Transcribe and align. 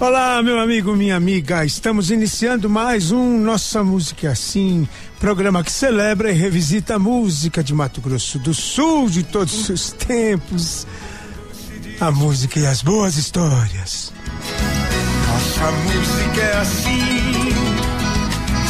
Olá, 0.00 0.40
meu 0.44 0.60
amigo, 0.60 0.94
minha 0.94 1.16
amiga. 1.16 1.64
Estamos 1.64 2.12
iniciando 2.12 2.70
mais 2.70 3.10
um 3.10 3.40
Nossa 3.40 3.82
Música 3.82 4.28
é 4.28 4.30
Assim, 4.30 4.88
programa 5.18 5.64
que 5.64 5.72
celebra 5.72 6.30
e 6.30 6.34
revisita 6.34 6.94
a 6.94 6.98
música 7.00 7.64
de 7.64 7.74
Mato 7.74 8.00
Grosso 8.00 8.38
do 8.38 8.54
Sul 8.54 9.10
de 9.10 9.24
todos 9.24 9.68
os 9.68 9.90
tempos. 9.90 10.86
A 12.00 12.12
música 12.12 12.60
e 12.60 12.66
as 12.66 12.80
boas 12.80 13.16
histórias. 13.16 14.12
Nossa 15.26 15.72
música 15.72 16.40
é 16.42 16.56
assim. 16.58 17.48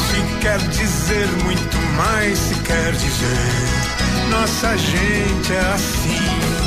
Se 0.08 0.40
quer 0.40 0.58
dizer 0.70 1.26
muito 1.44 1.76
mais, 1.98 2.38
se 2.38 2.54
quer 2.62 2.92
dizer. 2.92 4.30
Nossa 4.30 4.78
gente 4.78 5.52
é 5.52 5.72
assim. 5.74 6.57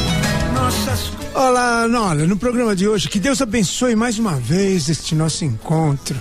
Olá, 1.33 1.87
olha, 2.09 2.27
no 2.27 2.37
programa 2.37 2.75
de 2.75 2.87
hoje, 2.87 3.07
que 3.07 3.19
Deus 3.19 3.41
abençoe 3.41 3.95
mais 3.95 4.19
uma 4.19 4.35
vez 4.35 4.89
este 4.89 5.15
nosso 5.15 5.45
encontro. 5.45 6.19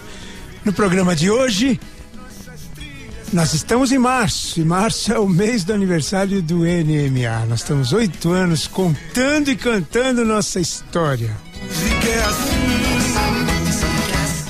No 0.65 0.73
programa 0.73 1.16
de 1.16 1.30
hoje, 1.30 1.80
nós 3.33 3.52
estamos 3.55 3.93
em 3.93 3.98
março, 3.98 4.61
e 4.61 4.65
março 4.65 5.12
é 5.12 5.19
o 5.19 5.29
mês 5.29 5.65
do 5.65 5.73
aniversário 5.73 6.43
do 6.43 6.61
NMA. 6.61 7.46
Nós 7.49 7.60
estamos 7.60 7.93
oito 7.93 8.30
anos 8.30 8.66
contando 8.66 9.51
e 9.51 9.57
cantando 9.57 10.24
nossa 10.24 10.60
história. 10.60 11.37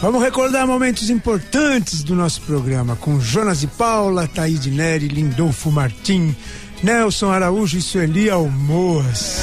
Vamos 0.01 0.23
recordar 0.23 0.67
momentos 0.67 1.11
importantes 1.11 2.03
do 2.03 2.15
nosso 2.15 2.41
programa 2.43 2.97
com 2.97 3.21
Jonas 3.21 3.63
e 3.63 3.67
Paula, 3.67 4.27
Taíde 4.27 4.71
Neri, 4.71 5.09
Lindolfo 5.09 5.71
Martim, 5.71 6.35
Nelson 6.83 7.31
Araújo 7.31 7.79
e 7.79 7.83
Sueli 7.83 8.31
Almoas. 8.31 9.43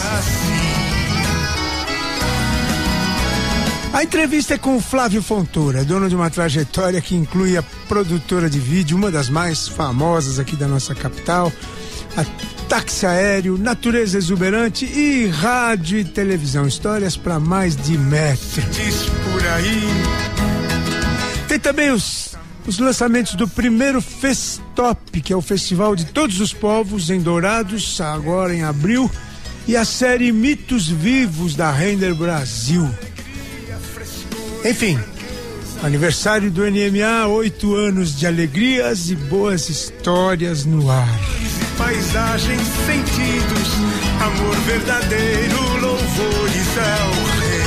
A 3.94 4.04
entrevista 4.04 4.54
é 4.54 4.58
com 4.58 4.78
o 4.78 4.82
Flávio 4.82 5.24
Fontoura, 5.24 5.84
dono 5.84 6.08
de 6.08 6.16
uma 6.16 6.30
trajetória 6.30 7.02
que 7.02 7.16
inclui 7.16 7.58
a 7.58 7.64
produtora 7.88 8.50
de 8.50 8.60
vídeo, 8.60 8.96
uma 8.96 9.10
das 9.10 9.28
mais 9.28 9.68
famosas 9.68 10.38
aqui 10.40 10.56
da 10.56 10.68
nossa 10.68 10.94
capital, 10.94 11.52
a 12.16 12.24
táxi 12.68 13.06
aéreo, 13.06 13.58
natureza 13.58 14.18
exuberante 14.18 14.86
e 14.86 15.28
rádio 15.28 15.98
e 15.98 16.04
televisão. 16.04 16.68
Histórias 16.68 17.18
para 17.18 17.40
mais 17.40 17.76
de 17.76 17.98
metro. 17.98 18.62
Diz 18.72 19.06
por 19.32 19.48
aí. 19.48 19.84
Tem 21.48 21.60
também 21.60 21.90
os, 21.90 22.37
os 22.68 22.78
lançamentos 22.78 23.34
do 23.36 23.48
primeiro 23.48 24.02
Festop, 24.02 25.22
que 25.22 25.32
é 25.32 25.36
o 25.36 25.42
Festival 25.42 25.96
de 25.96 26.06
Todos 26.06 26.42
os 26.42 26.54
Povos, 26.54 27.10
em 27.10 27.22
Dourados, 27.22 28.00
agora 28.02 28.54
em 28.54 28.64
abril, 28.64 29.10
e 29.66 29.76
a 29.76 29.86
série 29.86 30.32
Mitos 30.34 30.88
Vivos 30.88 31.56
da 31.56 31.72
Render 31.72 32.14
Brasil. 32.14 32.88
Enfim, 34.66 35.00
aniversário 35.82 36.52
do 36.52 36.62
NMA, 36.62 37.28
oito 37.28 37.74
anos 37.74 38.18
de 38.18 38.28
alegrias 38.28 39.10
e 39.10 39.16
boas 39.16 39.70
histórias 39.70 40.66
no 40.66 40.92
ar. 40.92 41.08
Paisagens, 41.78 42.62
sentidos. 42.86 43.70
Amor 44.22 44.56
verdadeiro, 44.66 45.62
louvores 45.80 46.68
ao 46.78 47.40
rei. 47.40 47.67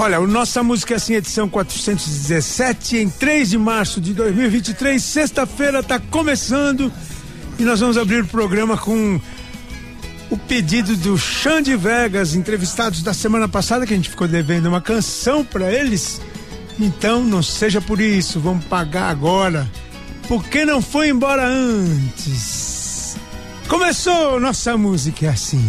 Olha, 0.00 0.20
o 0.20 0.28
Nossa 0.28 0.62
Música 0.62 0.94
é 0.94 0.96
Assim, 0.96 1.14
edição 1.14 1.48
417, 1.48 2.98
em 2.98 3.10
3 3.10 3.50
de 3.50 3.58
março 3.58 4.00
de 4.00 4.14
2023, 4.14 5.02
sexta-feira, 5.02 5.80
está 5.80 5.98
começando 5.98 6.92
e 7.58 7.64
nós 7.64 7.80
vamos 7.80 7.98
abrir 7.98 8.22
o 8.22 8.26
programa 8.26 8.78
com 8.78 9.20
o 10.30 10.36
pedido 10.36 10.96
do 10.96 11.18
Xande 11.18 11.74
Vegas, 11.76 12.36
entrevistados 12.36 13.02
da 13.02 13.12
semana 13.12 13.48
passada, 13.48 13.84
que 13.84 13.92
a 13.92 13.96
gente 13.96 14.10
ficou 14.10 14.28
devendo 14.28 14.66
uma 14.66 14.80
canção 14.80 15.44
para 15.44 15.68
eles. 15.72 16.20
Então, 16.78 17.24
não 17.24 17.42
seja 17.42 17.80
por 17.80 18.00
isso, 18.00 18.38
vamos 18.38 18.64
pagar 18.66 19.10
agora. 19.10 19.68
Por 20.28 20.44
que 20.44 20.64
não 20.64 20.80
foi 20.80 21.08
embora 21.08 21.44
antes? 21.44 23.16
Começou 23.66 24.38
nossa 24.38 24.76
música 24.76 25.26
é 25.26 25.30
assim. 25.30 25.68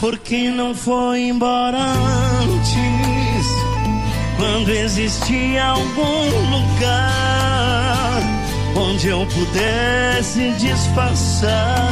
Por 0.00 0.18
que 0.18 0.50
não 0.50 0.74
foi 0.74 1.28
embora 1.28 1.78
antes? 1.78 3.46
Quando 4.36 4.70
existia 4.70 5.64
algum 5.64 6.28
lugar 6.50 8.20
onde 8.76 9.08
eu 9.08 9.24
pudesse 9.26 10.50
disfarçar 10.58 11.88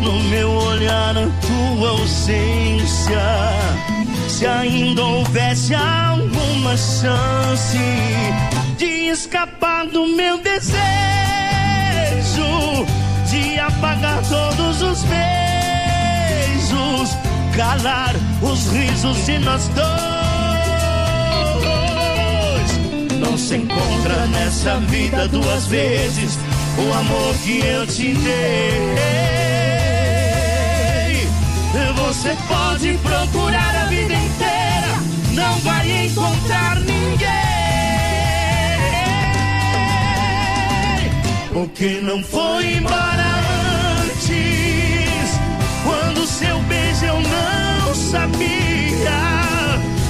no 0.00 0.20
meu 0.30 0.50
olhar 0.50 1.16
a 1.16 1.28
tua 1.46 1.90
ausência. 1.90 3.20
Se 4.28 4.46
ainda 4.46 5.02
houvesse 5.02 5.74
alguma 5.74 6.76
chance 6.76 7.78
de 8.78 9.08
escapar 9.10 9.86
do 9.86 10.06
meu 10.06 10.38
desejo, 10.38 10.76
de 13.30 13.58
apagar 13.58 14.22
todos 14.28 14.82
os 14.82 15.04
beijos, 16.96 17.16
calar 17.54 18.14
os 18.42 18.66
risos 18.72 19.24
de 19.26 19.38
nós 19.38 19.68
dois. 19.68 19.86
Não 23.20 23.36
se 23.36 23.56
encontra 23.56 24.26
nessa 24.26 24.78
vida 24.80 25.28
duas 25.28 25.66
vezes 25.66 26.38
o 26.78 26.92
amor 26.98 27.34
que 27.44 27.58
eu 27.60 27.86
te 27.86 28.14
dei. 28.14 29.36
Você 32.06 32.36
pode 32.48 32.98
procurar 32.98 33.74
a 33.82 33.86
vida 33.86 34.14
inteira, 34.14 34.96
não 35.32 35.58
vai 35.60 36.06
encontrar 36.06 36.76
ninguém. 36.76 37.26
Porque 41.52 42.00
não 42.02 42.22
foi 42.22 42.74
embora 42.74 43.15
sabia 48.16 49.20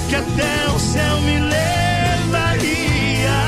que 0.08 0.14
até 0.14 0.54
o 0.74 0.78
céu 0.78 1.20
me 1.22 1.40
levaria. 1.56 3.40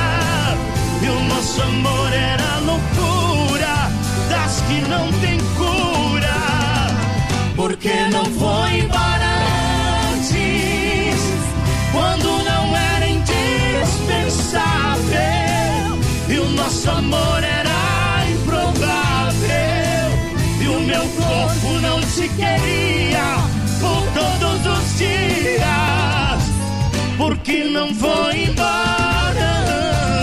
E 1.03 1.05
o 1.09 1.21
nosso 1.33 1.63
amor 1.63 2.13
era 2.13 2.59
loucura 2.71 3.75
das 4.29 4.61
que 4.67 4.79
não 4.93 5.07
tem 5.23 5.39
cura. 5.59 6.39
Porque 7.55 7.95
não 8.15 8.25
foi 8.25 8.71
embora 8.81 9.31
antes, 10.13 11.19
quando 11.93 12.29
não 12.51 12.65
era 12.77 13.07
indispensável. 13.07 15.99
E 16.29 16.39
o 16.39 16.49
nosso 16.51 16.91
amor 16.91 17.45
era 17.61 17.79
improvável. 18.35 20.09
E 20.61 20.67
o 20.67 20.81
meu 20.81 21.07
corpo 21.21 21.69
não 21.81 22.01
te 22.01 22.29
queria 22.41 23.18
Porque 27.29 27.65
não 27.65 27.95
foi 27.95 28.45
embora 28.45 29.49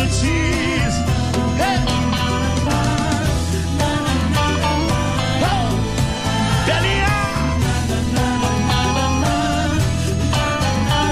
antes. 0.01 0.25
Hey! 1.59 1.77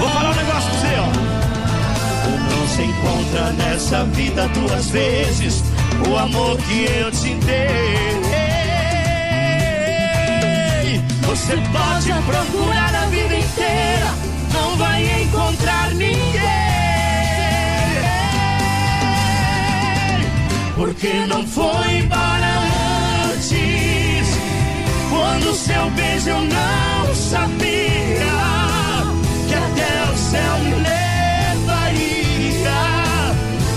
Vou 0.00 0.08
falar 0.08 0.30
um 0.30 0.34
negócio 0.34 0.68
pra 0.68 0.78
você, 0.80 0.94
ó. 0.98 1.06
Não 2.50 2.66
se 2.66 2.82
encontra 2.82 3.52
nessa 3.52 4.04
vida 4.06 4.48
duas 4.48 4.90
vezes 4.90 5.62
o 6.10 6.16
amor 6.16 6.56
que 6.56 6.86
eu 6.86 7.12
te 7.12 7.34
dei. 7.36 8.34
Você 11.22 11.54
pode 11.54 12.12
procurar 12.26 12.94
a 12.94 13.06
vida 13.06 13.36
inteira, 13.36 13.93
que 21.04 21.26
não 21.26 21.46
foi 21.46 22.02
para 22.08 22.50
antes. 23.28 24.26
Quando 25.10 25.54
seu 25.54 25.90
beijo 25.90 26.30
eu 26.30 26.40
não 26.40 27.14
sabia 27.14 28.24
que 29.46 29.54
até 29.54 30.10
o 30.10 30.16
céu 30.16 30.58
me 30.60 30.74
levaria. 30.88 32.04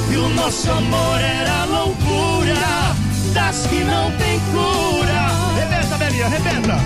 E 0.10 0.16
o 0.16 0.30
nosso 0.30 0.72
amor 0.72 1.20
era 1.20 1.66
loucura 1.66 2.96
das 3.34 3.68
que 3.68 3.84
não 3.84 4.10
tem 4.12 4.40
cura. 4.54 5.28
Rebenta, 5.60 5.98
Belinha, 5.98 6.30
rebenta. 6.30 6.78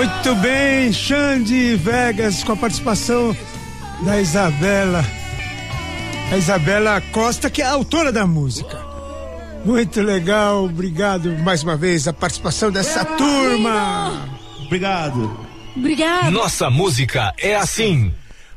Muito 0.00 0.34
bem, 0.36 0.90
Xande 0.94 1.76
Vegas 1.76 2.42
com 2.42 2.52
a 2.52 2.56
participação 2.56 3.36
da 4.02 4.18
Isabela. 4.18 5.04
A 6.32 6.38
Isabela 6.38 7.02
Costa, 7.12 7.50
que 7.50 7.60
é 7.60 7.66
a 7.66 7.72
autora 7.72 8.10
da 8.10 8.26
música. 8.26 8.80
Muito 9.62 10.00
legal, 10.00 10.64
obrigado 10.64 11.28
mais 11.40 11.62
uma 11.62 11.76
vez 11.76 12.08
a 12.08 12.14
participação 12.14 12.70
dessa 12.70 13.04
turma. 13.04 14.26
Obrigado. 14.64 15.38
Obrigada. 15.76 16.30
Nossa 16.30 16.70
música 16.70 17.34
é 17.36 17.54
assim. 17.54 18.10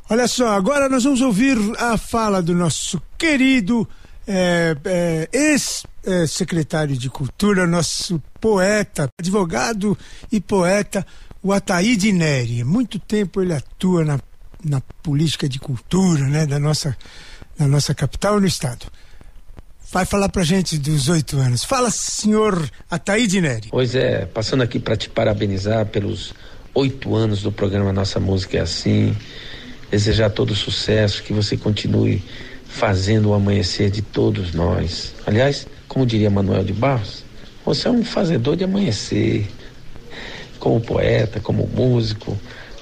Olha 0.09 0.29
só, 0.29 0.47
agora 0.47 0.87
nós 0.87 1.03
vamos 1.03 1.19
ouvir 1.19 1.57
a 1.77 1.97
fala 1.97 2.41
do 2.41 2.55
nosso 2.55 3.01
querido 3.17 3.85
é, 4.25 4.77
é, 4.85 5.29
ex-secretário 5.33 6.95
de 6.95 7.09
Cultura, 7.09 7.67
nosso 7.67 8.23
poeta, 8.39 9.09
advogado 9.19 9.97
e 10.31 10.39
poeta, 10.39 11.05
o 11.43 11.51
Ataíde 11.51 12.11
Neri. 12.13 12.63
Muito 12.63 12.97
tempo 12.97 13.41
ele 13.41 13.53
atua 13.53 14.05
na, 14.05 14.19
na 14.63 14.81
política 15.03 15.47
de 15.49 15.59
cultura 15.59 16.23
né, 16.23 16.45
da, 16.45 16.57
nossa, 16.57 16.97
da 17.57 17.67
nossa 17.67 17.93
capital 17.93 18.37
e 18.37 18.41
no 18.41 18.47
Estado. 18.47 18.85
Vai 19.91 20.05
falar 20.05 20.29
pra 20.29 20.43
gente 20.43 20.79
dos 20.79 21.09
oito 21.09 21.37
anos. 21.37 21.63
Fala, 21.63 21.91
senhor 21.91 22.67
Ataíde 22.89 23.41
Neri. 23.41 23.67
Pois 23.69 23.93
é, 23.93 24.25
passando 24.25 24.63
aqui 24.63 24.79
para 24.79 24.95
te 24.95 25.09
parabenizar 25.09 25.85
pelos 25.85 26.33
oito 26.73 27.13
anos 27.13 27.43
do 27.43 27.51
programa 27.51 27.93
Nossa 27.93 28.19
Música 28.19 28.57
é 28.57 28.61
Assim, 28.61 29.15
desejar 29.91 30.31
todo 30.31 30.55
sucesso, 30.55 31.21
que 31.21 31.33
você 31.33 31.55
continue 31.55 32.23
fazendo 32.65 33.29
o 33.29 33.33
amanhecer 33.35 33.91
de 33.91 34.01
todos 34.01 34.53
nós. 34.53 35.13
Aliás, 35.27 35.67
como 35.87 36.07
diria 36.07 36.31
Manuel 36.31 36.63
de 36.63 36.73
Barros, 36.73 37.23
você 37.63 37.87
é 37.87 37.91
um 37.91 38.03
fazedor 38.03 38.55
de 38.55 38.63
amanhecer, 38.63 39.47
como 40.63 40.79
poeta, 40.79 41.41
como 41.41 41.67
músico, 41.67 42.39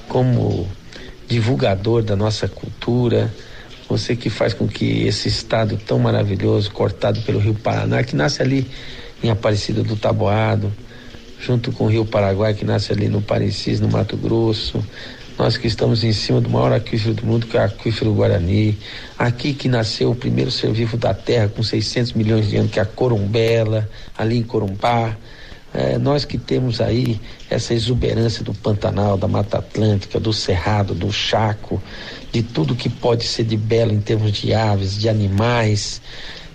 como 0.08 0.68
divulgador 1.28 2.04
da 2.04 2.16
nossa 2.16 2.48
cultura. 2.48 3.34
Você 3.90 4.16
que 4.16 4.30
faz 4.30 4.54
com 4.54 4.68
que 4.68 5.08
esse 5.08 5.28
estado 5.28 5.78
tão 5.78 5.98
maravilhoso, 5.98 6.70
cortado 6.70 7.20
pelo 7.22 7.40
Rio 7.40 7.56
Paraná, 7.56 8.04
que 8.04 8.16
nasce 8.16 8.40
ali 8.40 8.70
em 9.24 9.32
Aparecida 9.32 9.82
do 9.82 9.96
Taboado, 9.96 10.72
junto 11.40 11.72
com 11.72 11.86
o 11.86 11.88
Rio 11.88 12.06
Paraguai, 12.06 12.54
que 12.54 12.64
nasce 12.64 12.94
ali 12.94 13.08
no 13.08 13.20
Parecis, 13.20 13.80
no 13.80 13.90
Mato 13.90 14.16
Grosso. 14.16 14.86
Nós 15.36 15.58
que 15.58 15.66
estamos 15.66 16.04
em 16.04 16.14
cima 16.14 16.40
do 16.40 16.52
maior 16.52 16.72
aquífero 16.72 17.16
do 17.16 17.26
mundo, 17.26 17.48
que 17.48 17.58
é 17.58 17.62
o 17.62 17.64
aquífero 17.64 18.14
Guarani. 18.14 18.78
Aqui 19.18 19.56
que 19.56 19.68
nasceu 19.68 20.12
o 20.12 20.16
primeiro 20.16 20.52
ser 20.52 20.72
vivo 20.72 20.98
da 20.98 21.16
Terra, 21.16 21.48
com 21.48 21.64
600 21.64 22.14
milhões 22.14 22.48
de 22.48 22.58
anos, 22.58 22.72
que 22.72 22.78
é 22.78 22.84
a 22.84 22.86
Corumbela, 22.86 23.90
ali 24.16 24.38
em 24.38 24.44
Corumbá. 24.44 25.18
É, 25.74 25.98
nós 25.98 26.26
que 26.26 26.38
temos 26.38 26.82
aí 26.82 27.20
essa 27.50 27.74
exuberância 27.74 28.44
do 28.44 28.54
Pantanal, 28.54 29.18
da 29.18 29.28
Mata 29.28 29.60
Atlântica, 29.60 30.20
do 30.20 30.34
Cerrado, 30.34 30.94
do 30.94 31.12
Chaco, 31.12 31.82
de 32.32 32.44
tudo 32.44 32.76
que 32.76 32.90
pode 32.90 33.24
ser 33.24 33.46
de 33.46 33.56
belo 33.56 33.94
em 33.94 34.02
termos 34.02 34.34
de 34.34 34.54
aves, 34.54 34.98
de 34.98 35.08
animais 35.08 36.02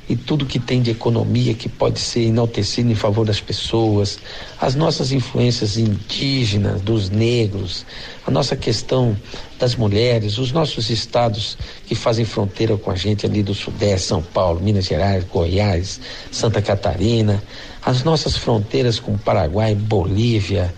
e 0.08 0.14
tudo 0.14 0.46
que 0.46 0.58
tem 0.58 0.80
de 0.80 0.90
economia 0.90 1.52
que 1.52 1.68
pode 1.68 1.98
ser 1.98 2.22
enaltecido 2.22 2.90
em 2.90 2.94
favor 2.94 3.26
das 3.26 3.40
pessoas, 3.40 4.18
as 4.60 4.74
nossas 4.74 5.10
influências 5.10 5.76
indígenas, 5.76 6.80
dos 6.80 7.10
negros, 7.10 7.84
a 8.26 8.30
nossa 8.30 8.56
questão 8.56 9.16
das 9.58 9.74
mulheres, 9.74 10.38
os 10.38 10.52
nossos 10.52 10.90
estados 10.90 11.58
que 11.86 11.94
fazem 11.94 12.24
fronteira 12.24 12.76
com 12.76 12.90
a 12.90 12.94
gente 12.94 13.26
ali 13.26 13.42
do 13.42 13.54
Sudeste, 13.54 14.08
São 14.08 14.22
Paulo, 14.22 14.60
Minas 14.60 14.84
Gerais, 14.84 15.24
Goiás, 15.24 16.00
Santa 16.30 16.62
Catarina, 16.62 17.42
as 17.84 18.04
nossas 18.04 18.36
fronteiras 18.36 19.00
com 19.00 19.18
Paraguai, 19.18 19.74
Bolívia, 19.74 20.72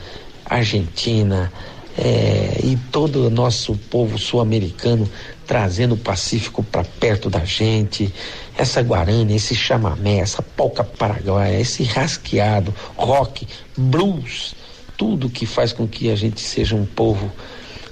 Argentina, 0.45 1.53
é, 1.99 2.61
e 2.63 2.79
todo 2.93 3.27
o 3.27 3.31
nosso 3.31 3.75
povo 3.91 4.17
sul-americano 4.17 5.11
trazendo 5.49 5.95
o 5.95 5.97
Pacífico 5.97 6.63
para 6.63 6.85
perto 6.85 7.31
da 7.31 7.43
gente, 7.43 8.13
essa 8.57 8.83
guarani, 8.83 9.35
esse 9.35 9.55
chamamé, 9.55 10.19
essa 10.19 10.43
polca 10.43 10.85
paraguaia, 10.85 11.59
esse 11.59 11.83
rasqueado, 11.85 12.73
rock, 12.95 13.49
blues, 13.75 14.55
tudo 14.99 15.31
que 15.31 15.47
faz 15.47 15.73
com 15.73 15.89
que 15.89 16.11
a 16.11 16.17
gente 16.17 16.39
seja 16.43 16.77
um 16.77 16.85
povo 16.85 17.33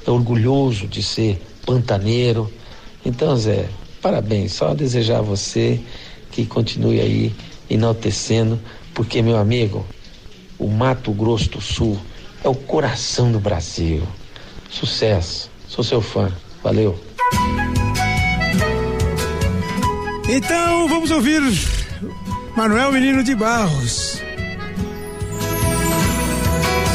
orgulhoso 0.06 0.86
de 0.86 1.02
ser 1.02 1.40
pantaneiro. 1.64 2.52
Então, 3.02 3.34
Zé, 3.34 3.70
parabéns, 4.02 4.52
só 4.52 4.74
desejar 4.74 5.20
a 5.20 5.22
você 5.22 5.80
que 6.30 6.44
continue 6.44 7.00
aí 7.00 7.34
enaltecendo, 7.70 8.60
porque, 8.92 9.22
meu 9.22 9.38
amigo, 9.38 9.86
o 10.58 10.68
Mato 10.68 11.10
Grosso 11.10 11.48
do 11.48 11.60
Sul 11.62 11.98
é 12.44 12.48
o 12.50 12.54
coração 12.54 13.32
do 13.32 13.40
Brasil. 13.40 14.02
Sucesso, 14.68 15.50
sou 15.66 15.82
seu 15.82 16.02
fã, 16.02 16.30
valeu. 16.62 17.05
Então 20.28 20.88
vamos 20.88 21.10
ouvir 21.10 21.40
Manuel 22.56 22.92
Menino 22.92 23.22
de 23.22 23.34
Barros. 23.34 24.20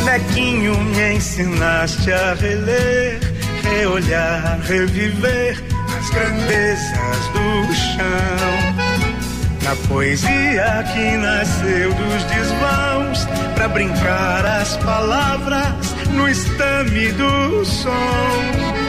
Nequinho, 0.06 0.78
me 0.78 1.14
ensinaste 1.14 2.12
a 2.12 2.34
reler, 2.34 3.20
reolhar, 3.64 4.60
reviver 4.64 5.58
as 5.98 6.10
grandezas 6.10 7.28
do 7.34 7.74
chão. 7.74 8.92
Na 9.64 9.76
poesia 9.88 10.84
que 10.94 11.18
nasceu 11.18 11.94
dos 11.94 12.24
desvãos, 12.26 13.28
pra 13.56 13.68
brincar 13.70 14.46
as 14.46 14.76
palavras 14.78 15.96
no 16.14 16.28
estame 16.28 17.12
do 17.14 17.64
som. 17.64 18.81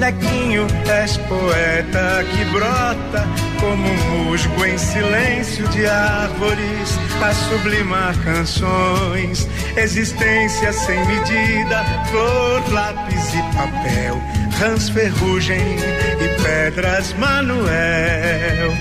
Nequinho, 0.00 0.66
és 0.88 1.18
poeta 1.18 2.24
que 2.24 2.44
brota 2.46 3.28
como 3.60 3.86
um 3.86 4.24
musgo 4.24 4.64
em 4.64 4.78
silêncio 4.78 5.68
de 5.68 5.86
árvores 5.86 6.98
a 7.22 7.34
sublimar 7.34 8.16
canções. 8.24 9.46
Existência 9.76 10.72
sem 10.72 11.04
medida, 11.04 11.84
flor, 12.10 12.72
lápis 12.72 13.34
e 13.34 13.42
papel, 13.54 14.22
rãs, 14.58 14.88
ferrugem 14.88 15.76
e 16.18 16.42
pedras, 16.42 17.12
Manuel. 17.18 18.72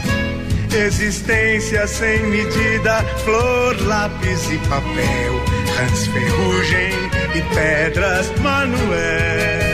Existência 0.74 1.86
sem 1.86 2.28
medida, 2.28 3.04
flor, 3.26 3.76
lápis 3.86 4.50
e 4.50 4.58
papel, 4.70 5.44
rãs, 5.76 6.08
ferrugem 6.08 6.94
e 7.36 7.42
pedras, 7.54 8.32
Manuel. 8.40 9.69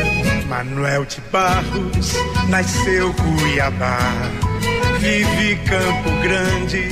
Manuel 0.66 1.06
de 1.06 1.22
Barros 1.32 2.16
nasceu 2.50 3.14
Cuiabá, 3.14 4.00
vive 5.00 5.56
Campo 5.58 6.10
Grande, 6.24 6.90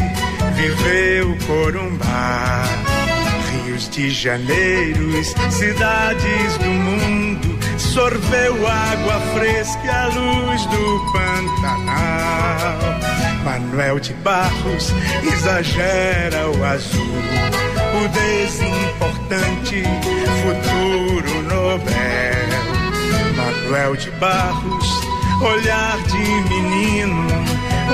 viveu 0.56 1.36
Corumbá. 1.48 2.66
Rios 3.66 3.90
de 3.90 4.12
Janeiros, 4.12 5.34
cidades 5.50 6.58
do 6.60 6.70
mundo, 6.70 7.60
sorveu 7.80 8.68
água 8.68 9.20
fresca 9.34 9.92
a 9.92 10.08
luz 10.08 10.66
do 10.68 11.12
Pantanal. 11.12 13.00
Manuel 13.44 14.00
de 14.00 14.14
Barros 14.14 14.94
exagera 15.24 16.48
o 16.48 16.64
azul, 16.64 17.24
o 17.96 18.08
desimportante 18.10 19.84
futuro 20.44 21.42
Nobel. 21.44 22.33
Manuel 23.64 23.96
de 23.96 24.12
Barros, 24.12 25.02
olhar 25.42 25.98
de 26.04 26.18
menino, 26.50 27.26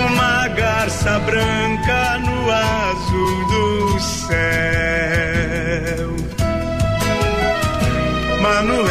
uma 0.09 0.47
garça 0.47 1.19
branca 1.19 2.17
no 2.19 2.51
azul 2.51 3.45
do 3.45 3.99
céu. 3.99 4.39
Manuel, 8.41 8.89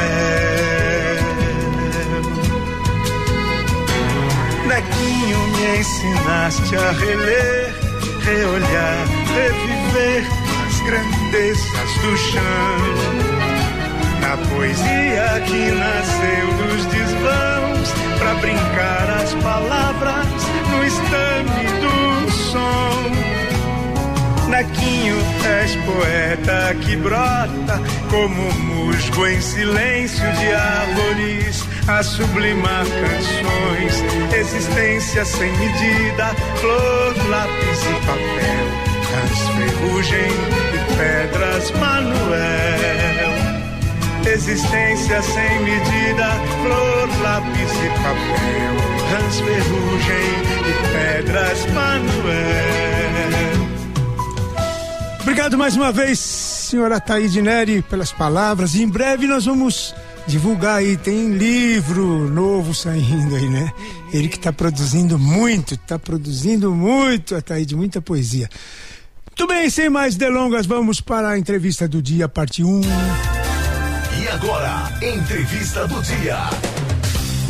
Nequinho, 4.69 5.39
me 5.49 5.81
ensinaste 5.81 6.77
a 6.77 6.93
reler, 6.93 7.75
reolhar, 8.23 9.07
reviver 9.35 10.25
as 10.69 10.81
grandezas 10.83 11.91
do 12.03 12.17
chão. 12.17 13.18
Na 14.29 14.37
poesia 14.37 15.41
que 15.47 15.71
nasceu 15.71 16.53
dos 16.59 16.85
desvãos 16.85 17.89
pra 18.19 18.35
brincar 18.35 19.09
as 19.23 19.33
palavras 19.43 20.27
no 20.71 20.85
estame 20.85 21.67
do 21.81 22.31
som. 22.31 23.11
Nequinho, 24.51 25.17
és 25.47 25.75
poeta 25.77 26.77
que 26.83 26.97
brota 26.97 27.81
como 28.11 28.53
musgo 28.53 29.27
em 29.27 29.41
silêncio 29.41 30.31
de 30.35 30.53
árvores 30.53 31.65
a 31.89 32.03
sublimar 32.03 32.85
canções. 32.85 34.05
Existência 34.35 35.25
sem 35.25 35.51
medida, 35.53 36.35
flor, 36.61 37.15
lápis 37.31 37.83
e 37.83 37.95
papel, 38.05 38.67
transferrugem 39.09 40.33
e 40.75 40.97
pedras, 40.99 41.71
Manuel 41.71 43.28
existência 44.27 45.23
sem 45.23 45.63
medida, 45.63 46.31
flor, 46.63 47.23
lápis 47.23 47.73
e 47.73 47.89
papel, 48.03 48.75
rãs, 49.11 49.41
ferrugem 49.41 50.29
e 50.67 50.73
pedras, 50.93 51.67
Manuel. 51.73 53.09
Obrigado 55.21 55.59
mais 55.59 55.77
uma 55.77 55.93
vez, 55.93 56.19
senhora 56.19 57.01
Thaíde 57.01 57.43
Neri, 57.43 57.83
pelas 57.83 58.13
palavras. 58.13 58.75
Em 58.75 58.89
breve 58.89 59.27
nós 59.27 59.45
vamos 59.45 59.95
divulgar 60.27 60.77
aí, 60.77 60.97
tem 60.97 61.33
livro 61.33 62.29
novo 62.29 62.75
saindo 62.75 63.35
aí, 63.35 63.49
né? 63.49 63.73
Ele 64.13 64.29
que 64.29 64.37
está 64.37 64.53
produzindo 64.53 65.19
muito, 65.19 65.75
está 65.75 65.99
produzindo 65.99 66.75
muito, 66.75 67.35
a 67.35 67.43
muita 67.77 68.01
poesia. 68.01 68.49
Muito 69.27 69.47
bem, 69.47 69.71
sem 69.71 69.89
mais 69.89 70.17
delongas, 70.17 70.67
vamos 70.67 71.01
para 71.01 71.31
a 71.31 71.39
entrevista 71.39 71.87
do 71.87 72.03
dia, 72.03 72.29
parte 72.29 72.65
1. 72.65 72.81
E 72.81 73.38
agora, 74.41 74.89
entrevista 75.03 75.89
do 75.89 76.01
dia. 76.01 76.39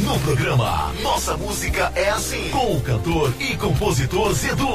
No 0.02 0.18
programa 0.20 0.90
Nossa 1.02 1.36
Música 1.36 1.92
é 1.94 2.08
Assim, 2.08 2.48
com 2.50 2.78
o 2.78 2.80
cantor 2.80 3.34
e 3.38 3.56
compositor 3.58 4.32
Zedu. 4.32 4.72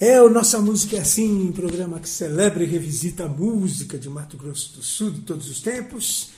É 0.00 0.22
o 0.22 0.30
Nossa 0.30 0.60
Música 0.60 0.96
é 0.96 1.00
Assim, 1.00 1.48
um 1.48 1.52
programa 1.52 1.98
que 1.98 2.08
celebra 2.08 2.62
e 2.62 2.66
revisita 2.66 3.24
a 3.24 3.28
música 3.28 3.98
de 3.98 4.08
Mato 4.08 4.36
Grosso 4.36 4.76
do 4.76 4.84
Sul 4.84 5.10
de 5.10 5.22
todos 5.22 5.50
os 5.50 5.60
tempos, 5.60 6.30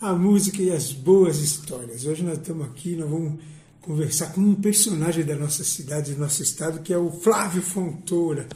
a 0.00 0.12
música 0.12 0.62
e 0.62 0.70
as 0.70 0.92
boas 0.92 1.38
histórias. 1.38 2.04
Hoje 2.04 2.22
nós 2.22 2.38
estamos 2.38 2.66
aqui, 2.66 2.94
nós 2.94 3.10
vamos 3.10 3.40
conversar 3.80 4.32
com 4.32 4.40
um 4.40 4.54
personagem 4.54 5.24
da 5.24 5.34
nossa 5.34 5.64
cidade, 5.64 6.14
do 6.14 6.20
nosso 6.20 6.40
estado, 6.40 6.82
que 6.82 6.92
é 6.92 6.98
o 6.98 7.10
Flávio 7.10 7.62
Fontoura. 7.62 8.46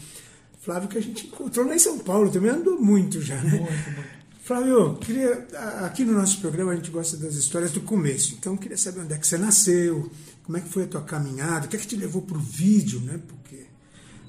Flávio 0.61 0.88
que 0.88 0.99
a 0.99 1.03
gente 1.03 1.27
encontrou 1.27 1.67
lá 1.67 1.75
em 1.75 1.81
São 1.81 1.99
Paulo, 1.99 2.31
também 2.31 2.50
andou 2.50 2.81
muito 2.81 3.21
já, 3.21 3.37
né? 3.43 3.59
Muito, 3.59 3.91
muito. 3.91 4.18
Flávio, 4.49 4.95
queria, 4.95 5.47
aqui 5.85 6.07
no 6.07 6.14
nosso 6.14 6.40
programa 6.40 6.73
a 6.73 6.75
gente 6.75 6.90
gosta 6.90 7.19
das 7.19 7.35
histórias 7.35 7.71
do 7.71 7.83
começo, 7.83 8.35
então 8.35 8.55
eu 8.55 8.59
queria 8.59 8.78
saber 8.78 9.00
onde 9.00 9.12
é 9.12 9.19
que 9.19 9.26
você 9.26 9.37
nasceu, 9.37 10.11
como 10.43 10.57
é 10.57 10.62
que 10.62 10.71
foi 10.71 10.85
a 10.85 10.87
tua 10.87 11.02
caminhada, 11.02 11.67
o 11.67 11.69
que 11.69 11.76
é 11.76 11.78
que 11.78 11.87
te 11.87 11.97
levou 11.97 12.23
para 12.23 12.38
o 12.38 12.40
vídeo, 12.40 12.99
né? 13.00 13.21
Porque 13.28 13.67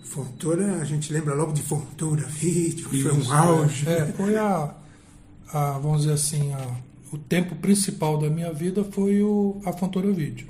Fontoura, 0.03 0.73
a 0.81 0.83
gente 0.83 1.13
lembra 1.13 1.33
logo 1.33 1.53
de 1.53 1.61
Fontoura 1.61 2.23
Vídeo, 2.23 2.89
foi 2.89 3.13
um 3.13 3.19
Isso, 3.19 3.31
auge. 3.31 3.88
É, 3.88 4.07
foi 4.07 4.35
a, 4.35 4.75
a, 5.53 5.71
vamos 5.79 6.01
dizer 6.01 6.15
assim, 6.15 6.51
a, 6.51 6.67
o 7.13 7.17
tempo 7.17 7.55
principal 7.55 8.17
da 8.17 8.29
minha 8.29 8.51
vida 8.51 8.83
foi 8.83 9.21
o, 9.23 9.61
a 9.63 9.71
Fontoura 9.71 10.11
Vídeo. 10.11 10.49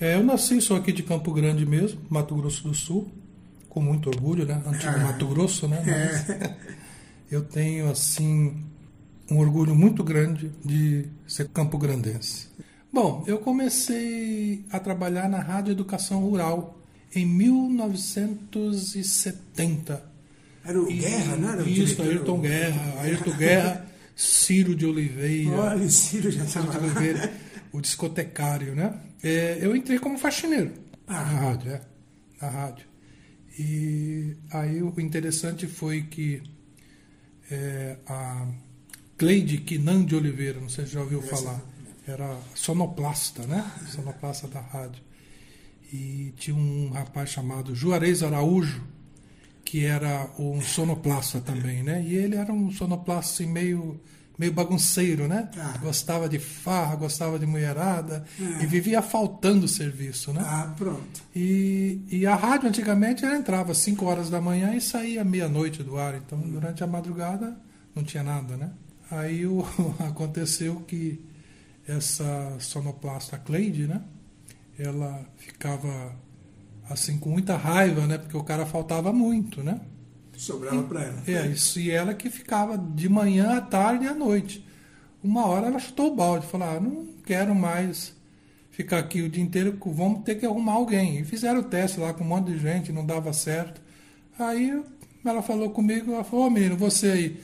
É, 0.00 0.14
eu 0.14 0.22
nasci, 0.22 0.60
sou 0.60 0.76
aqui 0.76 0.92
de 0.92 1.02
Campo 1.02 1.32
Grande 1.32 1.66
mesmo, 1.66 2.00
Mato 2.08 2.32
Grosso 2.36 2.62
do 2.62 2.74
Sul, 2.76 3.10
com 3.68 3.80
muito 3.80 4.08
orgulho, 4.08 4.46
né? 4.46 4.62
Antigo 4.64 5.00
Mato 5.00 5.26
Grosso, 5.26 5.66
né? 5.66 5.82
Mas 5.84 6.54
eu 7.28 7.42
tenho, 7.42 7.90
assim, 7.90 8.67
um 9.30 9.36
orgulho 9.38 9.74
muito 9.74 10.02
grande 10.04 10.50
de 10.64 11.06
ser 11.26 11.48
campograndense. 11.48 12.48
Bom, 12.92 13.24
eu 13.26 13.38
comecei 13.38 14.64
a 14.70 14.78
trabalhar 14.80 15.28
na 15.28 15.38
Rádio 15.40 15.72
Educação 15.72 16.20
Rural 16.20 16.78
em 17.14 17.24
1970. 17.26 20.02
Era 20.64 20.80
o 20.80 20.86
Guerra, 20.86 21.36
não 21.36 21.50
era? 21.50 21.62
o 21.62 21.68
Isso? 21.68 22.00
Ayrton 22.02 22.40
Guerra. 22.40 23.00
Ayrton 23.02 23.36
Guerra, 23.36 23.86
Ciro 24.16 24.74
de 24.74 24.84
Oliveira. 24.86 25.50
Olha, 25.50 25.88
Ciro 25.88 26.30
já 26.30 26.44
Ciro 26.44 26.64
estava 26.64 26.70
de 26.70 26.78
lá. 26.78 26.84
Oliveira, 27.00 27.32
o 27.72 27.80
discotecário, 27.80 28.74
né? 28.74 28.94
É, 29.22 29.58
eu 29.60 29.74
entrei 29.76 29.98
como 29.98 30.18
faxineiro 30.18 30.72
Ah. 31.06 31.12
na 31.14 31.22
rádio, 31.24 31.70
é, 31.72 31.80
na 32.40 32.48
rádio. 32.48 32.86
E 33.58 34.36
aí 34.52 34.82
o 34.82 34.92
interessante 35.00 35.66
foi 35.66 36.02
que 36.02 36.42
é, 37.50 37.96
a 38.06 38.46
Cleide 39.18 39.58
Quinan 39.58 40.04
de 40.04 40.14
Oliveira, 40.14 40.60
não 40.60 40.68
sei 40.68 40.86
se 40.86 40.92
já 40.92 41.00
ouviu 41.00 41.20
falar, 41.20 41.60
era 42.06 42.38
sonoplasta, 42.54 43.44
né? 43.46 43.68
Sonoplasta 43.90 44.46
da 44.46 44.60
rádio. 44.60 45.02
E 45.92 46.32
tinha 46.36 46.56
um 46.56 46.90
rapaz 46.90 47.30
chamado 47.30 47.74
Juarez 47.74 48.22
Araújo, 48.22 48.80
que 49.64 49.84
era 49.84 50.30
um 50.38 50.60
sonoplasta 50.60 51.40
também, 51.40 51.82
né? 51.82 52.00
E 52.06 52.14
ele 52.14 52.36
era 52.36 52.52
um 52.52 52.70
sonoplasta 52.70 53.42
assim, 53.42 53.52
meio, 53.52 54.00
meio 54.38 54.52
bagunceiro, 54.52 55.26
né? 55.26 55.50
Ah. 55.58 55.76
Gostava 55.78 56.28
de 56.28 56.38
farra, 56.38 56.94
gostava 56.94 57.40
de 57.40 57.44
mulherada 57.44 58.24
e 58.38 58.66
vivia 58.66 59.02
faltando 59.02 59.66
serviço, 59.66 60.32
né? 60.32 60.42
Ah, 60.44 60.72
pronto. 60.76 61.22
E, 61.34 62.00
e 62.08 62.24
a 62.24 62.36
rádio 62.36 62.68
antigamente 62.68 63.24
ela 63.24 63.36
entrava 63.36 63.72
às 63.72 63.78
5 63.78 64.04
horas 64.04 64.30
da 64.30 64.40
manhã 64.40 64.74
e 64.76 64.80
saía 64.80 65.24
meia-noite 65.24 65.82
do 65.82 65.98
ar. 65.98 66.14
Então, 66.14 66.38
durante 66.38 66.84
a 66.84 66.86
madrugada 66.86 67.58
não 67.96 68.04
tinha 68.04 68.22
nada, 68.22 68.56
né? 68.56 68.70
Aí 69.10 69.46
o, 69.46 69.64
aconteceu 70.00 70.76
que 70.86 71.24
essa 71.86 72.56
sonoplasta 72.60 73.38
Cleide, 73.38 73.86
né? 73.86 74.02
Ela 74.78 75.24
ficava 75.36 76.14
assim 76.88 77.18
com 77.18 77.30
muita 77.30 77.56
raiva, 77.56 78.06
né? 78.06 78.18
Porque 78.18 78.36
o 78.36 78.44
cara 78.44 78.66
faltava 78.66 79.12
muito, 79.12 79.62
né? 79.62 79.80
Sobrava 80.36 80.82
para 80.84 81.02
ela. 81.02 81.22
É, 81.26 81.46
isso, 81.48 81.80
e 81.80 81.90
ela 81.90 82.14
que 82.14 82.30
ficava 82.30 82.78
de 82.78 83.08
manhã 83.08 83.56
à 83.56 83.60
tarde 83.60 84.04
e 84.04 84.08
à 84.08 84.14
noite. 84.14 84.64
Uma 85.22 85.46
hora 85.46 85.66
ela 85.66 85.80
chutou 85.80 86.12
o 86.12 86.14
balde, 86.14 86.46
falou, 86.46 86.68
ah, 86.68 86.80
não 86.80 87.08
quero 87.24 87.54
mais 87.54 88.14
ficar 88.70 88.98
aqui 88.98 89.20
o 89.22 89.28
dia 89.28 89.42
inteiro, 89.42 89.76
vamos 89.84 90.22
ter 90.22 90.36
que 90.36 90.46
arrumar 90.46 90.74
alguém. 90.74 91.18
E 91.18 91.24
fizeram 91.24 91.58
o 91.58 91.64
teste 91.64 91.98
lá 91.98 92.14
com 92.14 92.22
um 92.22 92.28
monte 92.28 92.52
de 92.52 92.58
gente, 92.58 92.92
não 92.92 93.04
dava 93.04 93.32
certo. 93.32 93.80
Aí 94.38 94.80
ela 95.24 95.42
falou 95.42 95.70
comigo, 95.70 96.12
ela 96.12 96.22
falou, 96.22 96.46
ô 96.46 96.50
menino, 96.50 96.76
você 96.76 97.10
aí, 97.10 97.40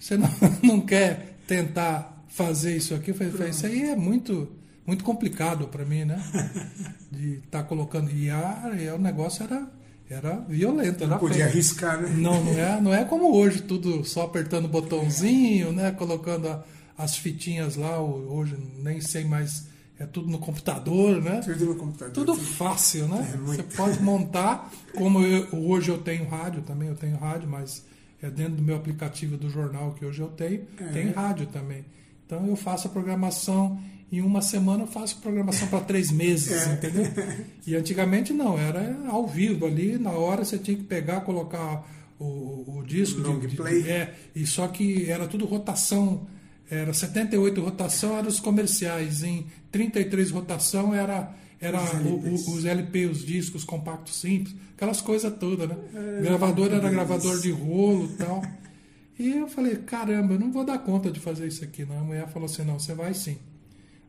você 0.00 0.16
não, 0.16 0.28
não 0.62 0.80
quer 0.80 1.36
tentar 1.46 2.24
fazer 2.28 2.76
isso 2.76 2.94
aqui? 2.94 3.10
Eu 3.10 3.14
falei, 3.14 3.50
isso 3.50 3.66
aí 3.66 3.82
é 3.90 3.96
muito, 3.96 4.48
muito 4.86 5.02
complicado 5.04 5.68
para 5.68 5.84
mim, 5.84 6.04
né? 6.04 6.20
De 7.10 7.34
estar 7.44 7.62
colocando. 7.64 8.10
E, 8.10 8.28
a, 8.30 8.72
e 8.78 8.88
o 8.90 8.98
negócio 8.98 9.44
era, 9.44 9.66
era 10.10 10.36
violento, 10.48 11.02
era 11.04 11.12
Não 11.12 11.18
podia 11.18 11.36
feio. 11.36 11.48
arriscar, 11.48 12.00
né? 12.02 12.10
Não, 12.16 12.42
não 12.44 12.52
é, 12.58 12.80
não 12.80 12.94
é 12.94 13.04
como 13.04 13.32
hoje, 13.34 13.62
tudo 13.62 14.04
só 14.04 14.22
apertando 14.22 14.66
o 14.66 14.68
botãozinho, 14.68 15.72
né? 15.72 15.90
Colocando 15.92 16.48
a- 16.48 16.64
as 16.98 17.16
fitinhas 17.16 17.76
lá, 17.76 18.00
hoje 18.00 18.56
nem 18.82 19.00
sei 19.02 19.24
mais, 19.24 19.66
é 19.98 20.06
tudo 20.06 20.28
no 20.30 20.38
computador, 20.38 21.22
né? 21.22 21.40
Tudo 21.44 21.66
no 21.66 21.74
computador. 21.76 22.12
Tudo 22.14 22.34
fácil, 22.34 23.06
né? 23.08 23.30
É. 23.34 23.36
Você 23.38 23.62
pode 23.62 24.02
montar, 24.02 24.70
como 24.94 25.20
eu- 25.22 25.46
hoje 25.52 25.90
eu 25.90 25.98
tenho 25.98 26.26
rádio 26.28 26.62
também, 26.62 26.88
eu 26.88 26.96
tenho 26.96 27.16
rádio, 27.18 27.48
mas 27.48 27.84
é 28.22 28.30
dentro 28.30 28.54
do 28.56 28.62
meu 28.62 28.76
aplicativo 28.76 29.36
do 29.36 29.48
jornal 29.50 29.92
que 29.92 30.04
hoje 30.04 30.20
eu 30.20 30.28
tenho, 30.28 30.62
É. 30.80 30.84
tem 30.92 31.10
rádio 31.10 31.46
também. 31.46 31.84
Então 32.24 32.46
eu 32.46 32.56
faço 32.56 32.88
a 32.88 32.90
programação, 32.90 33.78
em 34.10 34.20
uma 34.20 34.40
semana 34.42 34.84
eu 34.84 34.86
faço 34.86 35.18
programação 35.20 35.68
para 35.68 35.80
três 35.84 36.10
meses, 36.10 36.66
É. 36.66 36.72
entendeu? 36.74 37.04
E 37.66 37.74
antigamente 37.76 38.32
não, 38.32 38.58
era 38.58 38.96
ao 39.08 39.26
vivo 39.26 39.66
ali, 39.66 39.98
na 39.98 40.10
hora 40.10 40.44
você 40.44 40.58
tinha 40.58 40.76
que 40.76 40.84
pegar, 40.84 41.20
colocar 41.22 41.84
o, 42.18 42.78
o- 42.78 42.82
disco. 42.86 43.20
Long 43.20 43.38
de, 43.40 43.48
de- 43.48 43.56
play. 43.56 43.82
é, 43.88 44.14
e 44.34 44.46
só 44.46 44.66
que 44.68 45.10
era 45.10 45.26
tudo 45.26 45.44
rotação, 45.44 46.26
era 46.70 46.92
78 46.92 47.60
rotação, 47.60 48.16
eram 48.16 48.28
os 48.28 48.40
comerciais, 48.40 49.22
em 49.22 49.46
33 49.70 50.30
rotação 50.30 50.94
era, 50.94 51.32
era 51.60 51.80
Os 51.82 52.46
o- 52.46 52.54
os 52.56 52.64
LP, 52.64 53.06
os 53.06 53.24
discos 53.24 53.64
compactos 53.64 54.16
simples, 54.20 54.54
aquelas 54.74 55.00
coisas 55.00 55.32
todas, 55.38 55.68
né? 55.68 55.76
É, 55.94 56.22
gravador 56.22 56.72
era 56.72 56.90
gravador 56.90 57.40
de 57.40 57.50
rolo 57.50 58.06
e 58.12 58.16
tal. 58.16 58.42
E 59.18 59.30
eu 59.30 59.48
falei, 59.48 59.76
caramba, 59.76 60.34
eu 60.34 60.38
não 60.40 60.52
vou 60.52 60.64
dar 60.64 60.78
conta 60.78 61.10
de 61.10 61.18
fazer 61.18 61.46
isso 61.48 61.64
aqui. 61.64 61.84
Não. 61.86 61.98
A 61.98 62.04
mulher 62.04 62.28
falou 62.28 62.46
assim, 62.46 62.62
não, 62.64 62.78
você 62.78 62.92
vai 62.94 63.14
sim. 63.14 63.38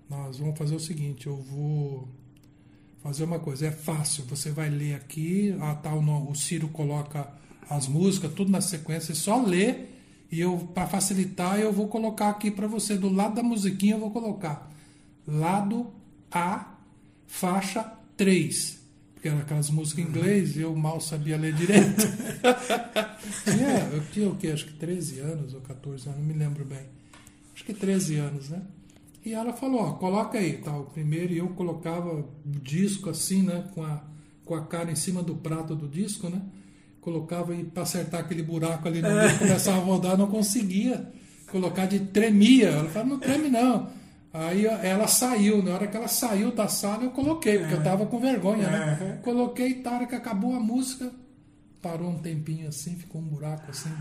Nós 0.09 0.37
vamos 0.39 0.57
fazer 0.57 0.75
o 0.75 0.79
seguinte, 0.79 1.27
eu 1.27 1.37
vou 1.37 2.07
fazer 3.03 3.23
uma 3.23 3.39
coisa, 3.39 3.67
é 3.67 3.71
fácil, 3.71 4.25
você 4.25 4.51
vai 4.51 4.69
ler 4.69 4.95
aqui, 4.95 5.55
a 5.61 5.75
tal, 5.75 5.99
o 5.99 6.35
Ciro 6.35 6.67
coloca 6.69 7.27
as 7.69 7.87
músicas, 7.87 8.33
tudo 8.33 8.51
na 8.51 8.59
sequência, 8.59 9.13
você 9.13 9.21
só 9.21 9.41
lê 9.41 9.75
e 10.31 10.39
eu, 10.41 10.57
para 10.73 10.87
facilitar, 10.87 11.57
eu 11.59 11.71
vou 11.71 11.87
colocar 11.87 12.29
aqui 12.29 12.49
para 12.51 12.67
você, 12.67 12.97
do 12.97 13.09
lado 13.09 13.35
da 13.35 13.43
musiquinha 13.43 13.95
eu 13.95 13.99
vou 13.99 14.11
colocar 14.11 14.69
lado 15.25 15.87
A, 16.31 16.73
faixa 17.27 17.93
3. 18.15 18.77
Porque 19.13 19.27
eram 19.27 19.39
aquelas 19.39 19.69
músicas 19.69 20.05
em 20.05 20.07
inglês 20.07 20.55
e 20.55 20.61
eu 20.61 20.75
mal 20.75 21.01
sabia 21.01 21.37
ler 21.37 21.53
direito. 21.53 22.07
tinha, 23.43 23.89
eu 23.91 24.03
tinha 24.11 24.29
o 24.29 24.35
quê? 24.35 24.49
Acho 24.49 24.65
que 24.65 24.73
13 24.73 25.19
anos 25.19 25.53
ou 25.53 25.61
14 25.61 26.07
anos, 26.07 26.19
não 26.19 26.27
me 26.27 26.33
lembro 26.33 26.63
bem. 26.63 26.85
acho 27.53 27.63
que 27.63 27.73
13 27.73 28.15
anos, 28.15 28.49
né? 28.49 28.61
E 29.25 29.33
ela 29.33 29.51
falou, 29.51 29.81
ó, 29.81 29.93
coloca 29.93 30.37
aí, 30.37 30.53
tal. 30.53 30.85
Primeiro 30.85 31.33
eu 31.33 31.49
colocava 31.49 32.13
o 32.13 32.29
disco 32.45 33.09
assim, 33.09 33.41
né, 33.41 33.65
com 33.73 33.83
a, 33.83 34.01
com 34.45 34.55
a 34.55 34.65
cara 34.65 34.91
em 34.91 34.95
cima 34.95 35.21
do 35.21 35.35
prato 35.35 35.75
do 35.75 35.87
disco, 35.87 36.29
né? 36.29 36.41
Colocava 37.01 37.55
e 37.55 37.63
para 37.63 37.83
acertar 37.83 38.21
aquele 38.21 38.43
buraco 38.43 38.87
ali 38.87 39.01
no 39.01 39.09
meio, 39.09 39.37
começava 39.39 39.77
a 39.77 39.83
rodar, 39.83 40.17
não 40.17 40.27
conseguia 40.27 41.11
colocar 41.51 41.87
de 41.87 41.99
tremia. 41.99 42.67
Ela 42.67 42.89
falou, 42.89 43.09
não 43.09 43.19
treme 43.19 43.49
não. 43.49 43.89
Aí 44.37 44.65
ela 44.65 45.07
saiu, 45.07 45.63
na 45.63 45.73
hora 45.73 45.87
que 45.87 45.97
ela 45.97 46.07
saiu 46.07 46.51
da 46.51 46.67
sala 46.67 47.03
eu 47.03 47.11
coloquei, 47.11 47.57
porque 47.57 47.73
eu 47.73 47.83
tava 47.83 48.05
com 48.05 48.19
vergonha, 48.19 48.69
né? 48.69 49.19
Coloquei, 49.23 49.75
tá, 49.75 49.93
hora 49.93 50.05
que 50.05 50.15
acabou 50.15 50.53
a 50.55 50.59
música, 50.59 51.11
parou 51.81 52.09
um 52.11 52.19
tempinho 52.19 52.67
assim, 52.67 52.95
ficou 52.95 53.19
um 53.19 53.25
buraco 53.25 53.71
assim. 53.71 53.91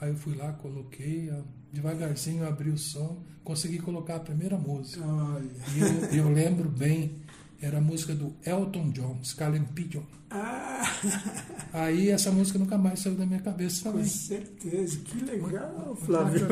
Aí 0.00 0.10
eu 0.10 0.16
fui 0.16 0.34
lá, 0.34 0.52
coloquei, 0.52 1.32
devagarzinho 1.72 2.46
abri 2.46 2.70
o 2.70 2.76
som, 2.76 3.22
consegui 3.42 3.78
colocar 3.78 4.16
a 4.16 4.20
primeira 4.20 4.58
música. 4.58 5.02
E 5.74 6.14
eu, 6.16 6.24
eu 6.24 6.32
lembro 6.32 6.68
bem, 6.68 7.16
era 7.60 7.78
a 7.78 7.80
música 7.80 8.14
do 8.14 8.34
Elton 8.44 8.90
John, 8.90 9.18
Scarlet 9.22 9.64
Pigeon. 9.74 10.02
Aí 11.72 12.08
essa 12.10 12.30
música 12.30 12.58
nunca 12.58 12.78
mais 12.78 13.00
saiu 13.00 13.16
da 13.16 13.26
minha 13.26 13.40
cabeça 13.40 13.84
Com 13.84 13.90
também. 13.92 14.06
certeza, 14.06 14.98
que 15.00 15.24
legal, 15.24 15.96
Flávio. 16.04 16.46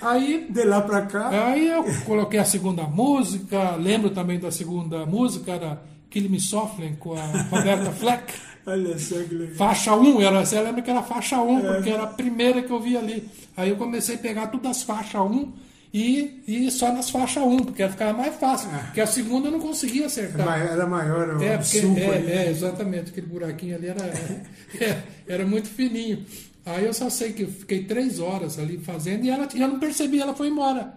Aí 0.00 0.46
De 0.50 0.64
lá 0.64 0.80
pra 0.80 1.02
cá. 1.02 1.28
Aí 1.48 1.68
eu 1.68 1.84
coloquei 2.04 2.40
a 2.40 2.44
segunda 2.44 2.84
música, 2.84 3.76
lembro 3.76 4.10
também 4.10 4.38
da 4.38 4.50
segunda 4.50 5.04
música, 5.04 5.52
era 5.52 5.82
Kill 6.10 6.30
Me 6.30 6.40
Softly 6.40 6.96
com 6.98 7.14
a 7.14 7.26
Roberta 7.50 7.92
Fleck. 7.92 8.32
Olha 8.64 8.96
só 8.96 9.16
que 9.16 9.34
legal. 9.34 9.56
Faixa 9.56 9.94
1, 9.94 10.22
era, 10.22 10.46
você 10.46 10.60
lembra 10.60 10.82
que 10.82 10.90
era 10.90 11.02
faixa 11.02 11.40
1, 11.42 11.60
porque 11.62 11.90
era 11.90 12.04
a 12.04 12.06
primeira 12.06 12.62
que 12.62 12.70
eu 12.70 12.80
vi 12.80 12.96
ali. 12.96 13.28
Aí 13.56 13.70
eu 13.70 13.76
comecei 13.76 14.14
a 14.14 14.18
pegar 14.18 14.46
todas 14.46 14.70
as 14.78 14.82
faixas 14.84 15.20
1 15.20 15.52
e, 15.92 16.42
e 16.48 16.70
só 16.70 16.90
nas 16.90 17.10
faixas 17.10 17.42
1, 17.42 17.58
porque 17.58 17.86
ficava 17.86 18.16
mais 18.16 18.34
fácil. 18.36 18.70
Porque 18.70 19.00
a 19.00 19.06
segunda 19.06 19.48
eu 19.48 19.52
não 19.52 19.60
conseguia 19.60 20.06
acertar. 20.06 20.58
Era 20.58 20.86
maior 20.86 21.36
o 21.36 21.42
É, 21.42 21.58
porque, 21.58 21.78
é, 21.78 22.46
é, 22.46 22.50
exatamente, 22.50 23.10
aquele 23.10 23.26
buraquinho 23.26 23.76
ali 23.76 23.88
era, 23.88 24.00
é, 24.80 25.02
era 25.28 25.46
muito 25.46 25.68
fininho. 25.68 26.24
Aí 26.64 26.86
eu 26.86 26.94
só 26.94 27.10
sei 27.10 27.32
que 27.32 27.42
eu 27.42 27.48
fiquei 27.48 27.84
três 27.84 28.20
horas 28.20 28.58
ali 28.58 28.78
fazendo 28.78 29.24
e 29.24 29.30
ela, 29.30 29.46
eu 29.54 29.68
não 29.68 29.78
percebi, 29.78 30.20
ela 30.20 30.34
foi 30.34 30.48
embora. 30.48 30.94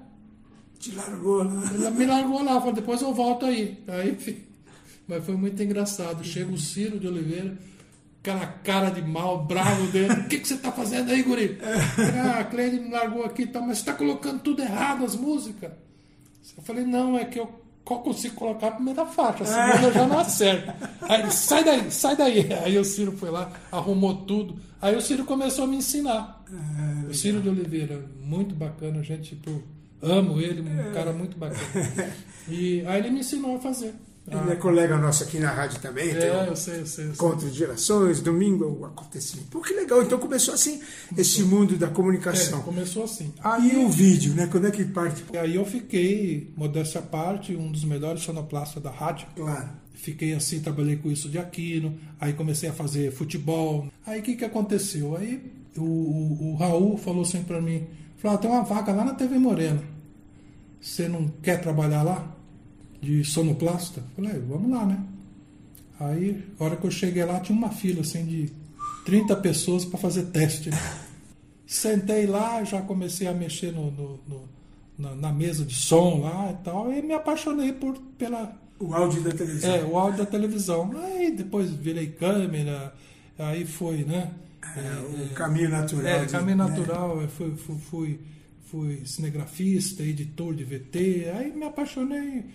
Te 0.79 0.95
largou 0.95 1.43
lá. 1.43 1.71
Ela 1.73 1.91
me 1.91 2.05
largou 2.05 2.43
lá, 2.43 2.59
falou, 2.59 2.73
depois 2.73 3.01
eu 3.01 3.13
volto 3.13 3.45
aí. 3.45 3.77
Aí, 3.87 4.45
mas 5.07 5.25
foi 5.25 5.35
muito 5.35 5.61
engraçado. 5.61 6.23
Chega 6.23 6.53
o 6.53 6.57
Ciro 6.57 6.99
de 6.99 7.07
Oliveira, 7.07 7.57
aquela 8.31 8.47
cara 8.63 8.89
de 8.89 9.01
mal, 9.01 9.45
bravo 9.45 9.87
dele. 9.91 10.13
O 10.13 10.27
que, 10.27 10.39
que 10.39 10.47
você 10.47 10.57
tá 10.57 10.71
fazendo 10.71 11.11
aí, 11.11 11.21
guri? 11.21 11.57
Ah, 11.63 12.39
a 12.39 12.43
Cleide 12.45 12.79
me 12.79 12.89
largou 12.89 13.23
aqui 13.23 13.43
e 13.43 13.47
tal, 13.47 13.61
mas 13.61 13.77
você 13.79 13.85
tá 13.85 13.93
colocando 13.93 14.39
tudo 14.41 14.61
errado 14.61 15.05
as 15.05 15.15
músicas. 15.15 15.71
Eu 16.57 16.63
falei, 16.63 16.85
não, 16.85 17.17
é 17.17 17.25
que 17.25 17.39
eu 17.39 17.47
co- 17.83 17.99
consigo 17.99 18.35
colocar 18.35 18.67
a 18.67 18.71
primeira 18.71 19.05
faixa, 19.05 19.43
a 19.43 19.45
segunda 19.45 19.91
já 19.93 20.07
não 20.07 20.19
acerto. 20.19 20.73
Aí 21.01 21.21
ele, 21.21 21.31
sai 21.31 21.63
daí, 21.63 21.91
sai 21.91 22.15
daí. 22.15 22.53
Aí 22.63 22.77
o 22.79 22.85
Ciro 22.85 23.11
foi 23.11 23.29
lá, 23.29 23.51
arrumou 23.71 24.15
tudo. 24.25 24.59
Aí 24.81 24.95
o 24.95 25.01
Ciro 25.01 25.23
começou 25.25 25.65
a 25.65 25.67
me 25.67 25.77
ensinar. 25.77 26.43
O 27.09 27.13
Ciro 27.13 27.41
de 27.41 27.49
Oliveira, 27.49 28.03
muito 28.21 28.55
bacana, 28.55 29.03
gente, 29.03 29.35
tipo, 29.35 29.61
amo 30.01 30.39
ele, 30.41 30.61
um 30.61 30.93
cara 30.93 31.11
muito 31.11 31.37
bacana. 31.37 32.13
E 32.47 32.83
aí 32.85 32.99
ele 32.99 33.09
me 33.11 33.19
ensinou 33.19 33.57
a 33.57 33.59
fazer. 33.59 33.93
Ele 34.27 34.51
é 34.51 34.55
colega 34.55 34.97
nosso 34.97 35.23
aqui 35.23 35.37
na 35.37 35.51
rádio 35.51 35.79
também. 35.79 36.09
É, 36.09 36.47
eu 36.49 36.55
sei, 36.55 36.79
eu 36.81 36.85
sei. 36.85 36.85
Eu 36.85 36.87
sei. 36.87 37.05
Encontro 37.09 37.47
de 37.47 37.55
gerações, 37.55 38.21
domingo, 38.21 38.65
o 38.79 38.85
acontecimento. 38.85 39.49
Pô, 39.49 39.61
que 39.61 39.71
legal. 39.73 40.01
Então 40.01 40.17
começou 40.17 40.53
assim 40.55 40.81
esse 41.15 41.43
mundo 41.43 41.77
da 41.77 41.85
É, 41.85 41.89
comunicação. 41.91 42.61
começou 42.63 43.03
assim. 43.03 43.31
Aí 43.43 43.75
o 43.77 43.87
vídeo, 43.87 44.33
né? 44.33 44.47
Quando 44.51 44.65
é 44.65 44.71
que 44.71 44.83
parte? 44.83 45.23
E 45.31 45.37
aí 45.37 45.55
eu 45.55 45.63
fiquei, 45.65 46.51
modéstia 46.57 46.99
à 46.99 47.03
parte, 47.03 47.55
um 47.55 47.71
dos 47.71 47.83
melhores 47.83 48.23
sonoplastas 48.23 48.81
da 48.81 48.89
rádio. 48.89 49.27
Claro. 49.35 49.69
Fiquei 49.93 50.33
assim, 50.33 50.59
trabalhei 50.59 50.95
com 50.97 51.09
isso 51.11 51.29
de 51.29 51.37
Aquino, 51.37 51.95
aí 52.19 52.33
comecei 52.33 52.67
a 52.67 52.73
fazer 52.73 53.11
futebol. 53.11 53.87
Aí 54.07 54.19
o 54.19 54.23
que, 54.23 54.35
que 54.35 54.45
aconteceu? 54.45 55.15
Aí 55.15 55.51
o, 55.77 55.81
o- 55.83 56.51
o 56.53 56.55
Raul 56.55 56.97
falou 56.97 57.21
assim 57.21 57.43
pra 57.43 57.61
mim, 57.61 57.85
falou, 58.17 58.37
ah, 58.37 58.39
tem 58.41 58.49
uma 58.49 58.63
vaga 58.63 58.91
lá 58.91 59.05
na 59.05 59.13
TV 59.13 59.37
Morena. 59.37 59.81
Você 60.81 61.07
não 61.07 61.27
quer 61.41 61.61
trabalhar 61.61 62.03
lá? 62.03 62.34
De 63.01 63.23
sonoplasta? 63.23 64.01
Falei, 64.15 64.31
"É, 64.31 64.39
vamos 64.39 64.71
lá, 64.71 64.85
né? 64.85 64.99
Aí, 65.99 66.43
a 66.59 66.63
hora 66.63 66.75
que 66.75 66.85
eu 66.85 66.91
cheguei 66.91 67.23
lá, 67.23 67.39
tinha 67.39 67.57
uma 67.57 67.69
fila 67.69 68.01
assim 68.01 68.25
de 68.25 68.49
30 69.05 69.35
pessoas 69.37 69.85
para 69.85 69.97
fazer 69.99 70.23
teste. 70.25 70.69
né? 70.69 70.77
Sentei 71.67 72.25
lá, 72.25 72.63
já 72.63 72.81
comecei 72.81 73.27
a 73.27 73.33
mexer 73.33 73.71
no, 73.71 73.89
no- 73.91 74.19
no- 74.27 74.55
na, 74.97 75.15
na 75.15 75.31
mesa 75.33 75.65
de 75.65 75.73
som 75.75 76.21
lá 76.21 76.51
e 76.57 76.63
tal, 76.63 76.91
e 76.91 77.01
me 77.01 77.13
apaixonei 77.13 77.73
por, 77.73 77.97
pela, 78.17 78.55
O 78.79 78.93
áudio 78.93 79.21
da 79.23 79.31
televisão. 79.31 79.75
é, 79.75 79.83
o 79.83 79.97
áudio 79.97 80.19
da 80.19 80.25
televisão. 80.25 80.91
Aí 80.97 81.31
depois 81.31 81.69
virei 81.71 82.07
câmera, 82.07 82.93
aí 83.37 83.65
foi, 83.65 84.03
né? 84.03 84.31
É, 84.77 85.23
o 85.31 85.33
caminho 85.33 85.69
natural. 85.69 86.05
É, 86.05 86.25
de- 86.25 86.31
caminho 86.31 86.57
né? 86.57 86.65
natural, 86.67 87.21
eu 87.21 87.27
fui, 87.29 87.55
fui, 87.55 87.75
fui, 87.77 88.19
fui 88.71 89.01
cinegrafista, 89.05 90.01
editor 90.03 90.53
de 90.55 90.63
VT, 90.63 91.31
aí 91.35 91.51
me 91.55 91.65
apaixonei. 91.65 92.45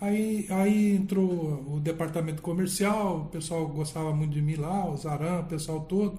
Aí, 0.00 0.46
aí 0.48 0.96
entrou 0.96 1.62
o 1.74 1.78
departamento 1.80 2.40
comercial, 2.40 3.22
o 3.22 3.24
pessoal 3.26 3.68
gostava 3.68 4.14
muito 4.14 4.32
de 4.32 4.40
mim 4.40 4.54
lá, 4.56 4.88
o 4.90 4.96
Zaran, 4.96 5.40
o 5.40 5.44
pessoal 5.44 5.80
todo. 5.82 6.18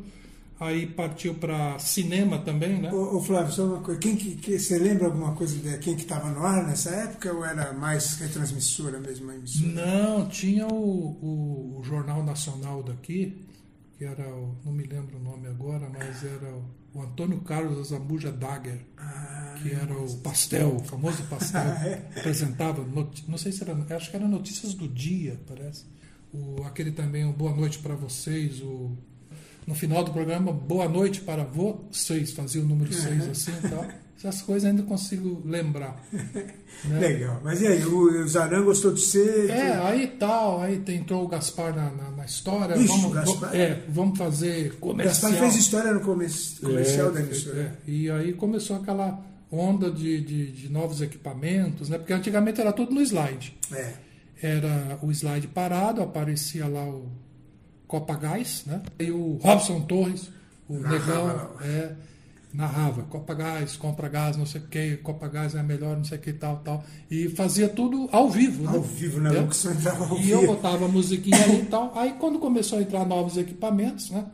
Aí 0.60 0.86
partiu 0.86 1.34
para 1.34 1.80
cinema 1.80 2.38
também, 2.38 2.80
né? 2.80 2.94
Ô, 2.94 3.18
ô, 3.18 3.22
Flávio, 3.22 3.52
só 3.52 3.66
uma 3.66 3.80
coisa. 3.80 4.00
Quem 4.00 4.16
que, 4.16 4.36
que- 4.36 4.60
você 4.60 4.78
lembra 4.78 5.08
alguma 5.08 5.34
coisa 5.34 5.58
de 5.58 5.80
quem 5.80 5.96
que 5.96 6.04
estava 6.04 6.30
no 6.30 6.46
ar 6.46 6.68
nessa 6.68 6.92
época 6.92 7.34
ou 7.34 7.44
era 7.44 7.74
mais 7.74 8.14
retransmissora 8.18 9.00
mesmo 9.00 9.32
a 9.32 9.36
emissora? 9.36 9.72
Não, 9.74 10.30
tinha 10.30 10.68
o, 10.68 10.76
o, 10.76 11.80
o 11.80 11.84
Jornal 11.84 12.24
Nacional 12.24 12.84
daqui, 12.84 13.44
que 14.02 14.06
era 14.06 14.28
o. 14.34 14.56
não 14.66 14.72
me 14.72 14.84
lembro 14.84 15.20
o 15.20 15.24
nome 15.24 15.48
agora, 15.48 15.88
mas 15.88 16.24
era 16.24 16.52
o, 16.56 16.64
o 16.92 17.04
Antônio 17.04 17.40
Carlos 17.42 17.78
Azambuja 17.78 18.32
Dagger, 18.32 18.80
que 19.62 19.70
era 19.72 19.94
o 19.96 20.18
pastel, 20.18 20.76
o 20.78 20.80
famoso 20.80 21.22
pastel. 21.26 21.62
Apresentava, 22.18 22.84
noti- 22.84 23.24
não 23.28 23.38
sei 23.38 23.52
se 23.52 23.62
era. 23.62 23.78
Acho 23.96 24.10
que 24.10 24.16
era 24.16 24.28
Notícias 24.28 24.74
do 24.74 24.88
Dia, 24.88 25.40
parece. 25.48 25.86
O, 26.34 26.64
aquele 26.64 26.92
também, 26.92 27.26
o 27.26 27.32
Boa 27.32 27.56
Noite 27.56 27.78
para 27.78 27.94
Vocês, 27.94 28.60
o. 28.62 28.98
No 29.68 29.76
final 29.76 30.04
do 30.04 30.12
programa, 30.12 30.52
Boa 30.52 30.90
Noite 30.90 31.22
para 31.22 31.44
Vocês, 31.44 32.32
fazia 32.32 32.64
o 32.64 32.66
número 32.66 32.92
6 32.92 33.30
assim 33.30 33.52
e 33.64 33.70
tal. 33.70 33.88
Essas 34.18 34.42
coisas 34.44 34.70
ainda 34.70 34.84
consigo 34.84 35.42
lembrar. 35.46 36.00
né? 36.12 36.50
Legal. 37.00 37.42
Mas 37.44 37.60
e 37.62 37.68
aí, 37.68 37.84
o, 37.86 38.24
o 38.24 38.28
Zaran 38.28 38.64
gostou 38.64 38.94
de 38.94 39.02
ser? 39.02 39.50
É, 39.50 39.72
aí 39.80 40.08
tal, 40.20 40.62
aí 40.62 40.82
entrou 40.90 41.24
o 41.26 41.28
Gaspar 41.28 41.76
na, 41.76 41.90
na, 41.92 42.12
na 42.12 42.26
história. 42.26 42.76
Vamos, 42.78 43.14
Gaspar. 43.14 43.50
vo- 43.50 43.56
é, 43.56 43.84
vamos 43.90 44.18
fazer 44.18 44.76
comercial. 44.80 45.32
Gaspar 45.32 45.50
fez 45.50 45.56
história 45.62 45.92
no 45.94 46.02
comerci- 46.02 46.60
comercial 46.62 47.10
É, 47.10 47.12
da 47.14 47.20
emissora. 47.22 47.60
é. 47.60 47.90
E 47.90 48.12
aí 48.12 48.34
começou 48.34 48.76
aquela 48.76 49.20
onda 49.52 49.90
de, 49.92 50.22
de, 50.22 50.52
de 50.52 50.70
novos 50.70 51.02
equipamentos, 51.02 51.90
né? 51.90 51.98
Porque 51.98 52.14
antigamente 52.14 52.62
era 52.62 52.72
tudo 52.72 52.94
no 52.94 53.02
slide. 53.02 53.58
É. 53.74 53.94
Era 54.42 54.98
o 55.02 55.12
slide 55.12 55.48
parado, 55.48 56.02
aparecia 56.02 56.68
lá 56.68 56.84
o 56.86 57.10
Copa 57.88 58.16
Gás, 58.16 58.64
né? 58.68 58.82
E 59.00 59.12
o 59.12 59.38
Robson 59.42 59.82
Torres, 59.82 60.30
o 60.70 60.76
negão, 60.78 61.26
lá. 61.26 61.52
é, 61.62 61.92
narrava 62.54 63.04
Copa 63.04 63.34
Gás, 63.34 63.78
compra 63.78 64.10
gás, 64.10 64.36
não 64.36 64.46
sei 64.46 64.62
o 64.62 64.68
que, 64.68 64.98
Copa 64.98 65.28
Gás 65.28 65.56
é 65.56 65.60
a 65.60 65.64
melhor, 65.64 65.96
não 65.96 66.04
sei 66.04 66.18
o 66.18 66.22
que, 66.22 66.34
tal, 66.34 66.58
tal. 66.58 66.84
E 67.10 67.30
fazia 67.30 67.70
tudo 67.70 68.10
ao 68.12 68.30
vivo. 68.30 68.68
Ao 68.68 68.82
né? 68.82 68.88
vivo, 68.88 69.20
locução 69.20 69.72
entrava 69.72 70.06
ao 70.06 70.20
E 70.20 70.30
eu 70.30 70.42
vivo. 70.42 70.54
botava 70.54 70.86
a 70.86 70.88
musiquinha 70.88 71.42
ali 71.44 71.62
e 71.62 71.66
tal. 71.66 71.98
Aí 71.98 72.14
quando 72.20 72.40
começou 72.40 72.80
a 72.80 72.82
entrar 72.82 73.06
novos 73.06 73.38
equipamentos, 73.38 74.10
né? 74.10 74.26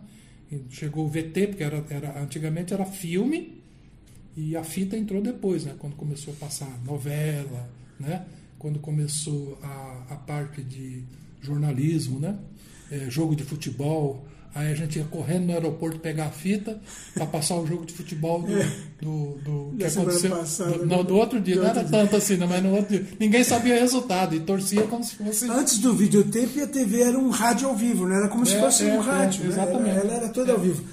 Chegou 0.69 1.05
o 1.05 1.09
VT, 1.09 1.47
porque 1.47 1.63
era, 1.63 1.83
era, 1.89 2.21
antigamente 2.21 2.73
era 2.73 2.85
filme, 2.85 3.61
e 4.35 4.55
a 4.55 4.63
fita 4.63 4.97
entrou 4.97 5.21
depois, 5.21 5.65
né? 5.65 5.75
Quando 5.77 5.95
começou 5.95 6.33
a 6.33 6.37
passar 6.37 6.69
novela, 6.85 7.69
né? 7.99 8.25
Quando 8.57 8.79
começou 8.79 9.59
a, 9.61 10.05
a 10.09 10.15
parte 10.15 10.63
de 10.63 11.03
jornalismo, 11.41 12.19
né? 12.19 12.37
É, 12.91 13.09
jogo 13.09 13.35
de 13.35 13.43
futebol. 13.43 14.25
Aí 14.55 14.71
a 14.71 14.75
gente 14.75 14.97
ia 14.97 15.05
correndo 15.05 15.45
no 15.45 15.53
aeroporto 15.53 15.99
pegar 15.99 16.27
a 16.27 16.31
fita 16.31 16.79
para 17.13 17.27
passar 17.27 17.57
o 17.57 17.67
jogo 17.67 17.85
de 17.85 17.93
futebol 17.93 18.41
do, 18.41 18.55
do, 18.99 19.37
do 19.71 19.75
que 19.77 19.83
aconteceu. 19.85 20.31
passada, 20.35 20.71
do, 20.71 20.85
né? 20.85 20.95
não, 20.95 21.03
do 21.03 21.15
outro 21.15 21.39
dia, 21.39 21.57
não 21.57 21.65
era 21.65 21.81
dia. 21.83 21.91
tanto 21.91 22.15
assim, 22.15 22.37
né? 22.37 22.45
mas 22.49 22.63
no 22.63 22.71
outro 22.75 22.97
dia. 22.97 23.05
Ninguém 23.19 23.43
sabia 23.43 23.75
o 23.75 23.79
resultado 23.79 24.35
e 24.35 24.39
torcia 24.39 24.83
como 24.83 25.03
se 25.03 25.15
fosse. 25.15 25.47
Antes 25.49 25.77
do 25.77 25.93
videotape, 25.93 26.61
a 26.61 26.67
TV 26.67 27.01
era 27.03 27.19
um 27.19 27.29
rádio 27.29 27.67
ao 27.67 27.75
vivo, 27.75 28.07
né? 28.07 28.15
Era 28.15 28.29
como 28.29 28.45
se 28.47 28.55
É, 28.55 28.59
fosse 28.59 28.87
é, 28.89 28.93
um 28.93 28.99
rádio. 29.01 29.41
é, 29.41 29.43
né? 29.43 29.49
exatamente. 29.51 29.89
Ela, 29.89 29.99
ela 29.99 30.13
era 30.13 30.29
toda 30.29 30.53
ao 30.53 30.59
vivo. 30.59 30.83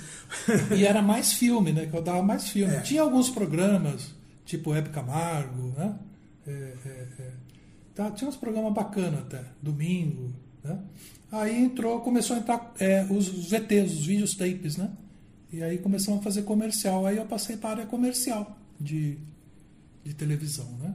E 0.76 0.85
era 0.85 1.00
mais 1.00 1.33
filme, 1.33 1.72
né? 1.72 1.87
Que 1.87 1.96
eu 1.96 2.02
dava 2.02 2.22
mais 2.22 2.48
filme. 2.48 2.74
É. 2.74 2.80
Tinha 2.80 3.00
alguns 3.00 3.30
programas, 3.30 4.11
tipo 4.44 4.74
Hebe 4.74 4.90
Camargo, 4.90 5.72
né? 5.78 5.94
É, 6.46 6.50
é, 6.85 7.07
é. 7.18 7.30
Tá, 7.94 8.11
tinha 8.11 8.28
uns 8.28 8.37
programas 8.37 8.74
bacanas 8.74 9.20
até, 9.20 9.40
domingo, 9.62 10.33
né? 10.64 10.79
Aí 11.31 11.64
entrou, 11.64 12.00
começou 12.00 12.37
a 12.37 12.38
entrar 12.38 12.72
é, 12.81 13.05
os, 13.11 13.29
os 13.29 13.50
VTs, 13.50 13.92
os 13.92 14.07
vídeos 14.07 14.35
tapes, 14.35 14.77
né? 14.77 14.90
E 15.53 15.62
aí 15.62 15.79
começamos 15.79 16.20
a 16.20 16.22
fazer 16.22 16.42
comercial. 16.42 17.07
Aí 17.07 17.16
eu 17.16 17.27
passei 17.27 17.57
para 17.57 17.68
a 17.68 17.72
área 17.72 17.87
comercial, 17.87 18.59
de 18.81 19.18
de 20.05 20.14
televisão, 20.14 20.70
né? 20.79 20.94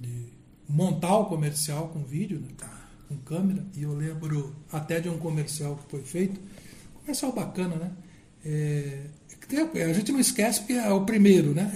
De 0.00 0.32
montar 0.68 1.16
o 1.18 1.26
comercial 1.26 1.88
com 1.88 2.02
vídeo, 2.02 2.40
né? 2.40 2.48
com 3.08 3.16
câmera. 3.18 3.64
E 3.76 3.82
eu 3.82 3.94
lembro 3.94 4.56
até 4.72 4.98
de 4.98 5.08
um 5.08 5.18
comercial 5.18 5.76
que 5.76 5.90
foi 5.90 6.02
feito, 6.02 6.40
comercial 7.00 7.32
bacana, 7.32 7.76
né? 7.76 7.92
É, 8.44 9.02
a 9.88 9.92
gente 9.92 10.10
não 10.10 10.18
esquece 10.18 10.64
que 10.64 10.72
é 10.72 10.90
o 10.90 11.04
primeiro, 11.04 11.54
né? 11.54 11.70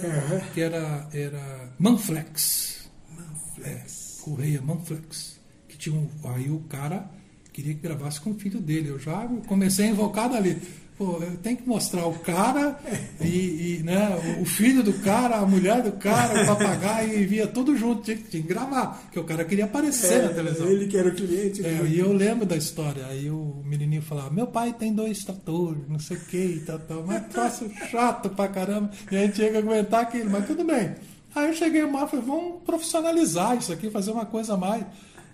Que 0.55 0.61
era, 0.61 1.09
era 1.13 1.73
Manflex. 1.79 2.91
Manflex. 3.17 4.21
Correia 4.23 4.63
Manflex. 4.63 5.39
Que 5.69 5.77
tinha 5.77 5.95
um, 5.95 6.09
aí 6.25 6.51
o 6.51 6.61
cara 6.61 7.09
queria 7.53 7.75
que 7.75 7.81
gravasse 7.81 8.21
com 8.21 8.31
o 8.31 8.35
filho 8.35 8.61
dele. 8.61 8.89
Eu 8.91 8.99
já 8.99 9.29
comecei 9.47 9.87
a 9.87 9.91
invocar 9.91 10.29
dali. 10.31 10.57
Pô, 10.97 11.17
eu 11.23 11.35
tenho 11.39 11.57
que 11.57 11.67
mostrar 11.67 12.05
o 12.07 12.13
cara 12.19 12.79
e, 13.23 13.79
e, 13.79 13.83
né, 13.83 14.39
o- 14.39 14.45
filho 14.45 14.83
do 14.83 14.93
cara, 15.01 15.37
a 15.37 15.47
mulher 15.47 15.81
do 15.83 15.93
cara, 15.93 16.43
o 16.43 16.47
papagaio, 16.47 17.19
e 17.19 17.25
via 17.25 17.47
tudo 17.47 17.75
junto. 17.75 18.03
Tinha, 18.03 18.19
que- 18.19 18.25
tinha 18.25 18.43
que 18.43 18.49
gravar, 18.51 19.01
porque 19.05 19.19
o 19.19 19.25
cara 19.25 19.43
queria 19.47 19.65
aparecer 19.65 20.25
na 20.25 20.29
televisão. 20.29 20.67
É, 20.67 20.73
ele 20.73 20.87
que 20.89 20.99
era 20.99 21.09
o 21.09 21.15
cliente. 21.15 21.65
É, 21.65 21.83
e 21.89 21.99
eu 21.99 22.13
lembro 22.13 22.45
da 22.45 22.55
história. 22.55 23.07
Aí 23.07 23.31
o 23.31 23.63
menininho 23.65 24.03
falava: 24.03 24.29
Meu 24.29 24.47
pai 24.47 24.75
tem 24.79 24.93
dois 24.93 25.25
tratores, 25.25 25.81
não 25.89 25.99
sei 25.99 26.19
o 26.19 26.21
que 26.21 26.37
e 26.37 26.61
tal, 26.67 26.79
tal. 26.81 27.03
Mas 27.07 27.27
troço 27.33 27.71
chato 27.91 28.29
pra 28.29 28.49
caramba. 28.49 28.91
E 29.11 29.17
a 29.17 29.21
gente 29.21 29.37
tinha 29.37 29.51
que 29.51 29.57
aguentar 29.57 30.03
aquilo, 30.03 30.29
mas 30.29 30.47
tudo 30.47 30.65
bem. 30.65 30.95
Aí 31.35 31.47
eu 31.49 31.55
cheguei 31.55 31.83
lá 31.91 32.05
e 32.05 32.09
falei: 32.11 32.27
Vamos 32.27 32.63
profissionalizar 32.63 33.57
isso 33.57 33.73
aqui, 33.73 33.89
fazer 33.89 34.11
uma 34.11 34.27
coisa 34.27 34.53
a 34.53 34.57
mais. 34.59 34.85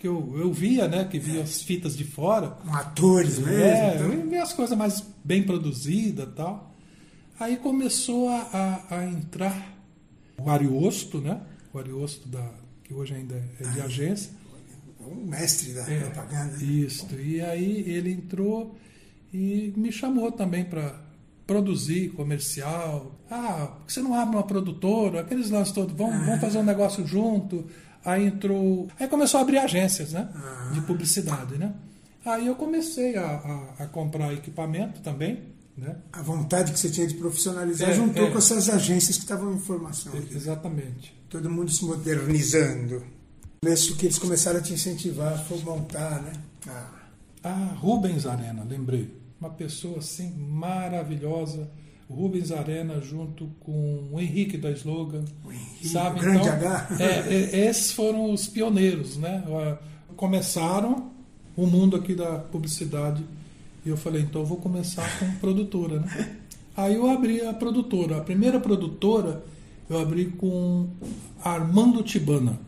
Que 0.06 0.08
eu, 0.08 0.38
eu 0.38 0.52
via, 0.52 0.86
né? 0.86 1.04
Que 1.04 1.18
via 1.18 1.42
as 1.42 1.62
fitas 1.62 1.96
de 1.96 2.04
fora. 2.04 2.50
Com 2.50 2.72
atores 2.72 3.38
mesmo. 3.40 3.52
É, 3.60 3.96
então. 3.96 4.12
eu 4.12 4.28
vi 4.30 4.36
as 4.36 4.52
coisas 4.52 4.78
mais 4.78 5.02
bem 5.24 5.42
produzidas 5.42 6.28
tal. 6.36 6.72
Aí 7.40 7.56
começou 7.56 8.28
a, 8.28 8.82
a, 8.88 8.98
a 8.98 9.06
entrar 9.06 9.76
o 10.38 10.48
Ariosto, 10.48 11.20
né? 11.20 11.40
O 11.74 11.78
Ariosto, 11.78 12.28
da, 12.28 12.48
que 12.84 12.94
hoje 12.94 13.14
ainda 13.14 13.34
é 13.60 13.68
de 13.68 13.80
agência. 13.80 14.30
Um 15.00 15.26
mestre 15.26 15.72
da 15.72 15.90
É, 15.90 15.98
propaganda. 15.98 16.62
Isso. 16.62 17.08
E 17.18 17.40
aí 17.40 17.82
ele 17.88 18.12
entrou 18.12 18.76
e 19.34 19.72
me 19.76 19.90
chamou 19.90 20.30
também 20.30 20.64
para 20.64 21.00
produzir 21.44 22.10
comercial. 22.10 23.12
Ah, 23.28 23.72
por 23.76 23.86
que 23.86 23.92
você 23.92 24.02
não 24.02 24.14
abre 24.14 24.36
uma 24.36 24.44
produtora? 24.44 25.22
Aqueles 25.22 25.50
lances 25.50 25.74
todos, 25.74 25.96
vamos, 25.96 26.24
vamos 26.24 26.40
fazer 26.40 26.58
um 26.58 26.64
negócio 26.64 27.04
junto. 27.04 27.66
Aí 28.06 28.26
entrou. 28.26 28.86
Aí 28.98 29.08
começou 29.08 29.38
a 29.38 29.42
abrir 29.42 29.58
agências, 29.58 30.12
né? 30.12 30.28
De 30.72 30.80
publicidade, 30.82 31.58
né? 31.58 31.74
Aí 32.24 32.46
eu 32.46 32.54
comecei 32.54 33.16
a, 33.16 33.26
a, 33.78 33.84
a 33.84 33.86
comprar 33.86 34.32
equipamento 34.32 35.00
também, 35.00 35.42
né? 35.76 35.96
A 36.12 36.22
vontade 36.22 36.72
que 36.72 36.78
você 36.78 36.88
tinha 36.88 37.06
de 37.06 37.14
profissionalizar 37.14 37.90
É, 37.90 37.92
juntou 37.94 38.28
é. 38.28 38.30
com 38.30 38.38
essas 38.38 38.68
agências 38.68 39.16
que 39.16 39.24
estavam 39.24 39.52
em 39.54 39.58
formação. 39.60 40.12
Exatamente. 40.30 41.14
Todo 41.28 41.50
mundo 41.50 41.70
se 41.70 41.84
modernizando. 41.84 43.04
Começo 43.62 43.96
que 43.96 44.06
eles 44.06 44.18
começaram 44.18 44.58
a 44.60 44.62
te 44.62 44.72
incentivar, 44.72 45.36
foi 45.46 45.58
montar, 45.62 46.22
né? 46.22 46.32
Ah, 46.68 46.90
Ah, 47.42 47.74
Rubens 47.78 48.26
Arena, 48.26 48.64
lembrei. 48.68 49.12
Uma 49.40 49.50
pessoa 49.50 49.98
assim 49.98 50.32
maravilhosa. 50.36 51.68
O 52.08 52.14
Rubens 52.14 52.52
Arena 52.52 53.00
junto 53.00 53.48
com 53.60 54.08
o 54.12 54.20
Henrique 54.20 54.56
da 54.56 54.70
Slogan. 54.70 55.24
O 55.44 55.50
Henrique, 55.52 55.88
sabe? 55.88 56.18
o 56.18 56.22
grande 56.22 56.38
então, 56.48 56.52
H. 56.52 56.88
é, 57.00 57.34
é, 57.34 57.68
esses 57.68 57.90
foram 57.90 58.32
os 58.32 58.46
pioneiros, 58.46 59.16
né? 59.16 59.42
Ah, 59.48 59.76
Começaram 60.16 61.10
o 61.56 61.66
mundo 61.66 61.96
aqui 61.96 62.14
da 62.14 62.38
publicidade. 62.38 63.24
E 63.84 63.88
eu 63.88 63.96
falei, 63.96 64.22
então 64.22 64.42
eu 64.42 64.46
vou 64.46 64.56
começar 64.58 65.06
com 65.18 65.30
produtora, 65.36 66.00
né? 66.00 66.36
Aí 66.76 66.94
eu 66.94 67.10
abri 67.10 67.40
a 67.40 67.52
produtora. 67.52 68.18
A 68.18 68.20
primeira 68.20 68.60
produtora 68.60 69.42
eu 69.88 69.98
abri 69.98 70.26
com 70.26 70.88
Armando 71.42 72.02
Tibana. 72.02 72.58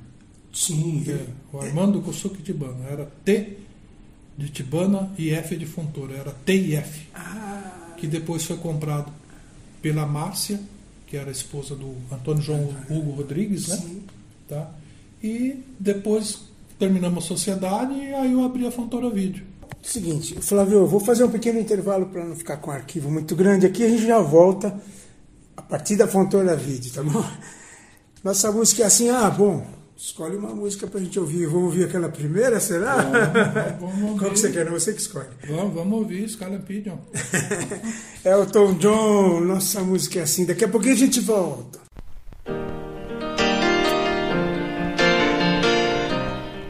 sim. 0.52 1.04
É, 1.06 1.26
o 1.52 1.60
Armando 1.60 2.00
Kosuke 2.00 2.42
Tibana. 2.42 2.84
Era 2.90 3.04
T 3.24 3.58
de 4.36 4.48
Tibana 4.48 5.10
e 5.18 5.30
F 5.30 5.56
de 5.56 5.66
Fontoura. 5.66 6.14
Era 6.16 6.30
T 6.32 6.54
e 6.56 6.74
F. 6.76 7.06
Que 7.96 8.06
depois 8.06 8.44
foi 8.44 8.56
comprado 8.56 9.12
pela 9.80 10.06
Márcia, 10.06 10.60
que 11.06 11.16
era 11.16 11.28
a 11.28 11.32
esposa 11.32 11.74
do 11.74 11.94
Antônio 12.12 12.42
João 12.42 12.74
Hugo 12.88 13.12
Rodrigues, 13.12 13.68
né? 13.68 13.76
Sim. 13.76 14.02
Tá? 14.48 14.70
E 15.22 15.62
depois 15.78 16.40
terminamos 16.78 17.24
a 17.24 17.26
sociedade 17.26 17.94
e 17.94 18.14
aí 18.14 18.32
eu 18.32 18.44
abri 18.44 18.66
a 18.66 18.70
Fontoura 18.70 19.10
Vídeo. 19.10 19.44
Seguinte, 19.82 20.36
Flávio, 20.40 20.78
eu 20.78 20.86
vou 20.86 21.00
fazer 21.00 21.24
um 21.24 21.30
pequeno 21.30 21.58
intervalo 21.58 22.06
para 22.06 22.24
não 22.24 22.36
ficar 22.36 22.56
com 22.58 22.70
um 22.70 22.74
arquivo 22.74 23.10
muito 23.10 23.34
grande 23.34 23.66
aqui. 23.66 23.84
A 23.84 23.88
gente 23.88 24.06
já 24.06 24.18
volta 24.20 24.78
a 25.56 25.62
partir 25.62 25.96
da 25.96 26.06
Fontoura 26.06 26.54
Vídeo, 26.56 26.92
tá 26.92 27.02
bom? 27.02 27.24
Nossa 28.22 28.50
música 28.52 28.82
é 28.82 28.86
assim, 28.86 29.08
ah, 29.10 29.30
bom, 29.30 29.64
escolhe 29.98 30.36
uma 30.36 30.54
música 30.54 30.86
pra 30.86 31.00
gente 31.00 31.18
ouvir. 31.18 31.46
Vamos 31.46 31.64
ouvir 31.64 31.84
aquela 31.84 32.08
primeira, 32.08 32.60
será? 32.60 32.96
vamos 33.80 34.00
ouvir. 34.02 34.18
Qual 34.18 34.30
que 34.30 34.38
você 34.38 34.50
quer? 34.50 34.64
Não, 34.64 34.72
você 34.72 34.92
que 34.92 35.00
escolhe. 35.00 35.26
Vamos, 35.48 35.74
vamos 35.74 35.98
ouvir 35.98 36.28
Scarlet 36.28 36.62
Pigeon. 36.62 36.96
Elton 38.24 38.74
John, 38.74 39.40
nossa 39.40 39.80
música 39.82 40.20
é 40.20 40.22
assim. 40.22 40.46
Daqui 40.46 40.64
a 40.64 40.68
pouquinho 40.68 40.94
a 40.94 40.96
gente 40.96 41.20
volta. 41.20 41.80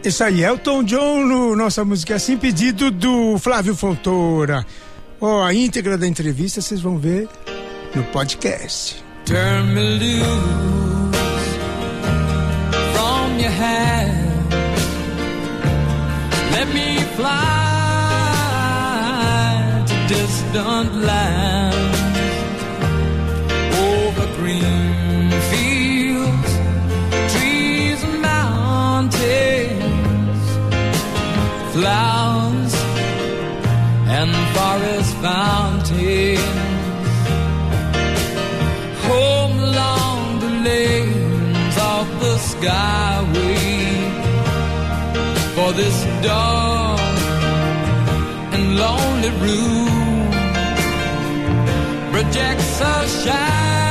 Isso 0.02 0.24
aí, 0.24 0.42
Elton 0.42 0.84
John, 0.84 1.26
no 1.26 1.54
nossa 1.54 1.84
música 1.84 2.14
é 2.14 2.16
assim, 2.16 2.38
pedido 2.38 2.90
do 2.90 3.36
Flávio 3.36 3.74
Fontoura. 3.76 4.64
Ó, 5.20 5.42
a 5.42 5.52
íntegra 5.52 5.98
da 5.98 6.06
entrevista 6.06 6.62
vocês 6.62 6.80
vão 6.80 6.96
ver 6.96 7.28
no 7.94 8.02
podcast. 8.04 9.04
Turn 9.26 9.74
me 9.74 9.98
loose 9.98 10.87
hand. 13.58 14.52
Let 16.54 16.68
me 16.78 16.90
fly 17.16 17.34
to 19.90 19.96
distant 20.14 20.90
lands 21.10 21.98
over 23.90 24.26
green 24.38 25.30
fields, 25.50 26.50
trees 27.32 27.98
and 28.08 28.16
mountains, 28.32 29.20
flowers 31.74 32.74
and 34.18 34.30
forest 34.56 35.12
fountains 35.24 35.77
skyway 42.60 43.56
for 45.54 45.72
this 45.72 45.98
dark 46.22 47.00
and 48.54 48.76
lonely 48.76 49.30
room. 49.42 50.30
Projects 52.12 52.80
a 52.80 53.06
shadow 53.22 53.87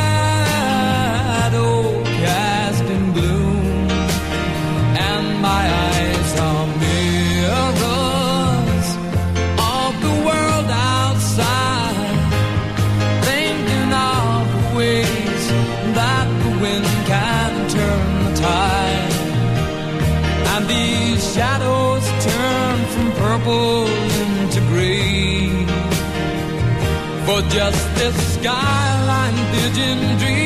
Just 27.37 28.01
a 28.01 28.11
skyline 28.13 29.35
pigeon 29.51 30.17
dream. 30.17 30.36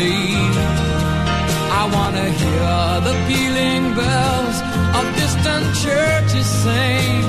I 0.00 1.90
wanna 1.92 2.26
hear 2.42 3.00
the 3.08 3.14
pealing 3.26 3.94
bells 3.94 4.58
of 4.98 5.04
distant 5.16 5.66
churches 5.84 6.46
sing. 6.46 7.22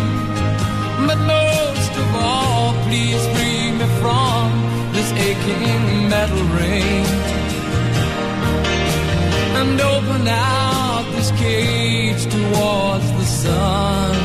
But 1.07 1.17
most 1.17 1.91
of 2.03 2.15
all, 2.15 2.73
please 2.85 3.23
free 3.33 3.71
me 3.79 3.87
from 4.01 4.45
this 4.93 5.09
aching 5.13 6.09
metal 6.09 6.43
ring. 6.59 7.05
And 9.59 9.81
open 9.81 10.27
out 10.27 11.05
this 11.15 11.31
cage 11.31 12.23
towards 12.35 13.07
the 13.19 13.27
sun. 13.43 14.15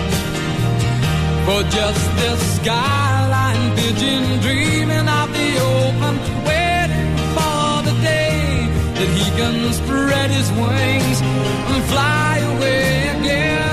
For 1.47 1.63
just 1.79 2.05
this 2.21 2.41
skyline 2.57 3.75
pigeon 3.77 4.41
dreaming 4.41 4.74
can 9.37 9.73
spread 9.73 10.31
his 10.31 10.51
wings 10.53 11.21
and 11.23 11.85
fly 11.91 12.39
away 12.39 13.09
again. 13.19 13.65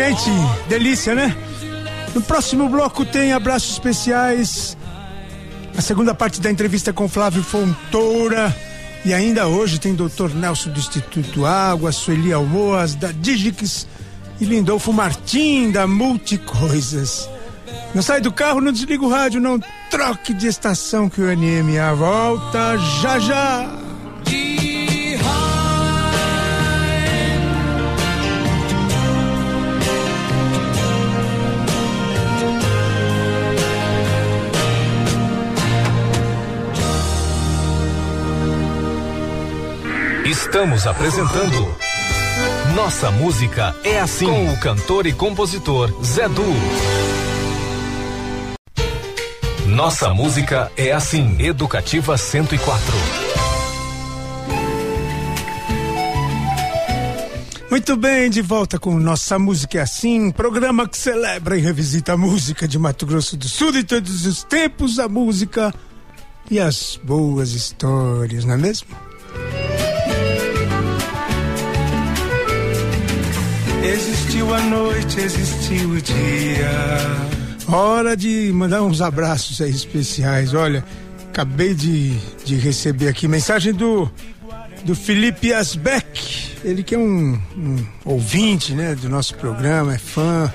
Gente, 0.00 0.30
delícia, 0.68 1.14
né? 1.14 1.36
No 2.14 2.22
próximo 2.22 2.68
bloco 2.68 3.04
tem 3.04 3.32
abraços 3.32 3.72
especiais. 3.72 4.76
A 5.76 5.82
segunda 5.82 6.14
parte 6.14 6.40
da 6.40 6.50
entrevista 6.50 6.92
com 6.92 7.08
Flávio 7.08 7.42
Fontoura. 7.42 8.54
E 9.04 9.12
ainda 9.12 9.46
hoje 9.46 9.78
tem 9.78 9.94
Dr. 9.94 10.34
Nelson 10.34 10.70
do 10.70 10.78
Instituto 10.78 11.44
Água, 11.44 11.92
Sueli 11.92 12.32
Almoas, 12.32 12.94
da 12.94 13.12
Digix 13.12 13.86
e 14.40 14.44
Lindolfo 14.44 14.92
Martim, 14.92 15.70
da 15.70 15.86
Multicoisas. 15.86 17.28
Não 17.94 18.02
sai 18.02 18.20
do 18.20 18.32
carro, 18.32 18.60
não 18.60 18.72
desliga 18.72 19.04
o 19.04 19.08
rádio, 19.08 19.40
não 19.40 19.60
troque 19.90 20.32
de 20.32 20.46
estação 20.46 21.08
que 21.08 21.20
o 21.20 21.26
NMA 21.26 21.94
volta 21.94 22.78
já 23.00 23.18
já. 23.18 23.68
Estamos 40.24 40.86
apresentando 40.86 41.89
Nossa 42.74 43.10
Música 43.10 43.74
é 43.82 43.98
Assim 43.98 44.26
com 44.26 44.52
o 44.52 44.60
cantor 44.60 45.06
e 45.06 45.12
compositor 45.12 45.92
Zé 46.04 46.28
Du. 46.28 46.44
Nossa 49.66 50.14
Música 50.14 50.70
é 50.76 50.92
Assim, 50.92 51.36
Educativa 51.40 52.16
104. 52.16 52.80
Muito 57.70 57.96
bem, 57.96 58.30
de 58.30 58.40
volta 58.40 58.78
com 58.78 58.94
Nossa 58.98 59.36
Música 59.38 59.78
é 59.78 59.82
Assim, 59.82 60.30
programa 60.30 60.88
que 60.88 60.96
celebra 60.96 61.56
e 61.56 61.60
revisita 61.60 62.12
a 62.12 62.16
música 62.16 62.68
de 62.68 62.78
Mato 62.78 63.04
Grosso 63.04 63.36
do 63.36 63.48
Sul 63.48 63.72
de 63.72 63.82
todos 63.82 64.26
os 64.26 64.44
tempos, 64.44 65.00
a 65.00 65.08
música 65.08 65.74
e 66.48 66.60
as 66.60 67.00
boas 67.02 67.50
histórias, 67.50 68.44
não 68.44 68.54
é 68.54 68.58
mesmo? 68.58 69.09
Existiu 73.92 74.54
a 74.54 74.60
noite, 74.60 75.20
existiu 75.20 75.90
o 75.90 76.00
dia. 76.00 76.70
Hora 77.66 78.16
de 78.16 78.52
mandar 78.54 78.82
uns 78.82 79.02
abraços 79.02 79.60
aí 79.60 79.70
especiais. 79.70 80.54
Olha, 80.54 80.84
acabei 81.28 81.74
de, 81.74 82.16
de 82.44 82.54
receber 82.54 83.08
aqui 83.08 83.26
mensagem 83.26 83.74
do, 83.74 84.08
do 84.84 84.94
Felipe 84.94 85.52
Asbeck. 85.52 86.56
Ele 86.62 86.84
que 86.84 86.94
é 86.94 86.98
um, 86.98 87.36
um 87.56 87.84
ouvinte 88.04 88.74
né, 88.74 88.94
do 88.94 89.08
nosso 89.08 89.34
programa, 89.34 89.94
é 89.94 89.98
fã 89.98 90.52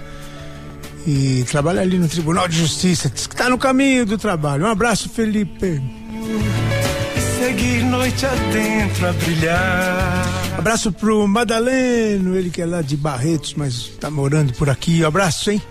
e 1.06 1.44
trabalha 1.50 1.82
ali 1.82 1.98
no 1.98 2.08
Tribunal 2.08 2.48
de 2.48 2.58
Justiça. 2.58 3.10
Diz 3.10 3.28
que 3.28 3.34
está 3.34 3.50
no 3.50 3.58
caminho 3.58 4.06
do 4.06 4.18
trabalho. 4.18 4.64
Um 4.64 4.70
abraço, 4.70 5.10
Felipe. 5.10 5.82
Seguir 7.56 7.86
noite 7.86 8.26
adentro 8.26 9.08
a 9.08 9.14
brilhar. 9.14 10.26
Abraço 10.58 10.92
pro 10.92 11.26
Madaleno, 11.26 12.36
ele 12.36 12.50
que 12.50 12.62
é 12.62 12.66
lá 12.66 12.82
de 12.82 12.98
Barretos, 12.98 13.54
mas 13.54 13.94
tá 13.98 14.12
morando 14.12 14.52
por 14.56 14.70
aqui. 14.70 15.06
Abraço, 15.06 15.52
hein? 15.52 15.62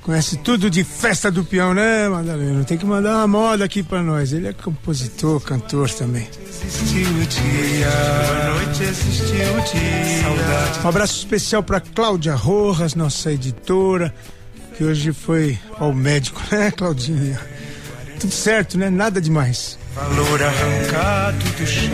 Conhece 0.00 0.38
tudo 0.38 0.70
de 0.70 0.82
festa 0.82 1.30
do 1.30 1.44
peão, 1.44 1.74
né, 1.74 2.08
Madaleno? 2.08 2.64
Tem 2.64 2.78
que 2.78 2.86
mandar 2.86 3.16
uma 3.16 3.26
moda 3.26 3.62
aqui 3.66 3.82
pra 3.82 4.02
nós. 4.02 4.32
Ele 4.32 4.48
é 4.48 4.54
compositor, 4.54 5.38
cantor 5.42 5.90
também. 5.90 6.26
Existiu 6.64 7.08
o 7.10 7.26
dia. 7.26 7.90
Boa 8.26 8.54
noite, 8.54 8.82
existiu 8.82 9.52
o 9.52 9.60
dia. 9.60 10.22
Saudade. 10.22 10.80
Um 10.82 10.88
abraço 10.88 11.18
especial 11.18 11.62
pra 11.62 11.78
Cláudia 11.78 12.34
Rojas, 12.34 12.94
nossa 12.94 13.30
editora, 13.30 14.14
que 14.78 14.82
hoje 14.82 15.12
foi 15.12 15.58
ao 15.78 15.92
médico, 15.92 16.40
né, 16.50 16.70
Claudinha? 16.70 17.38
Tudo 18.18 18.32
certo, 18.32 18.78
né? 18.78 18.88
Nada 18.88 19.20
demais. 19.20 19.78
Valor 19.96 20.42
arrancado 20.42 21.38
do 21.38 21.66
chão. 21.66 21.88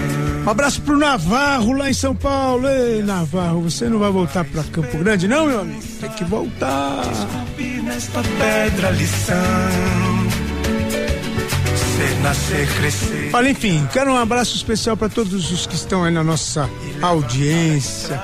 Um 0.44 0.50
abraço 0.50 0.82
pro 0.82 0.98
Navarro 0.98 1.72
lá 1.72 1.88
em 1.88 1.94
São 1.94 2.16
Paulo. 2.16 2.68
Ei, 2.68 3.00
Navarro, 3.00 3.62
você 3.62 3.88
não 3.88 4.00
vai 4.00 4.10
voltar 4.10 4.44
pra 4.44 4.64
Campo 4.64 4.98
Grande, 4.98 5.28
não, 5.28 5.46
meu 5.46 5.60
amigo? 5.60 5.80
Tem 6.00 6.10
que 6.10 6.24
voltar. 6.24 7.02
Esculpi 7.12 7.80
nesta 7.80 8.20
pedra 8.22 8.90
lição. 8.90 9.36
Ser, 11.96 12.22
nascer, 12.22 12.68
crescer. 12.74 13.30
Olha, 13.32 13.50
enfim, 13.50 13.88
quero 13.92 14.10
um 14.10 14.16
abraço 14.16 14.56
especial 14.56 14.96
para 14.96 15.08
todos 15.08 15.52
os 15.52 15.64
que 15.68 15.76
estão 15.76 16.02
aí 16.02 16.12
na 16.12 16.24
nossa 16.24 16.68
audiência 17.00 18.20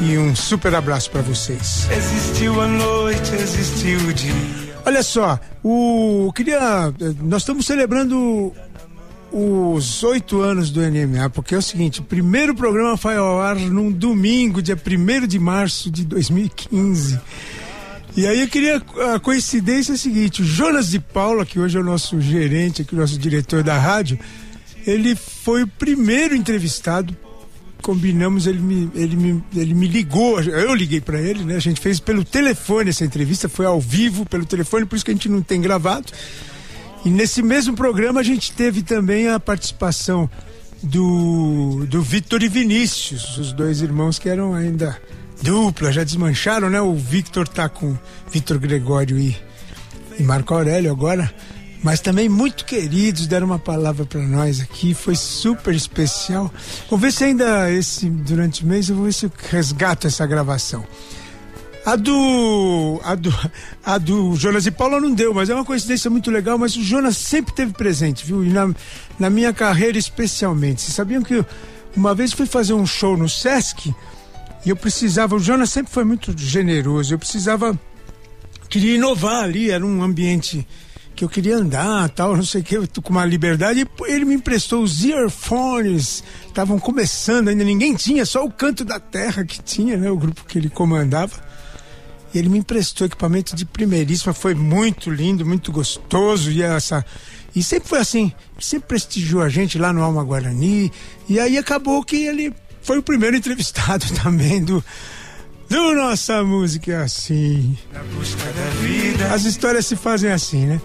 e 0.00 0.18
um 0.18 0.34
super 0.34 0.74
abraço 0.74 1.08
para 1.10 1.22
vocês. 1.22 1.86
Existiu 1.88 2.60
a 2.60 2.66
noite, 2.66 3.32
existiu 3.34 4.00
o 4.08 4.12
dia. 4.12 4.59
Olha 4.84 5.02
só, 5.02 5.38
o 5.62 6.32
queria, 6.34 6.92
nós 7.22 7.42
estamos 7.42 7.66
celebrando 7.66 8.52
os 9.32 10.02
oito 10.02 10.40
anos 10.40 10.70
do 10.70 10.80
NMA, 10.80 11.30
porque 11.30 11.54
é 11.54 11.58
o 11.58 11.62
seguinte, 11.62 12.00
o 12.00 12.04
primeiro 12.04 12.54
programa 12.54 12.96
foi 12.96 13.16
ao 13.16 13.40
ar 13.40 13.56
num 13.56 13.92
domingo, 13.92 14.60
dia 14.62 14.76
1 14.76 15.26
de 15.26 15.38
março 15.38 15.90
de 15.90 16.04
2015. 16.04 17.20
E 18.16 18.26
aí 18.26 18.40
eu 18.40 18.48
queria, 18.48 18.82
a 19.14 19.20
coincidência 19.20 19.92
é 19.92 19.94
a 19.94 19.98
seguinte, 19.98 20.42
o 20.42 20.44
Jonas 20.44 20.90
de 20.90 20.98
Paula, 20.98 21.46
que 21.46 21.60
hoje 21.60 21.76
é 21.76 21.80
o 21.80 21.84
nosso 21.84 22.20
gerente 22.20 22.82
aqui, 22.82 22.94
o 22.94 22.98
nosso 22.98 23.18
diretor 23.18 23.62
da 23.62 23.78
rádio, 23.78 24.18
ele 24.86 25.14
foi 25.14 25.62
o 25.62 25.68
primeiro 25.68 26.34
entrevistado 26.34 27.16
combinamos, 27.80 28.46
ele 28.46 28.60
me, 28.60 28.90
ele 28.94 29.16
me, 29.16 29.44
ele 29.56 29.74
me 29.74 29.88
ligou, 29.88 30.40
eu 30.40 30.74
liguei 30.74 31.00
para 31.00 31.20
ele, 31.20 31.44
né? 31.44 31.56
A 31.56 31.60
gente 31.60 31.80
fez 31.80 31.98
pelo 31.98 32.24
telefone 32.24 32.90
essa 32.90 33.04
entrevista, 33.04 33.48
foi 33.48 33.66
ao 33.66 33.80
vivo 33.80 34.24
pelo 34.26 34.44
telefone, 34.44 34.86
por 34.86 34.96
isso 34.96 35.04
que 35.04 35.10
a 35.10 35.14
gente 35.14 35.28
não 35.28 35.42
tem 35.42 35.60
gravado. 35.60 36.12
E 37.04 37.08
nesse 37.08 37.42
mesmo 37.42 37.74
programa 37.74 38.20
a 38.20 38.22
gente 38.22 38.52
teve 38.52 38.82
também 38.82 39.28
a 39.28 39.40
participação 39.40 40.28
do, 40.82 41.84
do 41.86 42.02
Victor 42.02 42.42
e 42.42 42.48
Vinícius, 42.48 43.36
os 43.38 43.52
dois 43.52 43.80
irmãos 43.80 44.18
que 44.18 44.28
eram 44.28 44.54
ainda 44.54 45.00
dupla, 45.42 45.92
já 45.92 46.04
desmancharam, 46.04 46.68
né? 46.68 46.80
O 46.80 46.94
Victor 46.94 47.48
tá 47.48 47.68
com 47.68 47.96
Victor 48.30 48.58
Gregório 48.58 49.18
e, 49.18 49.36
e 50.18 50.22
Marco 50.22 50.54
Aurélio 50.54 50.90
agora 50.90 51.32
mas 51.82 52.00
também 52.00 52.28
muito 52.28 52.64
queridos, 52.64 53.26
deram 53.26 53.46
uma 53.46 53.58
palavra 53.58 54.04
para 54.04 54.20
nós 54.20 54.60
aqui, 54.60 54.92
foi 54.92 55.16
super 55.16 55.74
especial. 55.74 56.52
Vou 56.88 56.98
ver 56.98 57.12
se 57.12 57.24
ainda 57.24 57.70
esse 57.70 58.08
durante 58.08 58.64
o 58.64 58.66
mês 58.66 58.88
eu 58.88 58.96
vou 58.96 59.06
ver 59.06 59.14
se 59.14 59.26
eu 59.26 59.32
resgato 59.50 60.06
essa 60.06 60.26
gravação. 60.26 60.86
A 61.84 61.96
do, 61.96 63.00
a 63.02 63.14
do 63.14 63.34
a 63.82 63.96
do 63.96 64.36
Jonas 64.36 64.66
e 64.66 64.70
Paula 64.70 65.00
não 65.00 65.14
deu, 65.14 65.32
mas 65.32 65.48
é 65.48 65.54
uma 65.54 65.64
coincidência 65.64 66.10
muito 66.10 66.30
legal, 66.30 66.58
mas 66.58 66.76
o 66.76 66.84
Jonas 66.84 67.16
sempre 67.16 67.54
teve 67.54 67.72
presente, 67.72 68.26
viu? 68.26 68.44
E 68.44 68.50
na, 68.50 68.70
na 69.18 69.30
minha 69.30 69.52
carreira 69.52 69.96
especialmente. 69.96 70.82
Vocês 70.82 70.94
sabiam 70.94 71.22
que 71.22 71.36
eu, 71.36 71.46
uma 71.96 72.14
vez 72.14 72.32
fui 72.34 72.44
fazer 72.44 72.74
um 72.74 72.86
show 72.86 73.16
no 73.16 73.28
Sesc 73.28 73.94
e 74.66 74.68
eu 74.68 74.76
precisava, 74.76 75.34
o 75.34 75.40
Jonas 75.40 75.70
sempre 75.70 75.90
foi 75.90 76.04
muito 76.04 76.36
generoso, 76.36 77.14
eu 77.14 77.18
precisava 77.18 77.78
queria 78.68 78.94
inovar 78.94 79.44
ali, 79.44 79.70
era 79.70 79.84
um 79.84 80.02
ambiente 80.02 80.66
que 81.20 81.24
eu 81.24 81.28
queria 81.28 81.58
andar, 81.58 82.08
tal, 82.08 82.34
não 82.34 82.42
sei 82.42 82.62
o 82.62 82.64
que, 82.64 83.00
com 83.02 83.10
uma 83.10 83.26
liberdade. 83.26 83.86
Ele 84.06 84.24
me 84.24 84.36
emprestou 84.36 84.82
os 84.82 85.04
earphones, 85.04 86.24
estavam 86.46 86.78
começando 86.78 87.48
ainda, 87.48 87.62
ninguém 87.62 87.94
tinha, 87.94 88.24
só 88.24 88.42
o 88.42 88.50
Canto 88.50 88.86
da 88.86 88.98
Terra 88.98 89.44
que 89.44 89.62
tinha, 89.62 89.98
né, 89.98 90.10
o 90.10 90.16
grupo 90.16 90.46
que 90.46 90.56
ele 90.56 90.70
comandava. 90.70 91.34
E 92.32 92.38
ele 92.38 92.48
me 92.48 92.56
emprestou 92.56 93.06
equipamento 93.06 93.54
de 93.54 93.66
primeiríssima, 93.66 94.32
foi 94.32 94.54
muito 94.54 95.10
lindo, 95.10 95.44
muito 95.44 95.70
gostoso. 95.70 96.50
E 96.50 96.62
essa. 96.62 97.04
E 97.54 97.62
sempre 97.62 97.90
foi 97.90 97.98
assim, 97.98 98.32
sempre 98.58 98.88
prestigiou 98.88 99.42
a 99.42 99.48
gente 99.50 99.76
lá 99.76 99.92
no 99.92 100.02
Alma 100.02 100.24
Guarani. 100.24 100.90
E 101.28 101.38
aí 101.38 101.58
acabou 101.58 102.02
que 102.02 102.16
ele 102.16 102.54
foi 102.80 102.96
o 102.96 103.02
primeiro 103.02 103.36
entrevistado 103.36 104.06
também 104.22 104.64
do, 104.64 104.82
do 105.70 105.94
Nossa 105.94 106.42
Música 106.42 106.92
é 106.92 106.96
Assim. 106.96 107.78
Na 107.92 108.00
busca 108.02 108.44
da 108.52 108.70
vida, 108.82 109.32
As 109.32 109.44
histórias 109.44 109.86
se 109.86 109.96
fazem 109.96 110.30
assim, 110.30 110.66
né? 110.66 110.80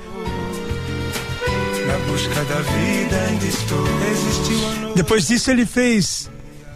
na 1.87 1.97
busca 2.11 2.35
da 2.45 2.61
vida 2.61 3.21
ainda 3.29 3.45
estou. 3.45 3.85
Existiu. 4.11 4.93
Depois 4.95 5.27
disso 5.27 5.51
ele 5.51 5.65
fez. 5.65 6.29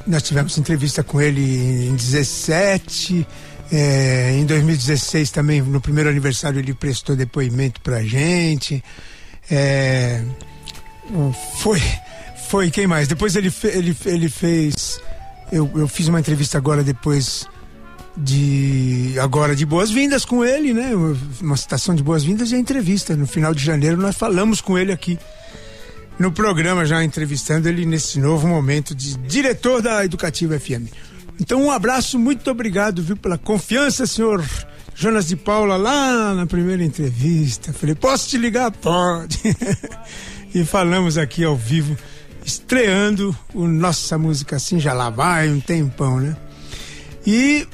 Nós 0.06 0.24
tivemos 0.24 0.58
entrevista 0.58 1.04
com 1.04 1.22
ele 1.22 1.88
em 1.88 1.96
17. 1.96 3.26
é, 3.72 4.32
em 4.40 4.46
2016 4.46 5.30
também, 5.32 5.62
no 5.62 5.80
primeiro 5.80 6.10
aniversário, 6.10 6.60
ele 6.60 6.74
prestou 6.74 7.16
depoimento 7.16 7.80
pra 7.82 8.02
gente. 8.04 8.84
É, 9.50 10.24
foi. 11.60 11.82
Foi 12.50 12.72
quem 12.72 12.88
mais? 12.88 13.08
Depois 13.08 13.36
ele, 13.36 13.52
fe- 13.52 13.68
ele, 13.68 13.96
ele 14.06 14.28
fez. 14.30 15.00
Eu, 15.52 15.70
eu 15.76 15.88
fiz 15.88 16.08
uma 16.08 16.20
entrevista 16.20 16.58
agora 16.58 16.84
depois 16.84 17.48
de 18.22 19.16
agora 19.20 19.56
de 19.56 19.66
boas-vindas 19.66 20.26
com 20.26 20.44
ele, 20.44 20.74
né? 20.74 20.92
Uma 21.42 21.56
citação 21.56 21.96
de 21.96 22.04
boas-vindas 22.04 22.52
e 22.52 22.56
a 22.56 22.60
entrevista. 22.60 23.16
No 23.16 23.26
final 23.26 23.54
de 23.54 23.64
janeiro 23.64 23.98
nós 23.98 24.16
falamos 24.16 24.60
com 24.62 24.78
ele 24.78 24.92
aqui 24.92 25.18
no 26.20 26.32
programa, 26.32 26.86
já 26.86 27.02
entrevistando 27.04 27.70
ele 27.70 27.86
nesse 27.86 28.20
novo 28.20 28.46
momento 28.48 28.94
de 28.94 29.18
diretor 29.20 29.82
da 29.82 30.04
Educativa 30.04 30.60
FM. 30.60 30.92
Então, 31.40 31.64
um 31.64 31.72
abraço, 31.72 32.20
muito 32.20 32.52
obrigado, 32.52 33.02
viu, 33.02 33.16
pela 33.16 33.38
confiança, 33.38 34.06
senhor 34.06 34.44
Jonas 34.94 35.26
de 35.26 35.38
Paula, 35.38 35.78
lá 35.78 36.36
na 36.36 36.46
primeira 36.46 36.84
entrevista. 36.84 37.72
Falei, 37.72 37.96
posso 37.96 38.28
te 38.28 38.38
ligar? 38.38 38.70
Pode. 38.70 39.40
e 40.54 40.66
falamos 40.66 41.18
aqui 41.18 41.46
ao 41.46 41.56
vivo, 41.56 41.98
estreando 42.44 43.34
o 43.54 43.66
Nossa 43.66 44.18
Música 44.18 44.58
Assim, 44.58 44.78
já 44.78 44.92
lá 44.92 45.10
vai 45.10 45.48
um 45.48 45.62
tempão, 45.62 46.20
né? 46.20 46.36
E 47.26 47.66